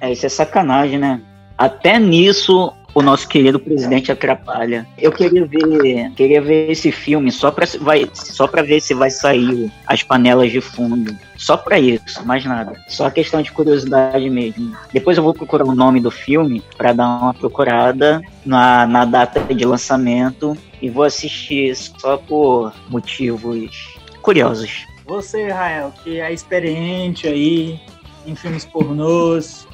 É, 0.00 0.10
isso 0.10 0.26
é 0.26 0.28
sacanagem, 0.28 0.98
né? 0.98 1.22
Até 1.56 2.00
nisso 2.00 2.72
o 2.94 3.02
nosso 3.02 3.26
querido 3.28 3.58
presidente 3.58 4.12
atrapalha. 4.12 4.86
Eu 4.98 5.12
queria 5.12 5.46
ver, 5.46 6.10
queria 6.14 6.40
ver 6.40 6.70
esse 6.70 6.92
filme 6.92 7.30
só 7.32 7.50
para 7.50 7.66
vai, 7.80 8.08
só 8.12 8.46
para 8.46 8.62
ver 8.62 8.80
se 8.80 8.94
vai 8.94 9.10
sair 9.10 9.70
as 9.86 10.02
panelas 10.02 10.50
de 10.50 10.60
fundo. 10.60 11.16
Só 11.36 11.56
para 11.56 11.78
isso, 11.78 12.24
mais 12.24 12.44
nada. 12.44 12.80
Só 12.88 13.10
questão 13.10 13.42
de 13.42 13.50
curiosidade 13.50 14.28
mesmo. 14.28 14.76
Depois 14.92 15.16
eu 15.16 15.24
vou 15.24 15.34
procurar 15.34 15.64
o 15.64 15.74
nome 15.74 16.00
do 16.00 16.10
filme 16.10 16.62
para 16.76 16.92
dar 16.92 17.06
uma 17.06 17.34
procurada 17.34 18.20
na, 18.44 18.86
na 18.86 19.04
data 19.04 19.40
de 19.52 19.64
lançamento 19.64 20.56
e 20.80 20.88
vou 20.90 21.04
assistir 21.04 21.74
só 21.74 22.16
por 22.16 22.72
motivos 22.88 23.96
curiosos. 24.20 24.84
Você, 25.06 25.48
Rael, 25.48 25.92
que 26.02 26.20
é 26.20 26.32
experiente 26.32 27.26
aí 27.26 27.80
em 28.26 28.36
filmes 28.36 28.64
pornôs, 28.64 29.66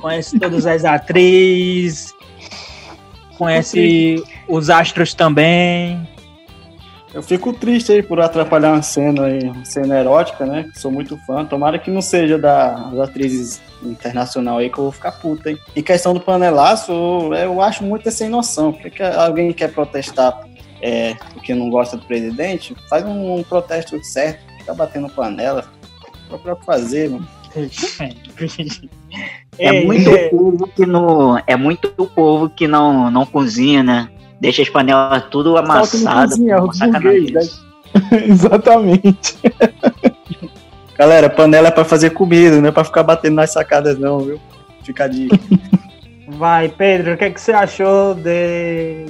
conhece 0.00 0.38
todas 0.38 0.66
as 0.66 0.84
atrizes, 0.84 2.12
conhece 3.36 4.22
os 4.48 4.70
astros 4.70 5.14
também. 5.14 6.08
Eu 7.14 7.22
fico 7.22 7.52
triste 7.52 7.92
aí 7.92 8.02
por 8.02 8.18
atrapalhar 8.20 8.72
uma 8.72 8.82
cena 8.82 9.26
aí, 9.26 9.44
uma 9.44 9.64
cena 9.66 10.00
erótica, 10.00 10.46
né? 10.46 10.70
Sou 10.74 10.90
muito 10.90 11.18
fã. 11.26 11.44
Tomara 11.44 11.78
que 11.78 11.90
não 11.90 12.00
seja 12.00 12.38
da, 12.38 12.70
das 12.70 13.10
atrizes 13.10 13.60
internacional 13.82 14.58
aí 14.58 14.70
que 14.70 14.78
eu 14.78 14.84
vou 14.84 14.92
ficar 14.92 15.12
puta, 15.12 15.50
hein? 15.50 15.58
Em 15.76 15.82
questão 15.82 16.14
do 16.14 16.20
panelaço, 16.20 16.90
eu, 16.90 17.34
eu 17.34 17.60
acho 17.60 17.84
muito 17.84 18.10
sem 18.10 18.30
noção. 18.30 18.72
Porque 18.72 18.90
que 18.90 19.02
alguém 19.02 19.52
quer 19.52 19.72
protestar 19.72 20.40
é, 20.80 21.14
porque 21.32 21.54
não 21.54 21.68
gosta 21.68 21.96
do 21.96 22.04
presidente, 22.04 22.74
faz 22.88 23.04
um, 23.04 23.36
um 23.36 23.42
protesto 23.42 24.02
certo, 24.02 24.40
fica 24.58 24.72
batendo 24.74 25.08
panela. 25.10 25.64
Só 26.30 26.38
pra 26.38 26.56
fazer, 26.56 27.10
mano. 27.10 27.28
É 29.62 29.84
muito 29.84 30.10
é. 30.10 30.28
povo 30.28 30.66
que 30.66 30.86
não. 30.86 31.40
É 31.46 31.56
muito 31.56 31.88
povo 31.88 32.50
que 32.50 32.66
não, 32.66 33.10
não 33.10 33.24
cozinha, 33.24 33.82
né? 33.82 34.08
Deixa 34.40 34.62
as 34.62 34.68
panelas 34.68 35.24
tudo 35.30 35.56
amassadas. 35.56 36.36
Cozinha, 36.36 36.58
né? 36.90 37.40
Exatamente. 38.26 39.38
Galera, 40.98 41.30
panela 41.30 41.68
é 41.68 41.70
pra 41.70 41.84
fazer 41.84 42.10
comida, 42.10 42.60
não 42.60 42.68
é 42.68 42.72
pra 42.72 42.84
ficar 42.84 43.02
batendo 43.02 43.36
nas 43.36 43.52
sacadas, 43.52 43.98
não, 43.98 44.20
viu? 44.20 44.40
Fica 44.84 45.04
a 45.04 45.08
dica. 45.08 45.38
Vai, 46.28 46.68
Pedro, 46.68 47.14
o 47.14 47.16
que, 47.16 47.24
é 47.24 47.30
que 47.30 47.40
você 47.40 47.52
achou 47.52 48.14
de, 48.14 49.06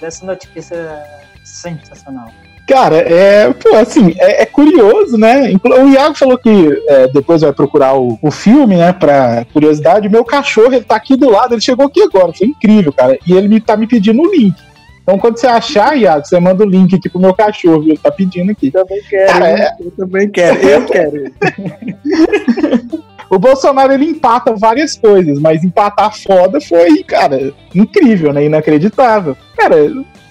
dessa 0.00 0.26
notícia 0.26 1.02
sensacional? 1.44 2.30
Cara, 2.66 2.96
é, 2.96 3.52
pô, 3.52 3.76
assim, 3.76 4.12
é, 4.18 4.42
é, 4.42 4.46
curioso, 4.46 5.16
né? 5.16 5.52
O 5.64 5.88
Iago 5.88 6.16
falou 6.16 6.36
que 6.36 6.82
é, 6.88 7.06
depois 7.06 7.42
vai 7.42 7.52
procurar 7.52 7.94
o, 7.94 8.18
o 8.20 8.30
filme, 8.30 8.74
né, 8.74 8.92
pra 8.92 9.46
curiosidade. 9.52 10.08
Meu 10.08 10.24
cachorro, 10.24 10.74
ele 10.74 10.84
tá 10.84 10.96
aqui 10.96 11.16
do 11.16 11.30
lado, 11.30 11.54
ele 11.54 11.60
chegou 11.60 11.86
aqui 11.86 12.02
agora, 12.02 12.32
foi 12.32 12.48
incrível, 12.48 12.92
cara. 12.92 13.16
E 13.24 13.32
ele 13.34 13.46
me 13.46 13.60
tá 13.60 13.76
me 13.76 13.86
pedindo 13.86 14.20
o 14.20 14.30
link. 14.30 14.56
Então, 15.00 15.16
quando 15.20 15.38
você 15.38 15.46
achar, 15.46 15.96
Iago, 15.96 16.26
você 16.26 16.40
manda 16.40 16.64
o 16.64 16.68
link 16.68 16.92
aqui 16.96 17.08
pro 17.08 17.20
meu 17.20 17.32
cachorro, 17.32 17.84
ele 17.84 17.96
tá 17.98 18.10
pedindo 18.10 18.50
aqui. 18.50 18.72
Eu 18.74 18.84
também 18.84 19.02
quero, 19.08 19.32
Cara, 19.32 19.48
é... 19.48 19.76
eu 19.78 19.90
também 19.92 20.28
quero, 20.28 20.68
eu 20.68 20.86
quero. 20.86 21.32
o 23.30 23.38
Bolsonaro, 23.38 23.92
ele 23.92 24.06
empata 24.06 24.56
várias 24.56 24.96
coisas, 24.96 25.38
mas 25.38 25.62
empatar 25.62 26.12
foda 26.12 26.60
foi, 26.60 27.04
cara, 27.04 27.54
incrível, 27.72 28.32
né? 28.32 28.46
Inacreditável. 28.46 29.36
Cara, 29.56 29.76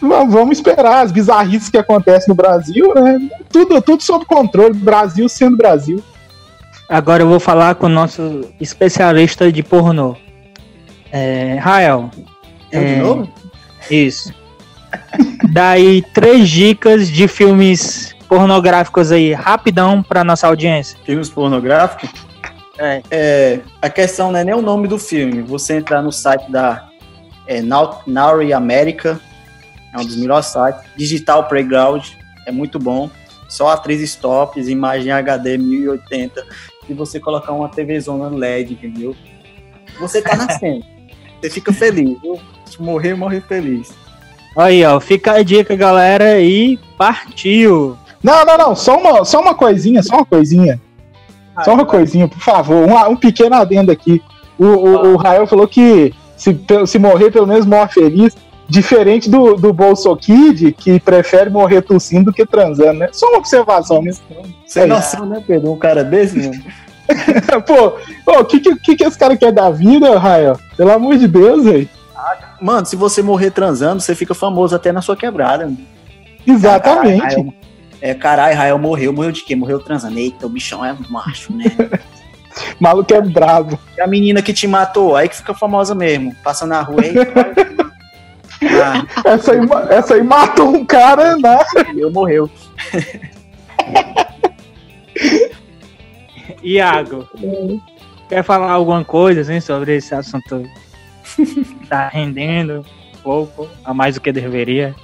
vamos 0.07 0.57
esperar 0.57 1.03
as 1.03 1.11
bizarrices 1.11 1.69
que 1.69 1.77
acontecem 1.77 2.29
no 2.29 2.35
Brasil, 2.35 2.93
né? 2.93 3.17
Tudo, 3.49 3.81
tudo 3.81 4.03
sob 4.03 4.25
controle, 4.25 4.73
Brasil 4.73 5.27
sendo 5.29 5.57
Brasil. 5.57 6.03
Agora 6.87 7.23
eu 7.23 7.27
vou 7.27 7.39
falar 7.39 7.75
com 7.75 7.87
o 7.87 7.89
nosso 7.89 8.49
especialista 8.59 9.51
de 9.51 9.63
pornô. 9.63 10.15
É, 11.11 11.57
Rael. 11.59 12.11
Eu 12.71 12.81
é, 12.81 12.85
de 12.85 12.95
novo? 13.01 13.29
Isso. 13.89 14.33
Daí 15.51 16.01
três 16.13 16.49
dicas 16.49 17.07
de 17.07 17.27
filmes 17.27 18.15
pornográficos 18.27 19.11
aí, 19.11 19.33
rapidão 19.33 20.03
para 20.03 20.23
nossa 20.23 20.47
audiência. 20.47 20.97
Filmes 21.05 21.29
pornográficos? 21.29 22.09
É. 22.77 23.01
é. 23.09 23.59
A 23.81 23.89
questão 23.89 24.31
não 24.31 24.39
é 24.39 24.43
nem 24.43 24.53
o 24.53 24.61
nome 24.61 24.87
do 24.87 24.99
filme. 24.99 25.41
Você 25.41 25.77
entrar 25.77 26.01
no 26.01 26.11
site 26.11 26.51
da 26.51 26.89
é, 27.47 27.61
Nauri 27.61 28.53
America, 28.53 29.19
é 29.95 29.99
um 29.99 30.05
dos 30.05 30.17
melhores 30.17 30.47
sites. 30.47 30.81
Digital 30.95 31.47
Playground, 31.47 32.05
é 32.45 32.51
muito 32.51 32.77
bom. 32.77 33.09
Só 33.47 33.69
atrizes 33.69 34.15
tops, 34.15 34.67
imagem 34.67 35.11
HD 35.11 35.57
1080. 35.57 36.43
E 36.89 36.93
você 36.93 37.19
colocar 37.19 37.53
uma 37.53 37.69
TV 37.69 37.99
zona 37.99 38.27
LED, 38.27 38.73
entendeu? 38.73 39.15
Você 39.99 40.21
tá 40.21 40.35
nascendo. 40.35 40.83
você 41.41 41.49
fica 41.49 41.71
feliz, 41.71 42.19
viu? 42.21 42.39
Se 42.65 42.81
morrer, 42.81 43.15
morrer 43.15 43.41
feliz. 43.41 43.93
Aí, 44.57 44.83
ó, 44.85 44.99
fica 44.99 45.33
a 45.33 45.43
dica, 45.43 45.75
galera, 45.75 46.39
e 46.39 46.77
partiu! 46.97 47.97
Não, 48.23 48.45
não, 48.45 48.57
não, 48.57 48.75
só 48.75 48.97
uma, 48.97 49.23
só 49.25 49.41
uma 49.41 49.53
coisinha, 49.53 50.01
só 50.01 50.15
uma 50.15 50.25
coisinha. 50.25 50.79
só 51.63 51.73
uma 51.73 51.85
coisinha, 51.85 52.27
por 52.27 52.39
favor, 52.39 52.87
um, 52.87 53.11
um 53.11 53.15
pequeno 53.15 53.55
adendo 53.55 53.91
aqui. 53.91 54.21
O, 54.57 54.65
o, 54.65 55.13
o 55.13 55.15
Rael 55.17 55.45
falou 55.45 55.67
que 55.67 56.13
se, 56.35 56.57
se 56.87 56.99
morrer, 56.99 57.31
pelo 57.31 57.47
menos 57.47 57.65
morre 57.65 57.91
feliz. 57.91 58.35
Diferente 58.67 59.29
do, 59.29 59.55
do 59.55 59.71
Bolso 59.71 60.15
Kid, 60.15 60.71
que 60.73 60.99
prefere 60.99 61.49
morrer 61.49 61.81
tossindo 61.81 62.25
do 62.25 62.33
que 62.33 62.45
transando, 62.45 62.99
né? 62.99 63.09
Só 63.11 63.27
uma 63.29 63.37
observação 63.37 64.01
mesmo. 64.01 64.23
Sem 64.65 64.83
é 64.83 64.87
noção, 64.87 65.25
né, 65.25 65.43
Pedro? 65.45 65.71
Um 65.71 65.77
cara 65.77 66.03
desse, 66.03 66.37
mano. 66.37 66.63
pô, 68.25 68.39
o 68.39 68.45
que, 68.45 68.59
que, 68.59 68.95
que 68.95 69.03
esse 69.03 69.17
cara 69.17 69.37
quer 69.37 69.51
da 69.51 69.69
vida, 69.69 70.17
Rael? 70.17 70.59
Pelo 70.75 70.91
amor 70.91 71.17
de 71.17 71.27
Deus, 71.27 71.63
velho. 71.63 71.89
Mano, 72.59 72.85
se 72.85 72.95
você 72.95 73.21
morrer 73.21 73.51
transando, 73.51 74.01
você 74.01 74.15
fica 74.15 74.33
famoso 74.33 74.75
até 74.75 74.91
na 74.91 75.01
sua 75.01 75.15
quebrada. 75.15 75.71
Exatamente. 76.47 77.21
Caralho, 77.21 77.43
Rael, 77.43 77.53
é, 78.01 78.13
caralho, 78.13 78.57
Rael 78.57 78.79
morreu. 78.79 79.13
Morreu 79.13 79.31
de 79.31 79.43
quê? 79.43 79.55
Morreu 79.55 79.79
transando. 79.79 80.17
Eita, 80.17 80.45
o 80.45 80.49
bichão 80.49 80.83
é 80.83 80.95
macho, 81.09 81.53
né? 81.53 81.65
Maluco 82.79 83.13
é 83.13 83.21
bravo. 83.21 83.77
E 83.97 84.01
a 84.01 84.07
menina 84.07 84.41
que 84.41 84.53
te 84.53 84.67
matou, 84.67 85.15
aí 85.15 85.27
que 85.27 85.35
fica 85.35 85.53
famosa 85.53 85.93
mesmo. 85.93 86.33
Passa 86.43 86.65
na 86.65 86.81
rua 86.81 87.01
aí. 87.01 87.13
Ah. 88.63 89.05
Essa, 89.25 89.53
aí, 89.53 89.59
essa 89.89 90.13
aí 90.15 90.23
matou 90.23 90.69
um 90.69 90.85
cara, 90.85 91.35
né? 91.37 91.59
Eu 91.95 92.11
morreu. 92.11 92.49
Iago, 96.63 97.29
quer 98.27 98.43
falar 98.43 98.71
alguma 98.71 99.03
coisa 99.03 99.41
assim, 99.41 99.59
sobre 99.59 99.97
esse 99.97 100.15
assunto? 100.15 100.63
tá 101.89 102.07
rendendo 102.07 102.79
um 102.79 103.17
pouco, 103.21 103.67
a 103.83 103.93
mais 103.93 104.15
do 104.15 104.21
que 104.21 104.31
deveria. 104.31 104.95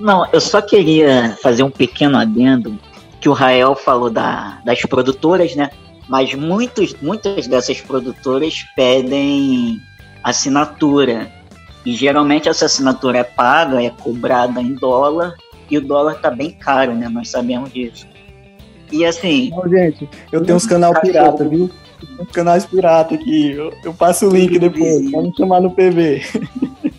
Não, 0.00 0.26
eu 0.32 0.40
só 0.40 0.60
queria 0.60 1.36
fazer 1.42 1.62
um 1.62 1.70
pequeno 1.70 2.18
adendo 2.18 2.76
que 3.20 3.28
o 3.28 3.32
Rael 3.32 3.76
falou 3.76 4.10
da, 4.10 4.58
das 4.64 4.80
produtoras, 4.82 5.54
né? 5.54 5.70
Mas 6.08 6.34
muitos, 6.34 6.96
muitas 7.00 7.46
dessas 7.46 7.80
produtoras 7.80 8.64
pedem 8.74 9.80
assinatura. 10.24 11.30
E 11.84 11.92
geralmente 11.92 12.48
essa 12.48 12.66
assinatura 12.66 13.18
é 13.18 13.24
paga, 13.24 13.82
é 13.82 13.90
cobrada 13.90 14.60
em 14.60 14.74
dólar, 14.74 15.34
e 15.70 15.78
o 15.78 15.80
dólar 15.80 16.20
tá 16.20 16.30
bem 16.30 16.50
caro, 16.50 16.94
né? 16.94 17.08
Nós 17.08 17.28
sabemos 17.30 17.72
disso. 17.72 18.06
E 18.90 19.04
assim. 19.04 19.50
Não, 19.50 19.68
gente, 19.68 20.08
eu 20.30 20.42
tenho 20.44 20.56
uns 20.56 20.66
canal 20.66 20.92
pirata, 21.00 21.48
viu? 21.48 21.70
Uns 22.20 22.30
canais 22.30 22.66
pirata 22.66 23.14
aqui. 23.14 23.52
Eu, 23.52 23.72
eu 23.82 23.94
passo 23.94 24.28
o 24.28 24.30
link 24.30 24.58
depois. 24.58 25.10
Pode 25.10 25.36
chamar 25.36 25.60
no 25.60 25.70
PV. 25.70 26.22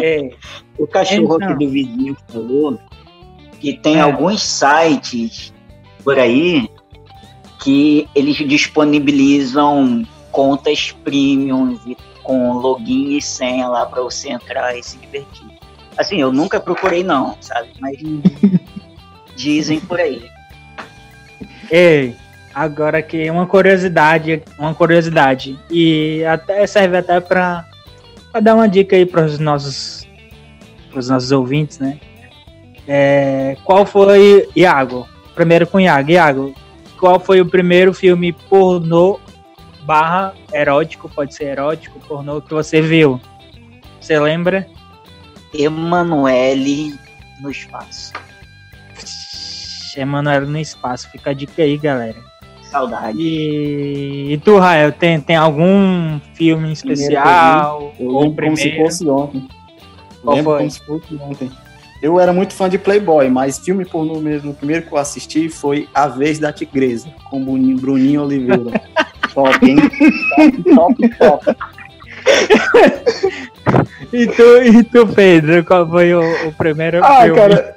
É, 0.00 0.30
o 0.78 0.86
cachorro 0.86 1.36
então. 1.36 1.50
aqui 1.50 1.66
do 1.66 1.70
vizinho 1.70 2.16
falou 2.28 2.78
que 3.60 3.76
tem 3.76 3.96
é. 3.96 4.00
alguns 4.00 4.42
sites 4.42 5.52
por 6.02 6.18
aí 6.18 6.70
que 7.60 8.08
eles 8.14 8.36
disponibilizam 8.36 10.06
contas 10.30 10.92
premium 11.04 11.78
e 11.86 11.96
com 12.28 12.52
login 12.52 13.16
e 13.16 13.22
senha 13.22 13.66
lá 13.68 13.86
para 13.86 14.02
você 14.02 14.28
entrar 14.28 14.76
e 14.76 14.82
se 14.82 14.98
divertir. 14.98 15.46
Assim, 15.96 16.20
eu 16.20 16.30
nunca 16.30 16.60
procurei 16.60 17.02
não, 17.02 17.38
sabe? 17.40 17.70
Mas 17.80 17.96
dizem 19.34 19.80
por 19.80 19.98
aí. 19.98 20.28
Ei, 21.70 22.14
agora 22.54 23.00
que 23.00 23.30
uma 23.30 23.46
curiosidade, 23.46 24.42
uma 24.58 24.74
curiosidade 24.74 25.58
e 25.70 26.22
até 26.26 26.66
serve 26.66 26.98
até 26.98 27.18
para 27.18 27.64
dar 28.42 28.56
uma 28.56 28.68
dica 28.68 28.94
aí 28.94 29.06
para 29.06 29.24
os 29.24 29.38
nossos 29.38 30.06
os 30.94 31.08
nossos 31.08 31.32
ouvintes, 31.32 31.78
né? 31.78 31.98
É, 32.86 33.56
qual 33.64 33.86
foi 33.86 34.46
Iago? 34.54 35.08
Primeiro 35.34 35.66
com 35.66 35.80
Iago, 35.80 36.10
Iago. 36.10 36.54
Qual 37.00 37.18
foi 37.18 37.40
o 37.40 37.46
primeiro 37.46 37.94
filme 37.94 38.34
pornô 38.34 39.18
barra 39.88 40.34
erótico, 40.52 41.08
pode 41.08 41.34
ser 41.34 41.44
erótico, 41.44 41.98
pornô 42.00 42.42
que 42.42 42.52
você 42.52 42.82
viu. 42.82 43.18
Você 43.98 44.20
lembra? 44.20 44.68
Emanuele 45.54 46.94
no 47.40 47.50
espaço. 47.50 48.12
Emanuele 49.96 50.44
no 50.44 50.58
espaço, 50.58 51.10
fica 51.10 51.30
a 51.30 51.32
dica 51.32 51.62
aí, 51.62 51.78
galera. 51.78 52.18
Saudade. 52.64 53.18
E, 53.18 54.34
e 54.34 54.38
tu, 54.44 54.58
Rael, 54.58 54.92
tem, 54.92 55.22
tem 55.22 55.36
algum 55.36 56.20
filme 56.34 56.70
especial? 56.70 57.94
Eu 57.98 58.08
ou 58.08 58.24
lembro 58.24 58.44
como 58.44 58.56
se 58.58 58.64
primeiro? 58.64 58.84
fosse 58.84 59.08
ontem. 59.08 59.48
Qual 60.22 60.36
lembro 60.36 60.50
foi? 60.50 60.58
como 60.58 60.70
se 60.70 60.80
fosse 60.84 61.14
ontem. 61.14 61.50
Eu 62.02 62.20
era 62.20 62.32
muito 62.32 62.52
fã 62.52 62.68
de 62.68 62.76
Playboy, 62.76 63.30
mas 63.30 63.58
filme 63.58 63.86
pornô 63.86 64.20
mesmo, 64.20 64.50
o 64.50 64.54
primeiro 64.54 64.86
que 64.86 64.92
eu 64.92 64.98
assisti 64.98 65.48
foi 65.48 65.88
A 65.94 66.06
Vez 66.06 66.38
da 66.38 66.52
Tigresa, 66.52 67.08
com 67.30 67.42
Bruninho, 67.42 67.78
Bruninho 67.78 68.22
Oliveira. 68.22 68.82
top, 69.44 69.66
hein? 69.70 69.76
Top, 70.74 71.08
top, 71.08 71.18
top. 71.18 71.56
E 74.12 74.26
tu, 74.26 74.62
e 74.62 74.82
tu, 74.84 75.06
Pedro, 75.06 75.64
qual 75.64 75.88
foi 75.88 76.14
o, 76.14 76.20
o 76.48 76.52
primeiro 76.52 77.04
Ah, 77.04 77.22
filme? 77.22 77.36
cara, 77.38 77.76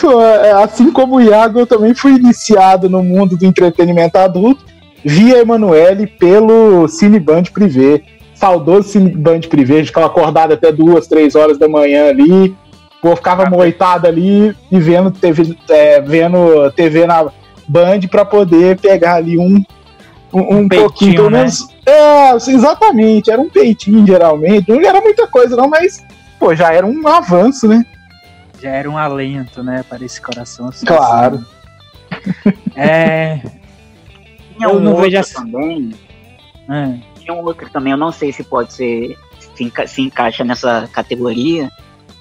pô, 0.00 0.22
é, 0.22 0.52
assim 0.62 0.90
como 0.90 1.16
o 1.16 1.20
Iago, 1.20 1.60
eu 1.60 1.66
também 1.66 1.94
fui 1.94 2.12
iniciado 2.12 2.88
no 2.88 3.02
mundo 3.02 3.36
do 3.36 3.44
entretenimento 3.44 4.16
adulto 4.16 4.64
via 5.04 5.38
Emanuele 5.38 6.06
pelo 6.06 6.88
Cineband 6.88 7.44
Privé. 7.52 8.02
Saudoso 8.34 8.88
Cineband 8.88 9.40
Privé, 9.48 9.84
ficava 9.84 10.06
acordado 10.06 10.52
até 10.54 10.72
duas, 10.72 11.06
três 11.06 11.34
horas 11.34 11.58
da 11.58 11.68
manhã 11.68 12.08
ali. 12.08 12.54
Pô, 13.02 13.14
ficava 13.14 13.48
moitado 13.48 14.06
ali 14.08 14.54
e 14.72 14.80
vendo 14.80 15.10
TV, 15.10 15.54
é, 15.68 16.00
vendo 16.00 16.70
TV 16.72 17.06
na 17.06 17.26
Band 17.68 18.00
pra 18.10 18.24
poder 18.24 18.78
pegar 18.78 19.14
ali 19.16 19.36
um, 19.38 19.62
um, 20.32 20.40
um 20.58 20.68
peitinho, 20.68 20.88
pouquinho, 20.88 21.14
pelo 21.14 21.30
né? 21.30 21.46
É, 21.86 22.30
assim, 22.30 22.54
exatamente, 22.54 23.30
era 23.30 23.40
um 23.40 23.48
peitinho 23.48 24.06
geralmente. 24.06 24.68
Não 24.70 24.80
era 24.80 25.00
muita 25.00 25.26
coisa, 25.26 25.56
não, 25.56 25.68
mas, 25.68 26.04
pô, 26.38 26.54
já 26.54 26.72
era 26.72 26.86
um 26.86 27.06
avanço, 27.08 27.66
né? 27.68 27.84
Já 28.60 28.70
era 28.70 28.90
um 28.90 28.98
alento, 28.98 29.62
né, 29.62 29.84
para 29.88 30.04
esse 30.04 30.20
coração. 30.20 30.68
assim. 30.68 30.84
Claro. 30.86 31.44
É, 32.74 33.38
Tinha 34.56 34.68
Eu 34.68 34.76
um 34.76 34.80
não 34.80 34.92
outro 34.92 35.04
vejo 35.04 35.16
essa- 35.18 35.40
também. 35.40 35.92
é. 36.68 36.98
Tinha 37.20 37.34
um 37.34 37.44
outro 37.44 37.68
também, 37.70 37.90
eu 37.92 37.96
não 37.96 38.12
sei 38.12 38.32
se 38.32 38.42
pode 38.44 38.72
ser. 38.72 39.16
Se, 39.54 39.64
enca- 39.64 39.86
se 39.86 40.00
encaixa 40.02 40.44
nessa 40.44 40.88
categoria, 40.92 41.70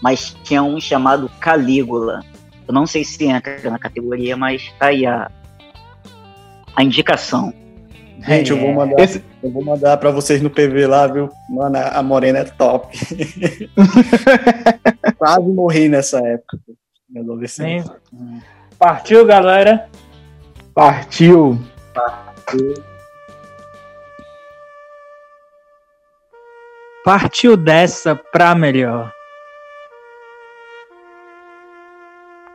mas 0.01 0.35
tinha 0.43 0.63
um 0.63 0.79
chamado 0.79 1.29
Calígula. 1.39 2.21
Eu 2.67 2.73
não 2.73 2.85
sei 2.87 3.03
se 3.03 3.23
entra 3.25 3.69
na 3.69 3.77
categoria, 3.79 4.35
mas 4.35 4.71
tá 4.79 4.87
aí 4.87 5.05
a, 5.05 5.29
a 6.75 6.83
indicação. 6.83 7.53
Gente, 8.27 8.51
eu 8.51 8.57
vou 8.59 8.73
mandar, 8.73 8.99
Esse- 9.03 9.23
eu 9.41 9.51
vou 9.51 9.63
mandar 9.63 9.97
pra 9.97 10.11
vocês 10.11 10.41
no 10.41 10.49
PV 10.49 10.85
lá, 10.87 11.07
viu? 11.07 11.29
Mano, 11.49 11.77
a 11.77 12.03
Morena 12.03 12.39
é 12.39 12.43
top. 12.43 12.97
Quase 15.17 15.47
morri 15.47 15.87
nessa 15.87 16.19
época. 16.19 16.57
Minha 17.09 17.23
adolescência. 17.23 17.95
Sim. 18.11 18.41
Partiu, 18.77 19.25
galera. 19.25 19.87
Partiu. 20.73 21.57
Partiu 27.03 27.55
dessa 27.55 28.15
pra 28.15 28.53
melhor. 28.53 29.11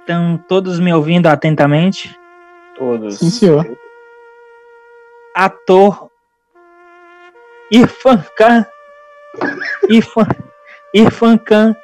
Estão 0.00 0.36
todos 0.48 0.78
me 0.80 0.92
ouvindo 0.92 1.26
atentamente? 1.28 2.14
Todos. 2.76 3.18
Sim, 3.18 3.30
senhor. 3.30 3.78
Ator 5.34 6.10
Irfan 7.70 8.24
Khan 8.36 8.66
Irfan, 9.88 10.26
Irfan 10.94 11.38
Khan 11.38 11.76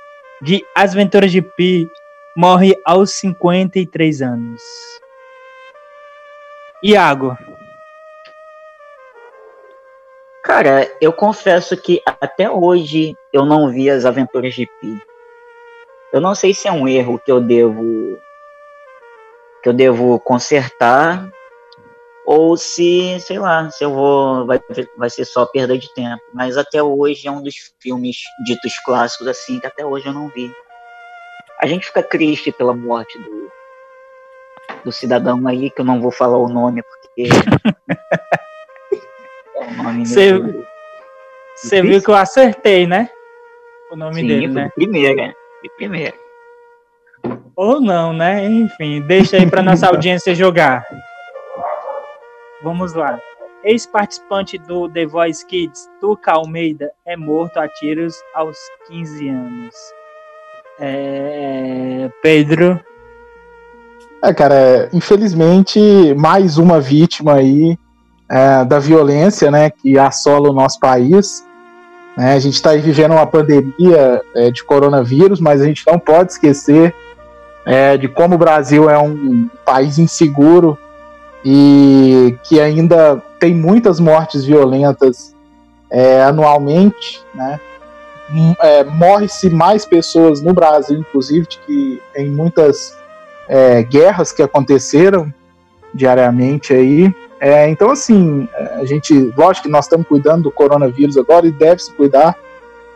de 0.42 0.64
As 0.74 0.92
Aventuras 0.92 1.32
de 1.32 1.42
Pi 1.42 1.88
morre 2.36 2.80
aos 2.84 3.11
53 3.12 4.22
anos. 4.22 4.62
Iago, 6.84 7.36
Cara, 10.49 10.90
eu 10.99 11.12
confesso 11.12 11.76
que 11.76 12.01
até 12.07 12.51
hoje 12.51 13.14
eu 13.30 13.44
não 13.44 13.70
vi 13.70 13.90
as 13.90 14.07
aventuras 14.07 14.55
de 14.55 14.64
Pi. 14.64 14.99
Eu 16.11 16.22
não 16.22 16.34
sei 16.34 16.55
se 16.55 16.66
é 16.66 16.72
um 16.72 16.88
erro 16.88 17.18
que 17.18 17.30
eu 17.30 17.38
devo 17.38 18.18
que 19.62 19.68
eu 19.68 19.74
devo 19.74 20.18
consertar 20.20 21.28
ou 22.31 22.59
se, 22.59 23.18
sei 23.20 23.39
lá, 23.39 23.70
se 23.70 23.83
eu 23.83 23.91
vou 23.91 24.45
vai, 24.45 24.61
vai 24.99 25.09
ser 25.09 25.24
só 25.24 25.47
perda 25.47 25.79
de 25.79 25.91
tempo. 25.95 26.22
Mas 26.35 26.59
até 26.59 26.83
hoje 26.83 27.26
é 27.26 27.31
um 27.31 27.43
dos 27.43 27.55
filmes 27.81 28.18
ditos 28.45 28.79
clássicos 28.85 29.26
assim 29.26 29.59
que 29.59 29.66
até 29.66 29.83
hoje 29.83 30.09
eu 30.09 30.12
não 30.12 30.29
vi. 30.29 30.53
A 31.59 31.66
gente 31.66 31.87
fica 31.87 32.03
triste 32.03 32.53
pela 32.53 32.74
morte 32.74 33.18
do 33.18 33.49
do 34.85 34.93
cidadão 34.93 35.49
aí 35.49 35.70
que 35.70 35.81
eu 35.81 35.87
não 35.87 36.03
vou 36.03 36.11
falar 36.11 36.37
o 36.37 36.51
nome 36.51 36.83
porque 36.83 37.31
é 39.57 39.64
um 39.64 39.83
nome 39.83 40.05
você 41.57 41.81
viu 41.81 42.03
que 42.03 42.11
eu 42.11 42.14
acertei, 42.14 42.87
né? 42.87 43.09
O 43.91 43.97
nome 43.97 44.20
Sim, 44.20 44.26
dele, 44.26 44.49
né? 44.49 44.70
primeira. 44.74 45.35
De 45.62 45.70
primeira. 45.79 46.14
Ou 47.57 47.81
não, 47.81 48.12
né? 48.12 48.45
Enfim, 48.45 49.01
deixa 49.01 49.39
aí 49.39 49.51
para 49.51 49.62
nossa 49.62 49.87
audiência 49.89 50.35
jogar. 50.35 50.85
Vamos 52.62 52.92
lá. 52.92 53.20
Ex-participante 53.62 54.59
do 54.59 54.88
The 54.88 55.06
Voice 55.06 55.46
Kids, 55.46 55.88
Tuca 56.00 56.32
Almeida, 56.32 56.90
é 57.06 57.16
morto 57.16 57.59
a 57.59 57.68
tiros 57.68 58.16
aos 58.34 58.56
15 58.88 59.28
anos. 59.28 59.74
É, 60.80 62.11
Pedro, 62.22 62.80
É, 64.22 64.34
cara, 64.34 64.88
infelizmente, 64.92 65.80
mais 66.16 66.59
uma 66.59 66.80
vítima 66.80 67.34
aí 67.34 67.78
é, 68.28 68.64
da 68.64 68.78
violência, 68.78 69.50
né, 69.50 69.70
que 69.70 69.98
assola 69.98 70.50
o 70.50 70.52
nosso 70.52 70.80
país. 70.80 71.44
né? 72.16 72.34
a 72.34 72.38
gente 72.40 72.54
está 72.54 72.72
vivendo 72.74 73.12
uma 73.12 73.26
pandemia 73.26 74.20
é, 74.34 74.50
de 74.50 74.64
coronavírus, 74.64 75.40
mas 75.40 75.61
a 75.61 75.64
gente 75.64 75.84
não 75.86 75.98
pode 75.98 76.32
esquecer 76.32 76.92
é, 77.64 77.96
de 77.96 78.09
como 78.09 78.34
o 78.34 78.38
Brasil 78.38 78.90
é 78.90 78.98
um 78.98 79.48
país 79.64 79.98
inseguro 79.98 80.76
e 81.51 82.36
que 82.42 82.61
ainda 82.61 83.22
tem 83.40 83.55
muitas 83.55 83.99
mortes 83.99 84.44
violentas 84.44 85.34
é, 85.90 86.22
anualmente, 86.22 87.22
né? 87.34 87.59
M- 88.28 88.55
é, 88.61 88.84
Morre-se 88.84 89.49
mais 89.49 89.86
pessoas 89.86 90.42
no 90.42 90.53
Brasil, 90.53 90.99
inclusive, 90.99 91.46
que 91.46 92.03
em 92.14 92.28
muitas 92.28 92.94
é, 93.49 93.82
guerras 93.82 94.30
que 94.30 94.42
aconteceram 94.42 95.32
diariamente 95.94 96.74
aí. 96.74 97.11
É, 97.40 97.66
então, 97.70 97.88
assim, 97.88 98.46
a 98.74 98.84
gente, 98.84 99.32
lógico 99.34 99.68
que 99.68 99.72
nós 99.72 99.86
estamos 99.86 100.07
cuidando 100.07 100.42
do 100.42 100.53
coronavírus 100.53 101.16
agora 101.16 101.46
e 101.46 101.51
deve 101.51 101.80
se 101.80 101.90
cuidar, 101.94 102.36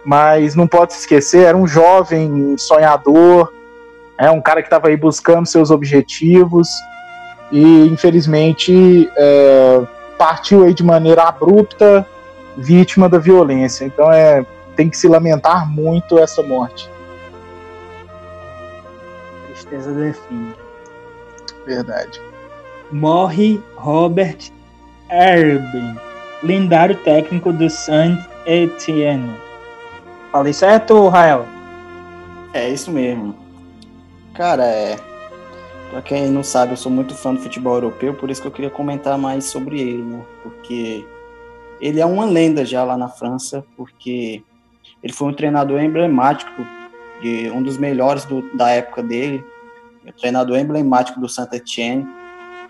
mas 0.05 0.55
não 0.55 0.67
pode 0.67 0.93
se 0.93 1.01
esquecer, 1.01 1.47
era 1.47 1.57
um 1.57 1.67
jovem 1.67 2.55
sonhador, 2.59 3.51
é 4.19 4.31
um 4.31 4.43
cara 4.43 4.61
que 4.61 4.67
estava 4.67 4.89
aí 4.89 4.97
buscando 4.99 5.47
seus 5.47 5.71
objetivos 5.71 6.69
e, 7.53 7.87
infelizmente, 7.87 9.09
é, 9.17 9.83
partiu 10.19 10.65
aí 10.65 10.75
de 10.75 10.83
maneira 10.83 11.25
abrupta, 11.25 12.07
vítima 12.57 13.09
da 13.09 13.19
violência. 13.19 13.85
Então, 13.85 14.11
é, 14.11 14.45
tem 14.75 14.89
que 14.89 14.97
se 14.97 15.07
lamentar 15.07 15.71
muito 15.71 16.19
essa 16.19 16.43
morte. 16.43 16.91
tristeza 19.73 19.93
define. 19.93 20.55
Verdade. 21.67 22.21
Morre 22.91 23.61
Robert 23.77 24.51
Erben, 25.09 25.97
lendário 26.43 26.97
técnico 26.97 27.53
do 27.53 27.71
Saint 27.71 28.19
Etienne. 28.47 29.35
Falei 30.31 30.53
certo, 30.53 31.09
Rael? 31.09 31.47
É 32.53 32.69
isso 32.69 32.91
mesmo. 32.91 33.35
Cara, 34.35 34.65
é. 34.65 34.97
Pra 35.93 36.01
quem 36.01 36.31
não 36.31 36.43
sabe, 36.43 36.73
eu 36.73 36.77
sou 36.79 36.91
muito 36.91 37.15
fã 37.15 37.35
do 37.35 37.41
futebol 37.41 37.75
europeu, 37.75 38.15
por 38.15 38.31
isso 38.31 38.41
que 38.41 38.49
eu 38.49 38.53
queria 38.53 38.71
comentar 38.71 39.19
mais 39.19 39.45
sobre 39.45 39.79
ele, 39.79 40.03
né? 40.03 40.25
Porque 40.43 41.07
ele 41.79 42.01
é 42.01 42.07
uma 42.07 42.25
lenda 42.25 42.65
já 42.65 42.83
lá 42.83 42.97
na 42.97 43.09
França, 43.11 43.63
porque 43.77 44.43
ele 45.03 45.13
foi 45.13 45.29
um 45.29 45.35
treinador 45.35 45.83
emblemático, 45.83 46.67
de 47.21 47.51
um 47.51 47.63
dos 47.63 47.77
melhores 47.77 48.25
do- 48.25 48.41
da 48.57 48.71
época 48.71 49.03
dele, 49.03 49.45
um 50.07 50.11
treinador 50.13 50.59
emblemático 50.59 51.21
do 51.21 51.29
Saint-Etienne. 51.29 52.09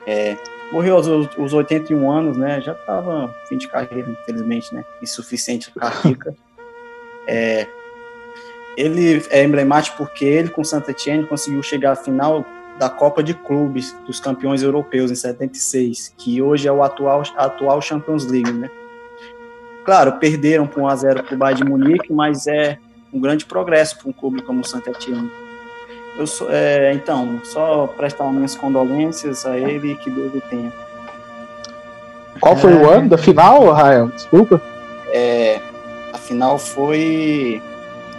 É, 0.05 0.37
morreu 0.73 0.97
aos, 0.97 1.07
aos 1.09 1.53
81 1.53 2.11
anos, 2.11 2.37
né? 2.37 2.61
Já 2.61 2.73
estava 2.73 3.33
fim 3.49 3.57
de 3.57 3.69
carreira, 3.69 4.11
infelizmente, 4.11 4.75
né? 4.75 4.85
Insuficiente 5.01 5.71
cardíaca. 5.71 6.35
É, 7.29 7.69
ele 8.77 9.23
é 9.31 9.45
emblemático 9.45 9.97
porque 9.97 10.25
ele 10.25 10.49
com 10.49 10.65
Saint 10.65 10.89
Etienne 10.89 11.25
conseguiu 11.25 11.63
chegar 11.63 11.93
à 11.93 11.95
final 11.95 12.45
da 12.83 12.91
Copa 12.91 13.23
de 13.23 13.33
Clubes 13.33 13.95
dos 14.05 14.19
Campeões 14.19 14.61
Europeus 14.61 15.09
em 15.09 15.15
76, 15.15 16.13
que 16.19 16.43
hoje 16.43 16.67
é 16.67 16.73
o 16.73 16.83
atual, 16.83 17.23
atual 17.37 17.81
Champions 17.81 18.27
League, 18.27 18.51
né? 18.51 18.69
Claro, 19.85 20.15
perderam 20.15 20.67
por 20.67 20.83
1 20.83 20.89
a 20.89 20.97
0 20.97 21.23
para 21.23 21.35
o 21.37 21.39
Bayern 21.39 21.63
de 21.63 21.71
Munique, 21.71 22.13
mas 22.13 22.49
é 22.49 22.79
um 23.13 23.21
grande 23.21 23.47
progresso 23.47 23.97
para 23.99 24.09
um 24.09 24.13
clube 24.13 24.43
como 24.43 24.63
o 24.63 24.65
Saint 24.65 24.85
Etienne. 24.85 25.31
Eu 26.19 26.27
sou, 26.27 26.49
é, 26.51 26.93
então, 26.93 27.41
só 27.45 27.87
prestar 27.87 28.25
minhas 28.33 28.57
condolências 28.57 29.47
a 29.47 29.57
ele 29.57 29.93
e 29.93 29.95
que 29.95 30.11
Deus 30.11 30.35
o 30.35 30.41
tenha. 30.51 30.73
Qual 32.41 32.57
foi 32.57 32.75
o 32.75 32.91
ano 32.91 33.11
da 33.11 33.17
final, 33.17 33.71
Rael? 33.71 34.09
Desculpa. 34.09 34.61
É, 35.13 35.61
a 36.13 36.19
final 36.19 36.59
foi 36.59 37.63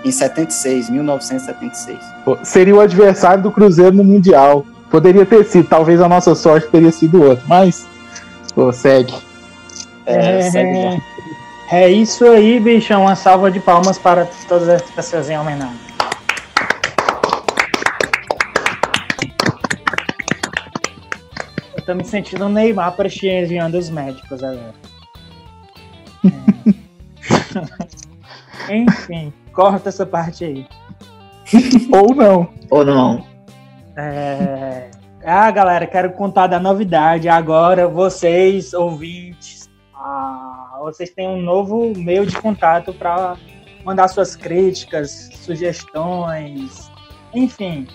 em 0.03 0.11
76, 0.11 0.89
1976. 0.89 1.97
Pô, 2.25 2.37
Seria 2.43 2.75
o 2.75 2.79
adversário 2.81 3.43
do 3.43 3.51
Cruzeiro 3.51 3.95
no 3.95 4.03
Mundial. 4.03 4.65
Poderia 4.89 5.25
ter 5.25 5.43
sido, 5.45 5.67
talvez 5.67 5.99
a 6.01 6.07
nossa 6.07 6.35
sorte 6.35 6.67
teria 6.67 6.91
sido 6.91 7.21
outro, 7.23 7.43
mas 7.47 7.85
pô, 8.53 8.71
segue. 8.71 9.13
É, 10.05 10.39
É, 10.39 10.51
segue 10.51 10.81
já. 10.81 11.77
é 11.77 11.89
isso 11.89 12.25
aí, 12.25 12.59
bichão. 12.59 13.01
Uma 13.03 13.15
salva 13.15 13.49
de 13.49 13.59
palmas 13.59 13.97
para 13.97 14.27
todas 14.47 14.69
as 14.69 14.81
pessoas 14.83 15.29
em 15.29 15.37
homenagem. 15.37 15.79
Eu 21.75 21.83
tô 21.85 21.95
me 21.95 22.05
sentindo 22.05 22.47
Neymar 22.47 22.95
prestigiando 22.95 23.77
os 23.77 23.89
médicos 23.89 24.43
agora. 24.43 24.73
Enfim, 28.69 29.33
corta 29.51 29.89
essa 29.89 30.05
parte 30.05 30.45
aí. 30.45 30.67
Ou 31.91 32.15
não. 32.15 32.49
Ou 32.69 32.85
não? 32.85 33.25
É... 33.95 34.89
Ah, 35.25 35.49
galera, 35.51 35.87
quero 35.87 36.11
contar 36.11 36.47
da 36.47 36.59
novidade. 36.59 37.29
Agora, 37.29 37.87
vocês, 37.87 38.73
ouvintes, 38.73 39.69
ah, 39.95 40.79
vocês 40.81 41.11
têm 41.11 41.27
um 41.27 41.41
novo 41.41 41.93
meio 41.95 42.25
de 42.25 42.35
contato 42.35 42.93
para 42.93 43.37
mandar 43.85 44.09
suas 44.09 44.35
críticas, 44.35 45.29
sugestões, 45.33 46.91
enfim, 47.33 47.87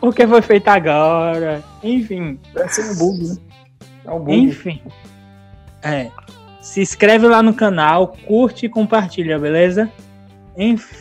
Porque 0.00 0.24
foi 0.28 0.40
feito 0.42 0.68
agora. 0.68 1.60
Enfim, 1.82 2.38
Deve 2.54 2.68
ser 2.68 2.92
um 2.92 2.96
bug, 2.96 3.24
né? 3.28 3.36
É 4.06 4.10
um 4.12 4.20
bug. 4.20 4.32
enfim. 4.36 4.80
É. 5.82 6.08
Se 6.62 6.80
inscreve 6.80 7.26
lá 7.26 7.42
no 7.42 7.52
canal, 7.52 8.16
curte 8.26 8.66
e 8.66 8.68
compartilha, 8.68 9.36
beleza? 9.40 9.90
Enfim, 10.56 10.94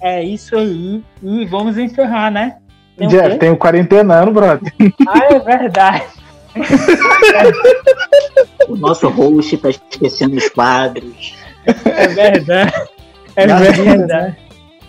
é 0.00 0.22
isso 0.22 0.56
aí. 0.56 1.02
E 1.22 1.46
vamos 1.46 1.76
encerrar, 1.78 2.30
né? 2.30 2.56
Tem 2.96 3.06
o 3.06 3.10
Jeff, 3.10 3.30
quê? 3.30 3.36
tem 3.36 3.50
o 3.50 3.56
quarentenano, 3.56 4.32
brother. 4.32 4.72
Ah, 5.08 5.24
é 5.32 5.38
verdade. 5.38 6.04
O 8.68 8.76
nosso 8.76 9.08
host 9.08 9.56
tá 9.58 9.70
esquecendo 9.70 10.36
os 10.36 10.48
quadros. 10.48 11.34
É 11.84 12.08
verdade. 12.08 12.72
É 13.36 13.44
as 13.44 13.60
dicas, 13.68 13.84
verdade. 13.84 14.36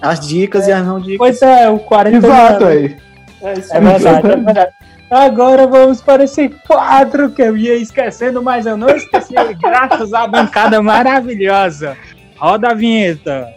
As 0.01 0.19
dicas 0.27 0.67
e 0.67 0.71
as 0.71 0.85
não 0.85 0.99
dicas. 0.99 1.17
Pois 1.17 1.41
é, 1.41 1.69
o 1.69 1.79
40 1.79 2.17
Exato 2.17 2.65
aí. 2.65 2.97
É 3.41 3.53
isso 3.53 3.73
É 3.73 3.77
aí. 3.77 3.83
verdade, 3.83 4.27
é 4.27 4.35
verdade. 4.35 4.71
Agora 5.11 5.65
vamos 5.65 6.01
para 6.01 6.23
esse 6.23 6.49
quadro 6.67 7.31
que 7.31 7.41
eu 7.41 7.57
ia 7.57 7.75
esquecendo, 7.75 8.43
mas 8.43 8.65
eu 8.65 8.77
não 8.77 8.89
esqueci, 8.89 9.33
graças 9.59 10.13
à 10.13 10.27
bancada 10.27 10.81
maravilhosa. 10.81 11.97
Roda 12.37 12.69
a 12.69 12.73
vinheta. 12.73 13.47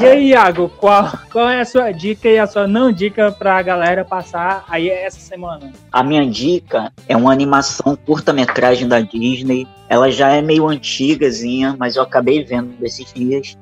E 0.00 0.06
aí, 0.06 0.28
Iago, 0.28 0.70
qual, 0.78 1.12
qual 1.30 1.48
é 1.50 1.60
a 1.60 1.64
sua 1.64 1.92
dica 1.92 2.26
e 2.26 2.38
a 2.38 2.46
sua 2.46 2.66
não 2.66 2.90
dica 2.90 3.30
pra 3.32 3.60
galera 3.60 4.02
passar 4.02 4.64
aí 4.66 4.88
essa 4.88 5.20
semana? 5.20 5.70
A 5.92 6.02
minha 6.02 6.26
dica 6.26 6.90
é 7.06 7.14
uma 7.14 7.30
animação 7.30 7.94
curta-metragem 8.06 8.88
da 8.88 9.00
Disney. 9.00 9.68
Ela 9.90 10.10
já 10.10 10.30
é 10.30 10.40
meio 10.40 10.66
antigazinha, 10.68 11.76
mas 11.78 11.96
eu 11.96 12.02
acabei 12.02 12.42
vendo 12.42 12.74
esses 12.82 13.12
dias. 13.12 13.58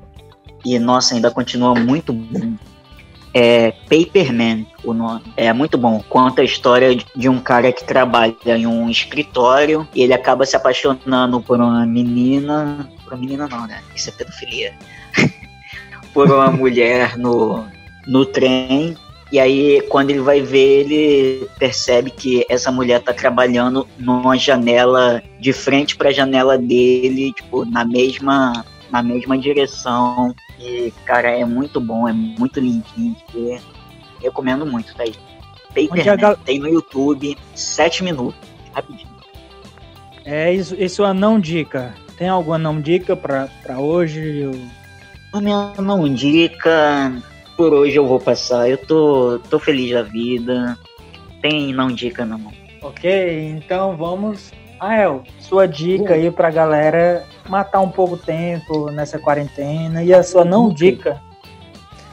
E, 0.65 0.79
nossa, 0.79 1.15
ainda 1.15 1.29
continua 1.31 1.75
muito 1.75 2.13
bom. 2.13 2.55
É 3.35 3.73
Paperman, 3.89 4.65
o 4.85 4.93
nome. 4.93 5.23
É 5.37 5.53
muito 5.53 5.77
bom. 5.77 6.03
Conta 6.09 6.43
a 6.43 6.45
história 6.45 6.97
de 7.17 7.29
um 7.29 7.41
cara 7.41 7.73
que 7.73 7.85
trabalha 7.85 8.35
em 8.47 8.67
um 8.67 8.89
escritório 8.89 9.89
e 9.95 10.03
ele 10.03 10.15
acaba 10.15 10.47
se 10.47 10.55
apaixonando 10.55 11.41
por 11.41 11.61
uma 11.61 11.85
menina. 11.85 12.89
Por 13.09 13.15
uma 13.15 13.21
menina 13.21 13.49
não, 13.49 13.67
né? 13.67 13.83
Isso 13.97 14.11
é 14.11 14.13
pedofilia. 14.13 14.75
por 16.13 16.31
uma 16.31 16.51
mulher 16.51 17.17
no, 17.17 17.67
no 18.07 18.27
trem. 18.27 18.97
E 19.31 19.39
aí, 19.39 19.83
quando 19.89 20.11
ele 20.11 20.21
vai 20.21 20.41
ver, 20.41 20.81
ele 20.87 21.49
percebe 21.59 22.11
que 22.11 22.45
essa 22.49 22.71
mulher 22.73 23.01
tá 23.03 23.13
trabalhando 23.13 23.87
numa 23.99 24.37
janela 24.37 25.23
de 25.39 25.53
frente 25.53 25.97
pra 25.97 26.11
janela 26.11 26.57
dele, 26.57 27.33
tipo, 27.35 27.65
na 27.67 27.85
mesma, 27.85 28.65
na 28.91 29.03
mesma 29.03 29.37
direção. 29.39 30.35
E, 30.59 30.93
cara, 31.05 31.31
é 31.31 31.45
muito 31.45 31.79
bom, 31.81 32.09
é 32.09 32.13
muito 32.13 32.59
lindinho 32.59 33.15
de 33.33 33.41
ver. 33.41 33.61
Recomendo 34.23 34.65
muito, 34.67 34.95
tá 34.95 35.03
aí. 35.03 35.15
Paperman, 35.69 36.17
gal- 36.17 36.37
tem 36.37 36.59
no 36.59 36.69
YouTube, 36.69 37.37
sete 37.55 38.03
minutos, 38.03 38.41
rapidinho. 38.73 39.09
É 40.25 40.53
isso, 40.53 40.75
isso 40.75 41.05
é 41.05 41.13
não 41.13 41.39
dica. 41.39 41.95
Tem 42.19 42.29
alguma 42.29 42.59
não 42.59 42.81
dica 42.81 43.15
pra, 43.17 43.49
pra 43.63 43.79
hoje? 43.79 44.39
Eu- 44.41 44.61
A 45.33 45.41
minha 45.41 45.73
não 45.79 46.13
dica, 46.13 47.13
por 47.57 47.73
hoje 47.73 47.97
eu 47.97 48.07
vou 48.07 48.19
passar. 48.19 48.69
Eu 48.69 48.79
tô, 48.79 49.39
tô 49.51 49.59
feliz 49.59 49.93
da 49.93 50.03
vida. 50.03 50.77
Tem 51.43 51.73
não 51.73 51.89
dica 51.89 52.25
não. 52.25 52.41
Ok, 52.83 53.51
então 53.57 53.97
vamos. 53.97 54.51
Ael, 54.81 55.23
sua 55.41 55.67
dica 55.67 56.15
aí 56.15 56.31
pra 56.31 56.51
galera 56.51 57.25
matar 57.49 57.81
um 57.81 57.89
pouco 57.91 58.15
o 58.15 58.19
tempo 58.19 58.91
nessa 58.93 59.19
quarentena 59.19 60.03
e 60.05 60.15
a 60.15 60.23
sua 60.23 60.45
não 60.45 60.73
dica. 60.73 61.21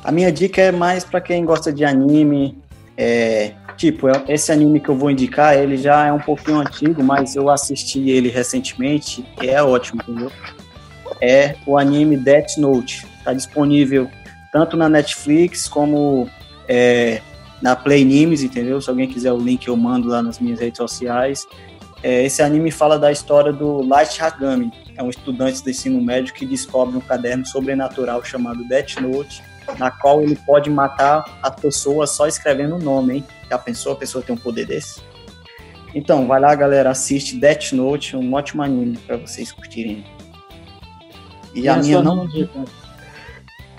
A 0.03 0.11
minha 0.11 0.31
dica 0.31 0.61
é 0.61 0.71
mais 0.71 1.03
pra 1.03 1.21
quem 1.21 1.45
gosta 1.45 1.71
de 1.71 1.85
anime. 1.85 2.57
É, 2.97 3.53
tipo, 3.75 4.07
é- 4.07 4.23
esse 4.29 4.51
anime 4.51 4.79
que 4.79 4.89
eu 4.89 4.97
vou 4.97 5.11
indicar, 5.11 5.57
ele 5.57 5.77
já 5.77 6.05
é 6.05 6.11
um 6.11 6.19
pouquinho 6.19 6.59
antigo, 6.59 7.03
mas 7.03 7.35
eu 7.35 7.49
assisti 7.49 8.09
ele 8.09 8.29
recentemente 8.29 9.25
e 9.41 9.49
é 9.49 9.61
ótimo, 9.61 10.01
entendeu? 10.01 10.31
É 11.21 11.55
o 11.65 11.77
anime 11.77 12.17
Death 12.17 12.57
Note. 12.57 13.05
Tá 13.23 13.33
disponível 13.33 14.09
tanto 14.51 14.77
na 14.77 14.87
Netflix 14.87 15.67
como 15.67 16.29
é, 16.67 17.21
na 17.61 17.75
Play 17.75 18.03
Animes, 18.03 18.43
entendeu? 18.43 18.79
Se 18.79 18.89
alguém 18.89 19.07
quiser 19.07 19.31
o 19.33 19.37
link, 19.37 19.67
eu 19.67 19.75
mando 19.75 20.07
lá 20.07 20.21
nas 20.21 20.39
minhas 20.39 20.59
redes 20.59 20.77
sociais. 20.77 21.45
É, 22.03 22.23
esse 22.23 22.41
anime 22.41 22.71
fala 22.71 22.99
da 22.99 23.11
história 23.11 23.51
do 23.51 23.81
Light 23.81 24.21
Hagami. 24.21 24.71
É 24.95 25.03
um 25.03 25.09
estudante 25.09 25.63
do 25.63 25.69
ensino 25.69 25.99
médio 26.01 26.33
que 26.33 26.45
descobre 26.45 26.95
um 26.95 27.01
caderno 27.01 27.45
sobrenatural 27.45 28.23
chamado 28.23 28.63
Death 28.67 28.97
Note 29.01 29.43
na 29.77 29.91
qual 29.91 30.21
ele 30.21 30.35
pode 30.35 30.69
matar 30.69 31.23
a 31.41 31.51
pessoa 31.51 32.07
só 32.07 32.27
escrevendo 32.27 32.75
o 32.75 32.79
nome, 32.79 33.15
hein? 33.15 33.25
Já 33.49 33.57
pensou 33.57 33.93
a 33.93 33.95
pessoa 33.95 34.23
tem 34.23 34.35
um 34.35 34.37
poder 34.37 34.65
desse? 34.65 35.01
Então, 35.93 36.27
vai 36.27 36.39
lá, 36.39 36.53
galera, 36.53 36.89
assiste 36.89 37.37
Death 37.37 37.71
Note, 37.71 38.17
um 38.17 38.33
ótimo 38.33 38.61
anime 38.61 38.97
para 38.97 39.15
vocês 39.17 39.51
curtirem. 39.51 40.05
E 41.53 41.69
a 41.69 41.77
minha, 41.77 42.01
não, 42.01 42.27
dica? 42.27 42.65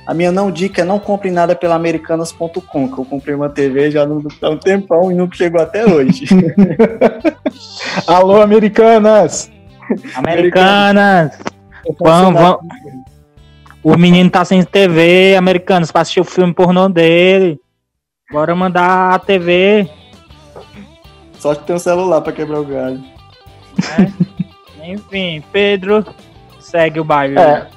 a 0.06 0.14
minha 0.14 0.32
não 0.32 0.50
dica 0.50 0.80
é 0.80 0.84
não 0.84 0.98
compre 0.98 1.30
nada 1.30 1.54
pela 1.54 1.74
americanas.com, 1.74 2.60
que 2.88 2.98
eu 2.98 3.04
comprei 3.04 3.34
uma 3.34 3.50
TV 3.50 3.90
já 3.90 4.06
não- 4.06 4.22
há 4.40 4.48
um 4.48 4.56
tempão 4.56 5.12
e 5.12 5.14
nunca 5.14 5.36
chegou 5.36 5.60
até 5.60 5.84
hoje. 5.84 6.24
Alô, 8.06 8.40
americanas! 8.40 9.50
Americanas! 10.14 11.38
Vamos, 12.00 12.40
vamos. 12.40 12.60
O 13.88 13.96
menino 13.96 14.28
tá 14.28 14.44
sem 14.44 14.64
TV, 14.64 15.36
americanos, 15.36 15.92
pra 15.92 16.00
assistir 16.00 16.18
o 16.18 16.24
filme 16.24 16.52
pornô 16.52 16.88
dele. 16.88 17.56
Bora 18.32 18.52
mandar 18.52 19.14
a 19.14 19.18
TV. 19.20 19.88
Só 21.38 21.54
que 21.54 21.64
tem 21.64 21.76
um 21.76 21.78
celular 21.78 22.20
para 22.20 22.32
quebrar 22.32 22.58
o 22.58 22.64
galho. 22.64 23.00
Enfim, 24.84 25.40
Pedro, 25.52 26.04
segue 26.58 26.98
o 26.98 27.04
baile. 27.04 27.38
É, 27.38 27.68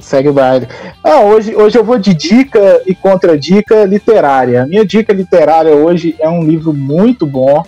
segue 0.00 0.28
o 0.28 0.32
baile. 0.32 0.66
Ah, 1.04 1.20
hoje, 1.20 1.54
hoje 1.54 1.78
eu 1.78 1.84
vou 1.84 2.00
de 2.00 2.14
dica 2.14 2.82
e 2.84 2.92
contradica 2.92 3.84
literária. 3.84 4.66
Minha 4.66 4.84
dica 4.84 5.12
literária 5.12 5.72
hoje 5.72 6.16
é 6.18 6.28
um 6.28 6.42
livro 6.42 6.74
muito 6.74 7.24
bom. 7.24 7.64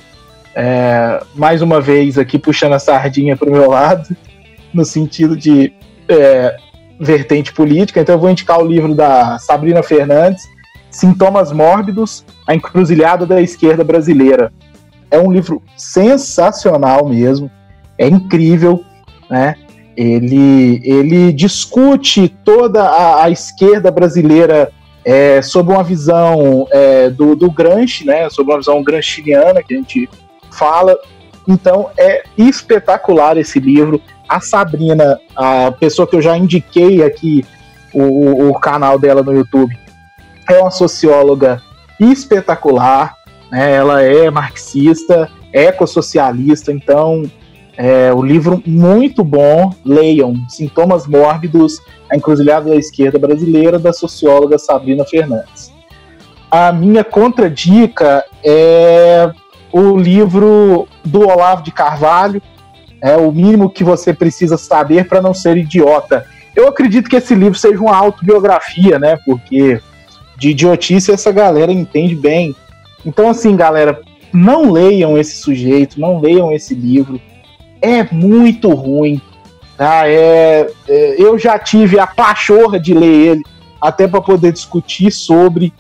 É, 0.57 1.23
mais 1.37 1.63
uma 1.63 1.81
vez 1.81 2.19
aqui 2.19 2.37
puxando 2.37 2.73
a 2.73 2.81
sardinha 2.81 3.37
pro 3.37 3.53
meu 3.53 3.71
lado, 3.71 4.09
no 4.75 4.85
sentido 4.85 5.37
de 5.37 5.73
é, 6.09 6.57
vertente 6.99 7.53
política. 7.53 8.01
Então 8.01 8.15
eu 8.15 8.21
vou 8.21 8.31
indicar 8.31 8.61
o 8.61 8.67
livro 8.67 8.95
da 8.95 9.39
Sabrina 9.39 9.83
Fernandes, 9.83 10.43
Sintomas 10.91 11.53
Mórbidos, 11.53 12.25
A 12.47 12.55
Encruzilhada 12.55 13.27
da 13.27 13.41
Esquerda 13.41 13.85
Brasileira. 13.85 14.53
É 15.11 15.19
um 15.19 15.31
livro 15.31 15.63
sensacional 15.77 17.09
mesmo, 17.09 17.51
é 17.99 18.09
incrível, 18.09 18.85
né? 19.31 19.55
Ele, 19.97 20.81
ele 20.85 21.33
discute 21.33 22.29
toda 22.45 22.83
a, 22.83 23.25
a 23.25 23.31
esquerda 23.31 23.91
brasileira 23.91 24.71
é, 25.03 25.41
sob 25.41 25.73
uma 25.73 25.83
visão 25.83 26.67
é, 26.71 27.09
do, 27.09 27.35
do 27.35 27.55
né? 28.05 28.29
Sob 28.29 28.51
uma 28.51 28.59
visão 28.59 28.83
gramsciana 28.83 29.63
que 29.63 29.75
a 29.75 29.77
gente 29.79 30.09
fala. 30.51 30.99
Então 31.49 31.91
é 31.97 32.25
espetacular 32.37 33.39
esse 33.39 33.61
livro. 33.61 34.03
A 34.29 34.41
Sabrina, 34.41 35.21
a 35.35 35.71
pessoa 35.73 36.07
que 36.07 36.17
eu 36.17 36.23
já 36.23 36.37
indiquei 36.37 37.03
aqui 37.03 37.45
o, 37.95 38.51
o 38.51 38.55
canal 38.59 38.99
dela 38.99 39.23
no 39.23 39.33
YouTube, 39.33 39.77
é 40.49 40.59
uma 40.59 40.71
socióloga 40.71 41.63
espetacular, 41.99 43.17
né? 43.51 43.73
ela 43.73 44.03
é 44.03 44.31
marxista, 44.31 45.31
ecossocialista, 45.53 46.73
então 46.73 47.23
é 47.77 48.13
um 48.13 48.23
livro 48.23 48.63
muito 48.67 49.23
bom, 49.23 49.73
leiam, 49.85 50.35
Sintomas 50.49 51.07
Mórbidos, 51.07 51.79
a 52.11 52.17
encruzilhada 52.17 52.71
da 52.71 52.77
esquerda 52.77 53.19
brasileira, 53.19 53.79
da 53.79 53.93
socióloga 53.93 54.59
Sabrina 54.59 55.05
Fernandes. 55.05 55.73
A 56.51 56.73
minha 56.73 57.05
contradica 57.05 58.25
é 58.43 59.31
o 59.73 59.97
livro 59.97 60.89
do 61.05 61.29
Olavo 61.29 61.63
de 61.63 61.71
Carvalho, 61.71 62.41
é 63.07 63.17
o 63.17 63.31
mínimo 63.31 63.71
que 63.71 63.85
você 63.85 64.13
precisa 64.13 64.57
saber 64.57 65.07
para 65.07 65.23
não 65.23 65.33
ser 65.33 65.57
idiota. 65.57 66.27
Eu 66.57 66.67
acredito 66.67 67.09
que 67.09 67.15
esse 67.15 67.37
livro 67.37 67.57
seja 67.57 67.81
uma 67.81 67.97
autobiografia, 67.97 68.99
né? 68.99 69.17
Porque 69.25 69.81
de 70.37 70.51
idiotice 70.51 71.13
essa 71.13 71.31
galera 71.31 71.71
entende 71.71 72.17
bem. 72.17 72.55
Então, 73.05 73.29
assim, 73.29 73.55
galera, 73.55 74.01
não 74.33 74.73
leiam 74.73 75.17
esse 75.17 75.37
sujeito, 75.37 76.01
não 76.01 76.21
leiam 76.21 76.51
esse 76.53 76.75
livro. 76.75 77.21
É 77.81 78.03
muito 78.13 78.71
ruim. 78.71 79.21
Tá? 79.77 80.09
É, 80.09 80.69
é 80.89 81.15
eu 81.17 81.39
já 81.39 81.59
tive 81.61 82.01
a 82.01 82.09
pachorra 82.09 82.81
de 82.81 82.93
ler 82.93 83.29
ele, 83.29 83.43
até 83.81 84.09
para 84.09 84.21
poder 84.21 84.53
discutir 84.53 85.13
sobre. 85.13 85.73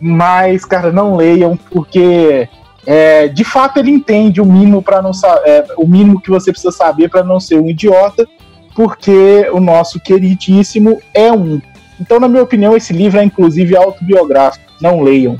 Mas, 0.00 0.64
cara, 0.64 0.90
não 0.90 1.14
leiam, 1.14 1.56
porque 1.70 2.48
é, 2.90 3.28
de 3.28 3.44
fato 3.44 3.78
ele 3.78 3.90
entende 3.90 4.40
o 4.40 4.46
mínimo 4.46 4.82
para 4.82 5.02
não 5.02 5.10
é, 5.44 5.66
o 5.76 5.86
mínimo 5.86 6.20
que 6.20 6.30
você 6.30 6.50
precisa 6.50 6.72
saber 6.72 7.10
para 7.10 7.22
não 7.22 7.38
ser 7.38 7.60
um 7.60 7.68
idiota, 7.68 8.26
porque 8.74 9.48
o 9.52 9.60
nosso 9.60 10.00
queridíssimo 10.00 10.98
é 11.12 11.30
um 11.30 11.60
então, 12.00 12.20
na 12.20 12.28
minha 12.28 12.42
opinião, 12.42 12.76
esse 12.76 12.92
livro 12.92 13.18
é 13.18 13.24
inclusive 13.24 13.76
autobiográfico. 13.76 14.72
Não 14.80 15.00
leiam. 15.00 15.38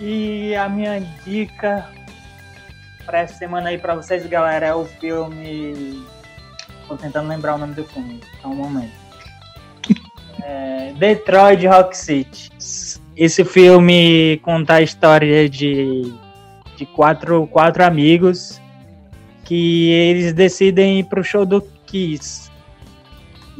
E 0.00 0.54
a 0.56 0.68
minha 0.68 1.00
dica 1.24 1.86
para 3.06 3.20
essa 3.20 3.34
semana 3.34 3.68
aí 3.68 3.78
para 3.78 3.94
vocês, 3.94 4.26
galera, 4.26 4.66
é 4.66 4.74
o 4.74 4.84
filme. 4.84 6.04
Tô 6.88 6.96
tentando 6.96 7.28
lembrar 7.28 7.54
o 7.54 7.58
nome 7.58 7.74
do 7.74 7.84
filme. 7.84 8.20
Só 8.42 8.48
um 8.48 8.56
momento. 8.56 8.92
É... 10.42 10.94
Detroit 10.94 11.66
Rock 11.66 11.94
City. 11.94 12.50
Esse 13.16 13.44
filme 13.44 14.38
conta 14.42 14.74
a 14.74 14.82
história 14.82 15.48
de, 15.48 16.12
de 16.76 16.86
quatro, 16.86 17.46
quatro 17.48 17.84
amigos 17.84 18.60
que 19.44 19.90
eles 19.90 20.32
decidem 20.32 21.00
ir 21.00 21.04
pro 21.04 21.24
show 21.24 21.44
do 21.44 21.60
Kiss 21.86 22.50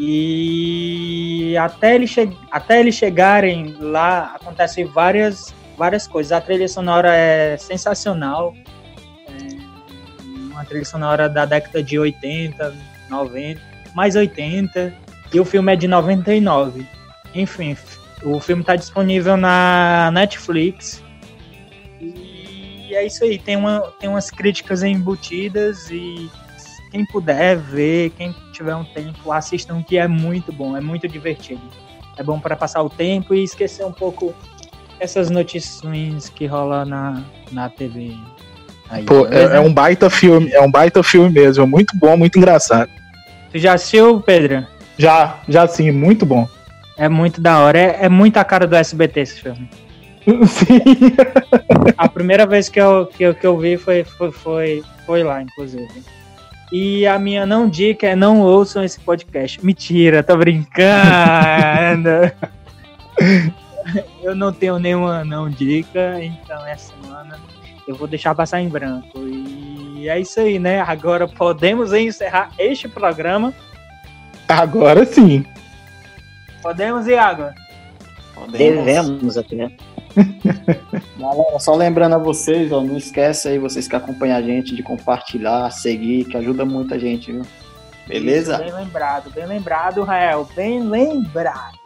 e 0.03 1.55
até, 1.59 1.95
ele 1.95 2.07
até 2.51 2.81
eles 2.81 2.95
chegarem 2.95 3.77
lá, 3.79 4.35
acontecem 4.35 4.87
várias, 4.87 5.55
várias 5.77 6.09
coisas. 6.09 6.33
A 6.33 6.41
trilha 6.41 6.67
sonora 6.67 7.15
é 7.15 7.59
sensacional. 7.59 8.55
É 9.29 10.53
uma 10.53 10.65
trilha 10.65 10.87
sonora 10.87 11.29
da 11.29 11.45
década 11.45 11.83
de 11.83 11.99
80, 11.99 12.75
90, 13.11 13.61
mais 13.95 14.17
80. 14.17 14.91
E 15.35 15.39
o 15.39 15.45
filme 15.45 15.71
é 15.75 15.77
de 15.77 15.87
99. 15.87 16.87
Enfim, 17.35 17.77
o 18.23 18.41
filme 18.41 18.63
está 18.63 18.77
disponível 18.77 19.37
na 19.37 20.11
Netflix. 20.13 21.03
E 22.01 22.95
é 22.95 23.07
isso 23.07 23.25
aí. 23.25 23.39
Tem, 23.39 23.57
uma, 23.57 23.81
tem 23.99 24.09
umas 24.09 24.31
críticas 24.31 24.83
embutidas 24.83 25.91
e 25.91 26.31
quem 26.91 27.07
puder 27.07 27.57
ver, 27.57 28.11
quem 28.11 28.35
tiver 28.53 28.75
um 28.75 28.85
tempo, 28.85 29.33
assistam 29.33 29.83
que 29.83 29.97
é 29.97 30.09
muito 30.09 30.53
bom, 30.53 30.77
é 30.77 30.81
muito 30.81 31.07
divertido. 31.07 31.63
É 32.17 32.23
bom 32.23 32.41
para 32.41 32.57
passar 32.57 32.83
o 32.83 32.91
tempo 32.91 33.35
e 33.35 33.45
esquecer 33.45 33.85
um 33.85 33.93
pouco 33.93 34.35
essas 34.99 35.31
notícias 35.31 36.29
que 36.29 36.47
rola 36.47 36.85
na, 36.85 37.23
na 37.51 37.69
TV. 37.71 38.15
Aí, 38.91 39.05
Pô, 39.05 39.27
é, 39.29 39.57
é, 39.57 39.61
um 39.61 39.73
baita 39.73 40.11
filme, 40.11 40.51
é 40.53 40.61
um 40.61 40.71
baita 40.71 41.03
filme 41.03 41.31
mesmo, 41.31 41.67
muito 41.67 41.97
bom, 41.97 42.17
muito 42.17 42.39
engraçado. 42.39 42.91
Tu 43.53 43.59
já 43.59 43.75
assistiu, 43.75 44.21
Pedro? 44.21 44.67
Já, 44.99 45.41
já 45.49 45.67
sim, 45.67 45.91
muito 45.93 46.27
bom. 46.27 46.47
É 47.01 47.09
muito 47.09 47.41
da 47.41 47.61
hora, 47.61 47.79
é, 47.79 47.99
é 48.03 48.09
muito 48.11 48.37
a 48.37 48.45
cara 48.45 48.67
do 48.67 48.77
SBT 48.77 49.21
esse 49.21 49.41
filme. 49.41 49.67
Sim. 50.47 50.83
a 51.97 52.07
primeira 52.07 52.47
vez 52.47 52.69
que 52.69 52.79
eu, 52.79 53.07
que 53.07 53.23
eu, 53.23 53.35
que 53.35 53.47
eu 53.47 53.57
vi 53.57 53.79
foi, 53.79 54.05
foi, 54.05 54.31
foi, 54.31 54.85
foi 55.07 55.23
lá, 55.23 55.41
inclusive. 55.41 56.05
E 56.71 57.07
a 57.07 57.19
minha 57.19 57.47
não 57.47 57.71
dica 57.71 58.07
é 58.07 58.15
não 58.15 58.43
ouçam 58.43 58.85
esse 58.85 59.01
podcast. 59.01 59.65
Mentira, 59.65 60.23
tô 60.23 60.37
brincando. 60.37 60.91
eu 64.23 64.37
não 64.37 64.53
tenho 64.53 64.79
nenhuma 64.79 65.25
não 65.25 65.49
dica, 65.49 66.23
então 66.23 66.67
essa 66.67 66.93
semana 66.93 67.39
eu 67.89 67.95
vou 67.95 68.07
deixar 68.07 68.35
passar 68.35 68.61
em 68.61 68.69
branco. 68.69 69.19
E 69.27 70.07
é 70.07 70.21
isso 70.21 70.39
aí, 70.39 70.59
né? 70.59 70.83
Agora 70.83 71.27
podemos 71.27 71.95
encerrar 71.95 72.51
este 72.59 72.87
programa. 72.89 73.55
Agora 74.47 75.07
sim. 75.07 75.47
Podemos, 76.63 77.07
Iago? 77.07 77.51
Podemos. 78.35 78.85
Devemos 78.85 79.37
até. 79.37 79.57
Galera, 81.19 81.59
só 81.59 81.75
lembrando 81.75 82.15
a 82.15 82.19
vocês, 82.19 82.73
ó, 82.73 82.81
não 82.81 82.97
esquece 82.97 83.49
aí, 83.49 83.59
vocês 83.59 83.87
que 83.87 83.95
acompanham 83.97 84.37
a 84.37 84.43
gente, 84.43 84.75
de 84.75 84.83
compartilhar, 84.83 85.71
seguir, 85.71 86.25
que 86.25 86.37
ajuda 86.37 86.65
muita 86.65 86.99
gente, 86.99 87.31
viu? 87.31 87.43
Beleza? 88.07 88.55
Isso, 88.55 88.65
bem 88.65 88.73
lembrado, 88.73 89.31
bem 89.31 89.47
lembrado, 89.47 90.03
Rael, 90.03 90.49
bem 90.55 90.83
lembrado. 90.83 91.79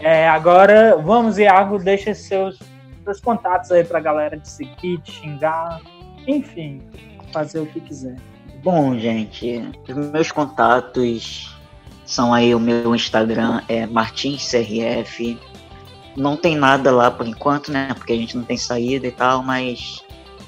É, 0.00 0.28
agora, 0.28 0.96
vamos, 0.96 1.38
Iago, 1.38 1.78
deixa 1.78 2.14
seus, 2.14 2.58
seus 3.04 3.20
contatos 3.20 3.70
aí 3.70 3.84
pra 3.84 4.00
galera 4.00 4.36
de 4.36 4.48
seguir, 4.48 4.98
de 4.98 5.12
xingar, 5.12 5.80
enfim, 6.26 6.82
fazer 7.32 7.60
o 7.60 7.66
que 7.66 7.80
quiser. 7.80 8.16
Bom, 8.62 8.98
gente, 8.98 9.62
os 9.88 10.10
meus 10.10 10.32
contatos 10.32 11.55
são 12.06 12.32
aí 12.32 12.54
o 12.54 12.60
meu 12.60 12.94
Instagram 12.94 13.60
é 13.68 13.84
martinscrf, 13.86 15.38
não 16.16 16.36
tem 16.36 16.56
nada 16.56 16.90
lá 16.90 17.10
por 17.10 17.26
enquanto, 17.26 17.70
né? 17.70 17.92
Porque 17.94 18.12
a 18.12 18.16
gente 18.16 18.36
não 18.36 18.44
tem 18.44 18.56
saída 18.56 19.06
e 19.06 19.10
tal, 19.10 19.42
mas 19.42 20.02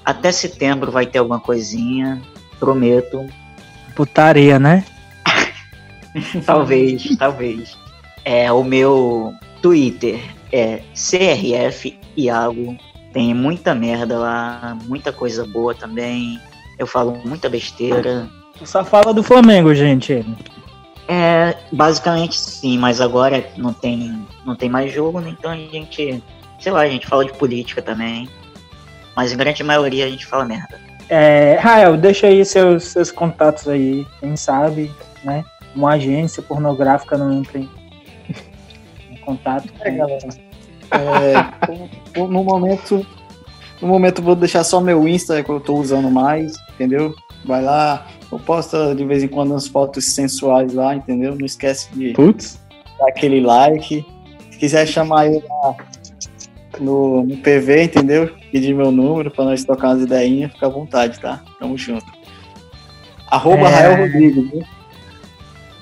até 0.05 0.33
setembro 0.33 0.91
vai 0.91 1.05
ter 1.05 1.19
alguma 1.19 1.41
coisinha, 1.41 2.23
prometo. 2.59 3.27
Putaria, 3.95 4.59
né? 4.59 4.85
talvez, 6.47 7.17
talvez. 7.19 7.77
É, 8.25 8.51
o 8.53 8.63
meu 8.63 9.35
Twitter 9.61 10.21
é 10.53 10.83
CRF 10.95 11.99
Iago. 12.17 12.77
Tem 13.13 13.35
muita 13.35 13.75
merda 13.75 14.19
lá, 14.19 14.79
muita 14.87 15.13
coisa 15.13 15.47
boa 15.47 15.75
também. 15.75 16.39
Eu 16.79 16.87
falo 16.87 17.21
muita 17.25 17.49
besteira. 17.49 18.29
Só 18.65 18.85
fala 18.85 19.13
do 19.13 19.23
Flamengo, 19.23 19.75
gente. 19.75 20.25
É, 21.09 21.57
basicamente 21.73 22.39
sim, 22.39 22.77
mas 22.77 23.01
agora 23.01 23.43
não 23.57 23.73
tem, 23.73 24.27
não 24.45 24.55
tem 24.55 24.69
mais 24.69 24.93
jogo, 24.93 25.21
né? 25.21 25.31
então 25.31 25.51
a 25.51 25.57
gente, 25.57 26.23
sei 26.61 26.71
lá, 26.71 26.83
a 26.83 26.89
gente 26.89 27.07
fala 27.07 27.25
de 27.25 27.33
política 27.33 27.81
também. 27.81 28.29
Mas 29.17 29.33
em 29.33 29.37
grande 29.37 29.65
maioria 29.65 30.05
a 30.05 30.09
gente 30.09 30.27
fala 30.27 30.45
merda. 30.45 30.79
É, 31.09 31.57
Rael, 31.61 31.97
deixa 31.97 32.27
aí 32.27 32.45
seus, 32.45 32.85
seus 32.85 33.11
contatos 33.11 33.67
aí, 33.67 34.07
quem 34.21 34.37
sabe, 34.37 34.93
né? 35.25 35.45
Uma 35.75 35.95
agência 35.95 36.43
pornográfica 36.43 37.17
não 37.17 37.33
entra 37.33 37.59
em, 37.59 37.69
em 39.11 39.17
contato. 39.17 39.67
É, 39.81 39.91
galera. 39.91 40.29
É, 40.91 42.19
no 42.21 42.45
momento, 42.45 43.07
no 43.81 43.89
momento 43.89 44.23
vou 44.23 44.37
deixar 44.37 44.63
só 44.63 44.81
meu 44.81 45.09
Insta 45.09 45.43
que 45.43 45.51
eu 45.51 45.59
tô 45.59 45.75
usando 45.77 46.11
mais, 46.11 46.55
entendeu? 46.75 47.15
Vai 47.45 47.63
lá, 47.63 48.07
eu 48.31 48.39
posto 48.39 48.95
de 48.95 49.05
vez 49.05 49.23
em 49.23 49.29
quando 49.29 49.51
umas 49.51 49.67
fotos 49.67 50.05
sensuais 50.07 50.75
lá, 50.75 50.95
entendeu? 50.95 51.35
Não 51.35 51.47
esquece 51.47 51.89
de 51.95 52.13
Putz. 52.13 52.59
dar 52.99 53.09
aquele 53.09 53.41
like. 53.41 54.05
Se 54.51 54.59
quiser 54.59 54.87
chamar 54.87 55.27
eu 55.27 55.43
lá 55.49 55.77
no, 56.81 57.25
no 57.25 57.37
PV, 57.39 57.85
entendeu? 57.85 58.31
Pedir 58.53 58.75
meu 58.75 58.91
número 58.91 59.31
pra 59.31 59.45
nós 59.45 59.65
tocar 59.65 59.89
umas 59.89 60.03
ideinhas, 60.03 60.53
fica 60.53 60.67
à 60.67 60.71
vontade, 60.71 61.19
tá? 61.19 61.41
Tamo 61.59 61.77
junto. 61.79 62.07
Arroba 63.31 63.69
é... 63.69 63.69
Rael 63.69 63.97
Rodrigues, 63.97 64.51
viu? 64.51 64.63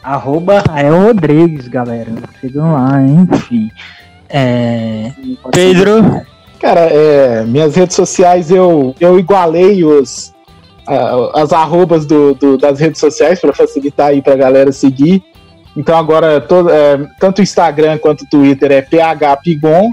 Arroba 0.03 0.63
Rael 0.69 1.07
Rodrigues, 1.07 1.69
galera. 1.69 2.13
Sigam 2.41 2.73
lá, 2.73 3.03
enfim. 3.03 3.71
É, 4.29 5.13
Pedro. 5.53 6.23
Cara, 6.61 6.81
é, 6.81 7.45
minhas 7.45 7.77
redes 7.77 7.97
sociais 7.97 8.51
eu, 8.51 8.95
eu 8.99 9.19
igualei 9.19 9.85
os, 9.85 10.33
as 11.35 11.53
arrobas 11.53 12.07
do, 12.07 12.35
do, 12.35 12.57
das 12.57 12.79
redes 12.79 13.01
sociais 13.01 13.41
para 13.41 13.53
facilitar 13.53 14.09
aí 14.09 14.23
pra 14.23 14.37
galera 14.37 14.73
seguir. 14.73 15.23
Então 15.77 15.97
agora 15.97 16.37
é, 16.37 17.07
tanto 17.21 17.41
o 17.41 17.43
Instagram 17.43 17.99
quanto 17.99 18.23
o 18.23 18.27
Twitter 18.29 18.73
é 18.73 18.83
phpigon, 18.83 19.91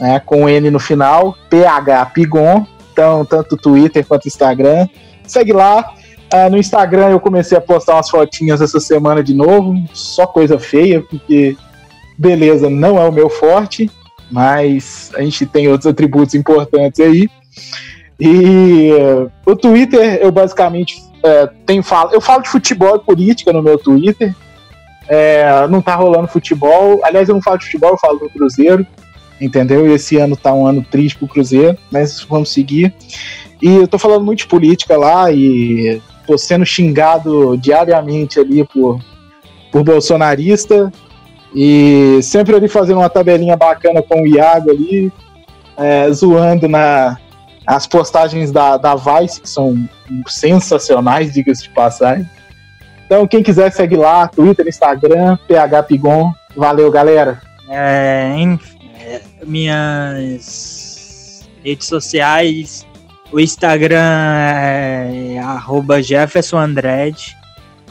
né, 0.00 0.20
com 0.20 0.48
N 0.48 0.70
no 0.70 0.78
final, 0.78 1.36
phpigon. 1.50 2.66
Então 2.92 3.24
tanto 3.24 3.54
o 3.54 3.58
Twitter 3.58 4.06
quanto 4.06 4.26
o 4.26 4.28
Instagram. 4.28 4.86
Segue 5.26 5.52
lá. 5.52 5.94
Uh, 6.32 6.50
no 6.50 6.56
Instagram 6.56 7.10
eu 7.10 7.20
comecei 7.20 7.56
a 7.56 7.60
postar 7.60 7.94
umas 7.94 8.10
fotinhas 8.10 8.60
essa 8.60 8.80
semana 8.80 9.22
de 9.22 9.34
novo, 9.34 9.74
só 9.92 10.26
coisa 10.26 10.58
feia, 10.58 11.00
porque 11.00 11.56
beleza 12.18 12.68
não 12.68 13.00
é 13.00 13.08
o 13.08 13.12
meu 13.12 13.28
forte, 13.28 13.90
mas 14.30 15.12
a 15.14 15.22
gente 15.22 15.46
tem 15.46 15.68
outros 15.68 15.86
atributos 15.86 16.34
importantes 16.34 16.98
aí. 16.98 17.28
E 18.18 18.90
uh, 18.92 19.30
o 19.44 19.56
Twitter 19.56 20.18
eu 20.20 20.30
basicamente 20.30 20.96
uh, 20.98 21.48
tenho 21.66 21.82
falo, 21.82 22.10
eu 22.12 22.20
falo 22.20 22.42
de 22.42 22.48
futebol 22.48 22.96
e 22.96 23.00
política 23.00 23.52
no 23.52 23.62
meu 23.62 23.78
Twitter. 23.78 24.34
É, 25.06 25.66
não 25.68 25.82
tá 25.82 25.94
rolando 25.94 26.28
futebol. 26.28 27.00
Aliás, 27.04 27.28
eu 27.28 27.34
não 27.34 27.42
falo 27.42 27.58
de 27.58 27.66
futebol, 27.66 27.90
eu 27.90 27.98
falo 27.98 28.18
do 28.18 28.30
Cruzeiro. 28.30 28.86
Entendeu? 29.40 29.86
E 29.86 29.92
esse 29.92 30.16
ano 30.16 30.36
tá 30.36 30.54
um 30.54 30.66
ano 30.66 30.84
triste 30.88 31.18
pro 31.18 31.28
Cruzeiro, 31.28 31.76
mas 31.90 32.22
vamos 32.22 32.52
seguir. 32.52 32.94
E 33.60 33.76
eu 33.76 33.88
tô 33.88 33.98
falando 33.98 34.24
muito 34.24 34.40
de 34.40 34.46
política 34.46 34.96
lá 34.96 35.30
e 35.30 36.00
tô 36.26 36.38
sendo 36.38 36.64
xingado 36.64 37.56
diariamente 37.58 38.38
ali 38.38 38.64
por, 38.64 39.00
por 39.70 39.82
bolsonarista. 39.82 40.92
E 41.54 42.20
sempre 42.22 42.54
ali 42.54 42.68
fazendo 42.68 42.98
uma 42.98 43.10
tabelinha 43.10 43.56
bacana 43.56 44.02
com 44.02 44.22
o 44.22 44.26
Iago 44.26 44.70
ali, 44.70 45.12
é, 45.76 46.10
zoando 46.10 46.68
na, 46.68 47.18
as 47.66 47.86
postagens 47.86 48.52
da, 48.52 48.76
da 48.76 48.94
Vice, 48.94 49.40
que 49.40 49.48
são 49.48 49.88
sensacionais, 50.26 51.32
diga-se 51.32 51.64
de 51.64 51.70
passagem. 51.70 52.28
Então, 53.06 53.26
quem 53.26 53.42
quiser, 53.42 53.70
segue 53.72 53.96
lá, 53.96 54.28
Twitter, 54.28 54.66
Instagram, 54.66 55.38
phpigon. 55.46 56.32
Valeu, 56.56 56.90
galera. 56.90 57.40
É, 57.68 58.34
é, 59.00 59.20
minhas 59.44 61.48
redes 61.62 61.86
sociais, 61.86 62.86
o 63.32 63.40
Instagram 63.40 63.98
é 63.98 65.38
arroba 65.38 66.02
Jefferson 66.02 66.58
Andrade 66.58 67.36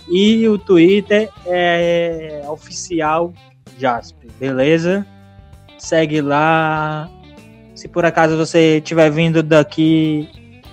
e 0.10 0.48
o 0.48 0.58
Twitter 0.58 1.30
é 1.46 2.44
oficial 2.48 3.34
Jasper, 3.78 4.30
beleza? 4.40 5.06
Segue 5.78 6.22
lá. 6.22 7.10
Se 7.84 7.90
por 7.90 8.06
acaso 8.06 8.38
você 8.38 8.78
estiver 8.78 9.12
vindo 9.12 9.44
daqui, 9.44 10.30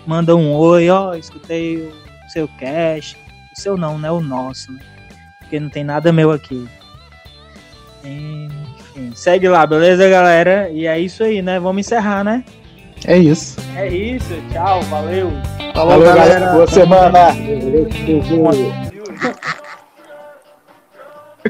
manda 0.07 0.37
um 0.37 0.55
oi, 0.55 0.89
ó, 0.91 1.17
escutei 1.17 1.79
o 1.79 1.93
seu 2.33 2.47
cast 2.47 3.17
o 3.53 3.61
seu 3.61 3.77
não, 3.77 3.99
né? 3.99 4.09
O 4.13 4.21
nosso, 4.21 4.71
né? 4.71 4.79
Porque 5.41 5.59
não 5.59 5.69
tem 5.69 5.83
nada 5.83 6.13
meu 6.13 6.31
aqui. 6.31 6.69
Enfim, 8.05 9.11
segue 9.13 9.49
lá, 9.49 9.67
beleza, 9.67 10.09
galera? 10.09 10.71
E 10.71 10.87
é 10.87 11.01
isso 11.01 11.25
aí, 11.25 11.43
né? 11.43 11.59
Vamos 11.59 11.85
encerrar, 11.85 12.23
né? 12.23 12.45
É 13.05 13.19
isso. 13.19 13.57
É 13.75 13.89
isso, 13.89 14.33
tchau, 14.53 14.81
valeu. 14.83 15.33
Falou, 15.75 15.99
valeu, 15.99 16.15
galera. 16.15 16.39
galera. 16.39 16.53
Boa 16.53 16.69
semana. 16.69 17.35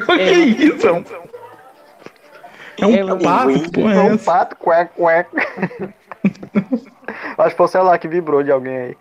que 0.06 0.22
é 0.22 0.32
isso? 0.32 1.04
É 2.80 2.86
um, 2.86 2.94
é 2.94 3.22
pato, 3.22 3.72
pô. 3.72 3.88
É 3.88 4.02
um 4.02 4.18
pato, 4.18 4.56
cueca, 4.56 4.92
cueca. 4.96 5.30
Acho 7.38 7.50
que 7.50 7.56
foi 7.56 7.66
o 7.66 7.68
celular 7.68 7.98
que 7.98 8.08
vibrou 8.08 8.42
de 8.42 8.50
alguém 8.50 8.76
aí. 8.76 8.96